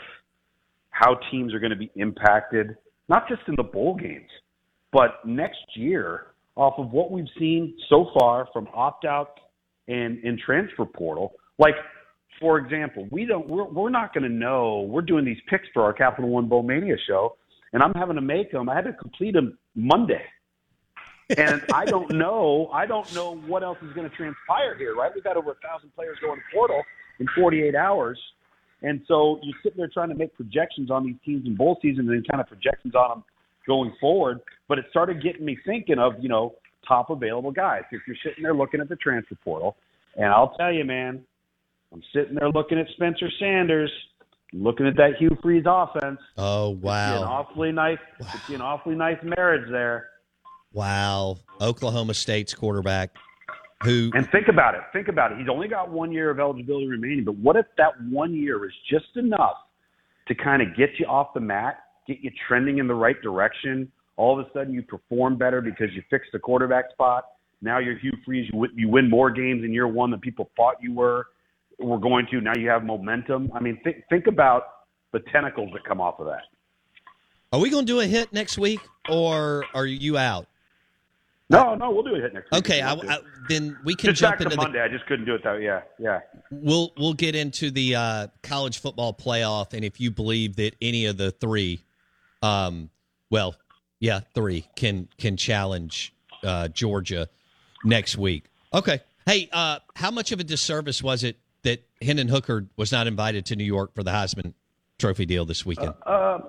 how 0.89 1.19
teams 1.31 1.53
are 1.53 1.59
going 1.59 1.71
to 1.71 1.77
be 1.77 1.91
impacted, 1.95 2.77
not 3.09 3.27
just 3.27 3.41
in 3.47 3.55
the 3.55 3.63
bowl 3.63 3.95
games, 3.95 4.29
but 4.91 5.25
next 5.25 5.65
year 5.75 6.27
off 6.55 6.73
of 6.77 6.91
what 6.91 7.11
we've 7.11 7.27
seen 7.37 7.75
so 7.89 8.09
far 8.17 8.47
from 8.51 8.67
opt 8.73 9.05
out 9.05 9.39
and, 9.87 10.23
and 10.23 10.39
transfer 10.39 10.85
portal. 10.85 11.33
Like, 11.59 11.75
for 12.39 12.57
example, 12.57 13.07
we 13.11 13.25
don't 13.25 13.47
we're, 13.47 13.65
we're 13.65 13.89
not 13.89 14.13
going 14.13 14.23
to 14.23 14.29
know. 14.29 14.81
We're 14.89 15.01
doing 15.01 15.25
these 15.25 15.39
picks 15.49 15.67
for 15.73 15.83
our 15.83 15.93
Capital 15.93 16.29
One 16.29 16.47
Bowl 16.47 16.63
Mania 16.63 16.95
show. 17.07 17.35
and 17.73 17.81
I'm 17.81 17.93
having 17.93 18.15
to 18.15 18.21
make 18.21 18.51
them. 18.51 18.69
I 18.69 18.75
had 18.75 18.85
to 18.85 18.93
complete 18.93 19.33
them 19.33 19.57
Monday, 19.75 20.23
and 21.37 21.61
I 21.73 21.85
don't 21.85 22.11
know. 22.13 22.69
I 22.73 22.85
don't 22.85 23.11
know 23.13 23.35
what 23.35 23.63
else 23.63 23.77
is 23.81 23.93
going 23.93 24.09
to 24.09 24.15
transpire 24.15 24.77
here. 24.77 24.95
Right? 24.95 25.11
We've 25.13 25.23
got 25.23 25.37
over 25.37 25.51
a 25.51 25.67
thousand 25.67 25.93
players 25.95 26.17
going 26.21 26.37
to 26.37 26.43
portal 26.53 26.83
in 27.19 27.27
48 27.35 27.75
hours, 27.75 28.19
and 28.81 29.01
so 29.07 29.39
you're 29.41 29.57
sitting 29.63 29.77
there 29.77 29.89
trying 29.91 30.09
to 30.09 30.15
make 30.15 30.35
projections 30.35 30.91
on 30.91 31.05
these 31.05 31.17
teams 31.25 31.45
in 31.45 31.55
bowl 31.55 31.79
season 31.81 32.09
and 32.09 32.27
kind 32.27 32.41
of 32.41 32.47
projections 32.47 32.93
on 32.95 33.09
them 33.09 33.23
going 33.65 33.93
forward. 33.99 34.39
But 34.67 34.79
it 34.79 34.85
started 34.89 35.23
getting 35.23 35.45
me 35.45 35.57
thinking 35.65 35.97
of 35.97 36.13
you 36.19 36.29
know 36.29 36.55
top 36.87 37.09
available 37.09 37.51
guys. 37.51 37.83
If 37.91 38.01
you're 38.07 38.17
sitting 38.23 38.43
there 38.43 38.53
looking 38.53 38.79
at 38.79 38.89
the 38.89 38.95
transfer 38.95 39.35
portal, 39.43 39.75
and 40.15 40.27
I'll 40.27 40.55
tell 40.57 40.71
you, 40.71 40.85
man, 40.85 41.23
I'm 41.93 42.01
sitting 42.13 42.35
there 42.35 42.49
looking 42.49 42.79
at 42.79 42.87
Spencer 42.95 43.29
Sanders, 43.39 43.91
looking 44.53 44.87
at 44.87 44.95
that 44.97 45.15
Hugh 45.19 45.37
Freeze 45.41 45.65
offense. 45.67 46.19
Oh 46.37 46.71
It's 46.71 46.77
an 46.77 46.81
wow, 46.81 47.23
awfully 47.23 47.71
nice. 47.71 47.97
It's 48.19 48.49
an 48.49 48.61
awfully 48.61 48.95
nice 48.95 49.17
marriage 49.23 49.69
there. 49.71 50.09
wow! 50.73 51.37
Oklahoma 51.61 52.13
State's 52.13 52.53
quarterback, 52.53 53.11
who 53.83 54.11
And 54.13 54.29
think 54.31 54.47
about 54.47 54.75
it. 54.75 54.81
Think 54.93 55.07
about 55.07 55.31
it. 55.31 55.37
He's 55.39 55.49
only 55.49 55.67
got 55.67 55.89
one 55.89 56.11
year 56.11 56.29
of 56.29 56.39
eligibility 56.39 56.87
remaining. 56.87 57.23
But 57.23 57.35
what 57.35 57.55
if 57.55 57.65
that 57.77 57.93
one 58.09 58.33
year 58.33 58.65
is 58.65 58.73
just 58.89 59.15
enough 59.15 59.55
to 60.27 60.35
kind 60.35 60.61
of 60.61 60.75
get 60.75 60.89
you 60.99 61.05
off 61.05 61.33
the 61.33 61.39
mat, 61.39 61.79
get 62.07 62.17
you 62.21 62.31
trending 62.47 62.79
in 62.79 62.87
the 62.87 62.95
right 62.95 63.19
direction? 63.21 63.91
All 64.17 64.37
of 64.37 64.45
a 64.45 64.49
sudden, 64.51 64.73
you 64.73 64.81
perform 64.81 65.37
better 65.37 65.61
because 65.61 65.87
you 65.93 66.03
fixed 66.09 66.31
the 66.33 66.39
quarterback 66.39 66.91
spot. 66.91 67.25
Now 67.61 67.79
you're 67.79 67.97
Hugh 67.97 68.17
Freeze. 68.25 68.49
You 68.51 68.67
you 68.75 68.89
win 68.89 69.09
more 69.09 69.31
games 69.31 69.63
in 69.63 69.73
year 69.73 69.87
one 69.87 70.11
than 70.11 70.19
people 70.19 70.49
thought 70.57 70.75
you 70.81 70.93
were 70.93 71.27
were 71.79 71.99
going 71.99 72.27
to. 72.31 72.41
Now 72.41 72.53
you 72.55 72.69
have 72.69 72.83
momentum. 72.83 73.51
I 73.53 73.59
mean, 73.59 73.79
think 73.83 74.03
think 74.09 74.27
about 74.27 74.63
the 75.13 75.19
tentacles 75.31 75.71
that 75.73 75.83
come 75.85 76.01
off 76.01 76.19
of 76.19 76.27
that. 76.27 76.43
are 77.53 77.59
we 77.59 77.69
going 77.69 77.85
to 77.85 77.91
do 77.91 77.99
a 77.99 78.05
hit 78.05 78.33
next 78.33 78.57
week, 78.57 78.79
or 79.09 79.65
are 79.73 79.85
you 79.85 80.17
out? 80.17 80.47
No, 81.49 81.75
no, 81.75 81.91
we'll 81.91 82.03
do 82.03 82.15
a 82.15 82.19
hit 82.19 82.33
next 82.33 82.51
week. 82.51 82.59
Okay, 82.59 82.81
I, 82.81 82.93
We'll 82.93 83.03
do 83.03 83.09
it. 83.09 83.11
I, 83.11 83.19
then 83.47 83.77
we 83.85 83.95
can 83.95 84.09
just 84.09 84.19
jump 84.19 84.33
back 84.33 84.39
to 84.39 84.43
into 84.45 84.55
the 84.57 84.61
Monday. 84.61 84.81
I 84.81 84.89
just 84.89 85.05
couldn't 85.05 85.25
do 85.25 85.35
it 85.35 85.43
though. 85.43 85.55
Yeah, 85.55 85.81
yeah. 85.97 86.19
we'll 86.51 86.91
we'll 86.97 87.13
get 87.13 87.35
into 87.35 87.71
the 87.71 87.95
uh, 87.95 88.27
college 88.43 88.79
football 88.79 89.13
playoff, 89.13 89.73
and 89.73 89.85
if 89.85 89.99
you 89.99 90.11
believe 90.11 90.57
that 90.57 90.75
any 90.81 91.05
of 91.05 91.17
the 91.17 91.31
three, 91.31 91.81
um, 92.41 92.89
well, 93.29 93.55
yeah, 93.99 94.21
three 94.35 94.67
can 94.75 95.07
can 95.17 95.37
challenge 95.37 96.13
uh, 96.43 96.67
Georgia 96.67 97.29
next 97.85 98.17
week. 98.17 98.45
Okay. 98.73 99.01
Hey, 99.25 99.49
uh, 99.51 99.79
how 99.95 100.11
much 100.11 100.31
of 100.31 100.39
a 100.39 100.43
disservice 100.43 101.03
was 101.03 101.23
it 101.23 101.37
Hendon 102.01 102.27
Hooker 102.27 102.67
was 102.75 102.91
not 102.91 103.07
invited 103.07 103.45
to 103.47 103.55
New 103.55 103.63
York 103.63 103.93
for 103.95 104.03
the 104.03 104.11
Heisman 104.11 104.53
Trophy 104.99 105.25
deal 105.25 105.45
this 105.45 105.65
weekend? 105.65 105.93
Uh, 106.05 106.39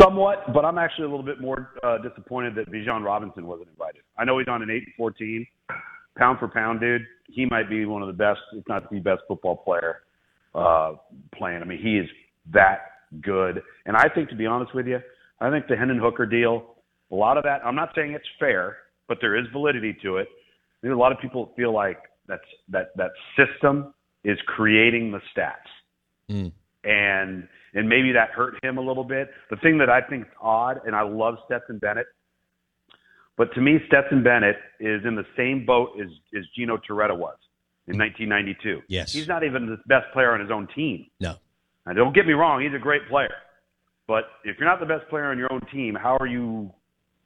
somewhat, 0.00 0.52
but 0.52 0.64
I'm 0.64 0.78
actually 0.78 1.04
a 1.04 1.08
little 1.08 1.24
bit 1.24 1.40
more 1.40 1.70
uh, 1.82 1.98
disappointed 1.98 2.54
that 2.56 2.70
Bijan 2.70 3.04
Robinson 3.04 3.46
wasn't 3.46 3.68
invited. 3.70 4.02
I 4.16 4.24
know 4.24 4.38
he's 4.38 4.48
on 4.48 4.62
an 4.62 4.70
eight 4.70 4.84
and 4.84 4.94
fourteen, 4.96 5.46
pound 6.16 6.38
for 6.38 6.48
pound, 6.48 6.80
dude. 6.80 7.02
He 7.28 7.46
might 7.46 7.68
be 7.68 7.84
one 7.84 8.02
of 8.02 8.08
the 8.08 8.14
best, 8.14 8.40
if 8.52 8.66
not 8.68 8.90
the 8.90 9.00
best, 9.00 9.22
football 9.28 9.56
player 9.56 10.02
uh, 10.54 10.94
playing. 11.36 11.62
I 11.62 11.64
mean, 11.64 11.80
he 11.80 11.98
is 11.98 12.08
that 12.52 12.78
good. 13.20 13.62
And 13.86 13.96
I 13.96 14.08
think, 14.08 14.28
to 14.30 14.36
be 14.36 14.46
honest 14.46 14.74
with 14.74 14.86
you, 14.86 15.00
I 15.40 15.50
think 15.50 15.66
the 15.68 15.76
Hendon 15.76 15.98
Hooker 15.98 16.26
deal, 16.26 16.76
a 17.12 17.14
lot 17.14 17.36
of 17.36 17.44
that. 17.44 17.64
I'm 17.64 17.76
not 17.76 17.90
saying 17.94 18.12
it's 18.12 18.28
fair, 18.38 18.78
but 19.08 19.18
there 19.20 19.36
is 19.36 19.46
validity 19.52 19.96
to 20.02 20.16
it. 20.16 20.28
I 20.30 20.78
think 20.82 20.94
a 20.94 20.98
lot 20.98 21.12
of 21.12 21.18
people 21.20 21.52
feel 21.56 21.72
like 21.72 21.98
that's 22.26 22.42
that 22.68 22.96
that 22.96 23.10
system 23.36 23.94
is 24.24 24.38
creating 24.46 25.12
the 25.12 25.20
stats 25.34 25.54
Mm. 26.30 26.52
and 26.84 27.48
and 27.74 27.88
maybe 27.88 28.12
that 28.12 28.30
hurt 28.30 28.62
him 28.62 28.76
a 28.78 28.80
little 28.80 29.04
bit. 29.04 29.30
The 29.50 29.56
thing 29.56 29.78
that 29.78 29.88
I 29.90 30.00
think 30.02 30.22
is 30.26 30.32
odd, 30.40 30.80
and 30.86 30.94
I 30.96 31.02
love 31.02 31.36
Stetson 31.46 31.78
Bennett, 31.78 32.06
but 33.36 33.52
to 33.54 33.60
me, 33.60 33.78
Stetson 33.86 34.22
Bennett 34.22 34.56
is 34.80 35.02
in 35.06 35.14
the 35.14 35.24
same 35.36 35.64
boat 35.64 35.90
as 36.00 36.08
as 36.36 36.44
Gino 36.56 36.76
Torretta 36.76 37.16
was 37.16 37.36
in 37.86 37.96
1992. 37.98 38.82
Yes. 38.88 39.12
he's 39.12 39.28
not 39.28 39.42
even 39.44 39.66
the 39.66 39.78
best 39.86 40.12
player 40.12 40.32
on 40.32 40.40
his 40.40 40.50
own 40.50 40.68
team. 40.74 41.06
No. 41.20 41.36
Now, 41.86 41.92
don't 41.94 42.14
get 42.14 42.26
me 42.26 42.34
wrong, 42.34 42.60
he's 42.60 42.74
a 42.74 42.78
great 42.78 43.08
player, 43.08 43.32
but 44.06 44.24
if 44.44 44.58
you're 44.58 44.68
not 44.68 44.80
the 44.80 44.86
best 44.86 45.08
player 45.08 45.26
on 45.30 45.38
your 45.38 45.50
own 45.50 45.62
team, 45.72 45.94
how 45.94 46.16
are 46.20 46.26
you 46.26 46.70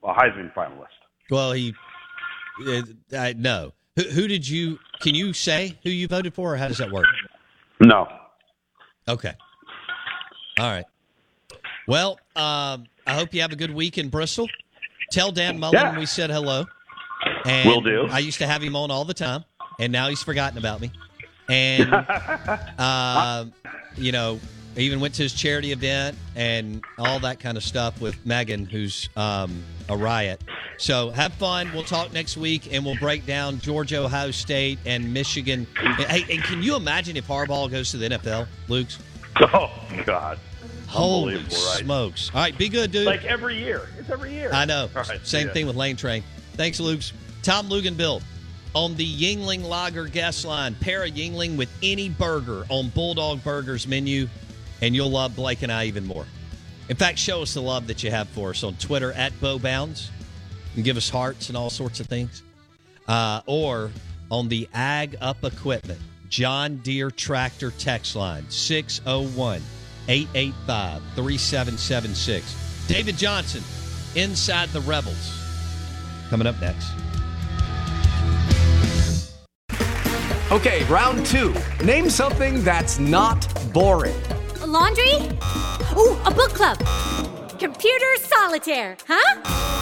a 0.05 0.13
Heisman 0.15 0.53
finalist? 0.55 0.87
Well, 1.31 1.53
he 1.53 1.75
uh, 2.67 2.83
I, 3.17 3.33
no. 3.33 3.73
Who, 3.97 4.03
who 4.03 4.29
did 4.29 4.49
you? 4.49 4.79
Can 5.01 5.15
you 5.15 5.33
say 5.33 5.77
who 5.83 5.91
you 5.91 6.09
voted 6.09 6.35
for, 6.35 6.55
or 6.55 6.57
how 6.57 6.69
does 6.69 6.79
that 6.79 6.91
work? 6.91 7.07
No. 7.81 8.09
Okay. 9.09 9.33
All 10.59 10.71
right. 10.71 10.85
Well, 11.87 12.19
um, 12.37 12.87
I 13.07 13.15
hope 13.15 13.35
you 13.35 13.41
have 13.41 13.53
a 13.53 13.57
good 13.57 13.75
week 13.75 13.99
in 13.99 14.09
Bristol. 14.09 14.49
Tell 15.11 15.33
Dan 15.33 15.59
Mullen 15.59 15.75
Yeah. 15.75 15.99
we 15.99 16.07
said 16.07 16.31
hello. 16.31 16.67
And 17.45 17.69
Will 17.69 17.81
do. 17.81 18.07
I 18.11 18.21
used 18.21 18.39
to 18.39 18.47
have 18.47 18.63
him 18.63 18.77
on 18.77 18.91
all 18.91 19.05
the 19.05 19.15
time, 19.15 19.45
and 19.79 19.93
now 19.93 20.09
he's 20.09 20.23
forgotten 20.23 20.59
about 20.59 20.81
me. 20.81 20.91
And 21.49 21.93
um, 22.79 23.53
you 23.97 24.13
know, 24.13 24.41
I 24.77 24.81
even 24.81 25.01
went 25.01 25.15
to 25.15 25.23
his 25.25 25.35
charity 25.35 25.73
event 25.73 26.17
and 26.35 26.83
all 26.99 27.19
that 27.21 27.41
kind 27.41 27.57
of 27.57 27.65
stuff 27.65 28.01
with 28.01 28.25
Megan, 28.25 28.65
who's 28.65 29.09
um, 29.17 29.63
a 29.89 29.97
riot. 29.97 30.43
So 30.83 31.11
have 31.11 31.33
fun. 31.35 31.71
We'll 31.73 31.85
talk 31.85 32.13
next 32.13 32.37
week, 32.37 32.73
and 32.73 32.85
we'll 32.85 32.97
break 32.97 33.25
down 33.25 33.61
Georgia, 33.61 33.99
Ohio 33.99 34.33
State, 34.33 34.81
and 34.85 35.15
Michigan. 35.15 35.65
Hey, 35.77 36.25
and 36.29 36.43
can 36.43 36.61
you 36.61 36.75
imagine 36.75 37.17
if 37.17 37.29
Harbaugh 37.29 37.71
goes 37.71 37.93
to 37.93 37.99
the 37.99 38.09
NFL, 38.09 38.49
Lugs? 38.69 38.99
Oh 39.41 39.71
God. 40.05 40.39
Holy 40.89 41.37
right? 41.37 41.53
smokes! 41.53 42.31
All 42.35 42.41
right, 42.41 42.59
be 42.59 42.69
good, 42.69 42.91
dude. 42.91 43.07
Like 43.07 43.25
every 43.25 43.57
year. 43.57 43.89
It's 43.99 44.11
every 44.11 44.33
year. 44.33 44.51
I 44.53 44.65
know. 44.67 44.91
All 44.95 45.05
right, 45.05 45.25
Same 45.25 45.49
thing 45.51 45.67
with 45.67 45.77
Lane 45.77 45.97
Train. 45.97 46.23
Thanks, 46.55 46.81
Lugs. 46.81 47.13
Tom 47.43 47.69
Luginbill 47.69 48.21
on 48.75 48.95
the 48.97 49.07
Yuengling 49.07 49.65
Lager 49.65 50.07
guest 50.07 50.45
line. 50.45 50.75
Pair 50.75 51.05
a 51.05 51.11
Yuengling 51.11 51.57
with 51.57 51.71
any 51.83 52.09
burger 52.09 52.67
on 52.69 52.89
Bulldog 52.89 53.43
Burgers 53.43 53.87
menu, 53.87 54.29
and 54.83 54.95
you'll 54.95 55.11
love 55.11 55.35
Blake 55.37 55.63
and 55.63 55.71
I 55.73 55.85
even 55.87 56.05
more. 56.05 56.27
In 56.89 56.97
fact, 56.97 57.19
show 57.19 57.41
us 57.41 57.55
the 57.55 57.63
love 57.63 57.87
that 57.87 58.03
you 58.03 58.11
have 58.11 58.29
for 58.31 58.51
us 58.51 58.65
on 58.65 58.75
Twitter 58.75 59.13
at 59.13 59.33
BoBounds 59.35 60.11
and 60.75 60.85
give 60.85 60.97
us 60.97 61.09
hearts 61.09 61.49
and 61.49 61.57
all 61.57 61.71
sorts 61.71 62.01
of 62.01 62.07
things. 62.07 62.43
Uh, 63.09 63.41
or 63.47 63.91
on 64.31 64.49
the 64.49 64.69
Ag 64.73 65.17
Up 65.21 65.45
Equipment 65.45 65.99
John 66.29 66.77
Deere 66.79 67.11
Tractor 67.11 67.73
text 67.73 68.17
line 68.17 68.49
601 68.49 69.61
885 70.09 71.03
3776. 71.15 72.87
David 72.89 73.17
Johnson, 73.17 73.63
Inside 74.15 74.71
the 74.71 74.81
Rebels. 74.81 75.39
Coming 76.31 76.47
up 76.47 76.61
next. 76.61 76.89
Okay, 80.51 80.85
round 80.85 81.25
two. 81.27 81.55
Name 81.85 82.11
something 82.11 82.63
that's 82.63 82.99
not 82.99 83.47
boring. 83.73 84.15
A 84.61 84.67
laundry? 84.67 85.15
Ooh, 85.97 86.19
a 86.25 86.31
book 86.31 86.53
club. 86.53 86.79
Computer 87.59 88.17
solitaire, 88.19 88.97
huh? 89.07 89.82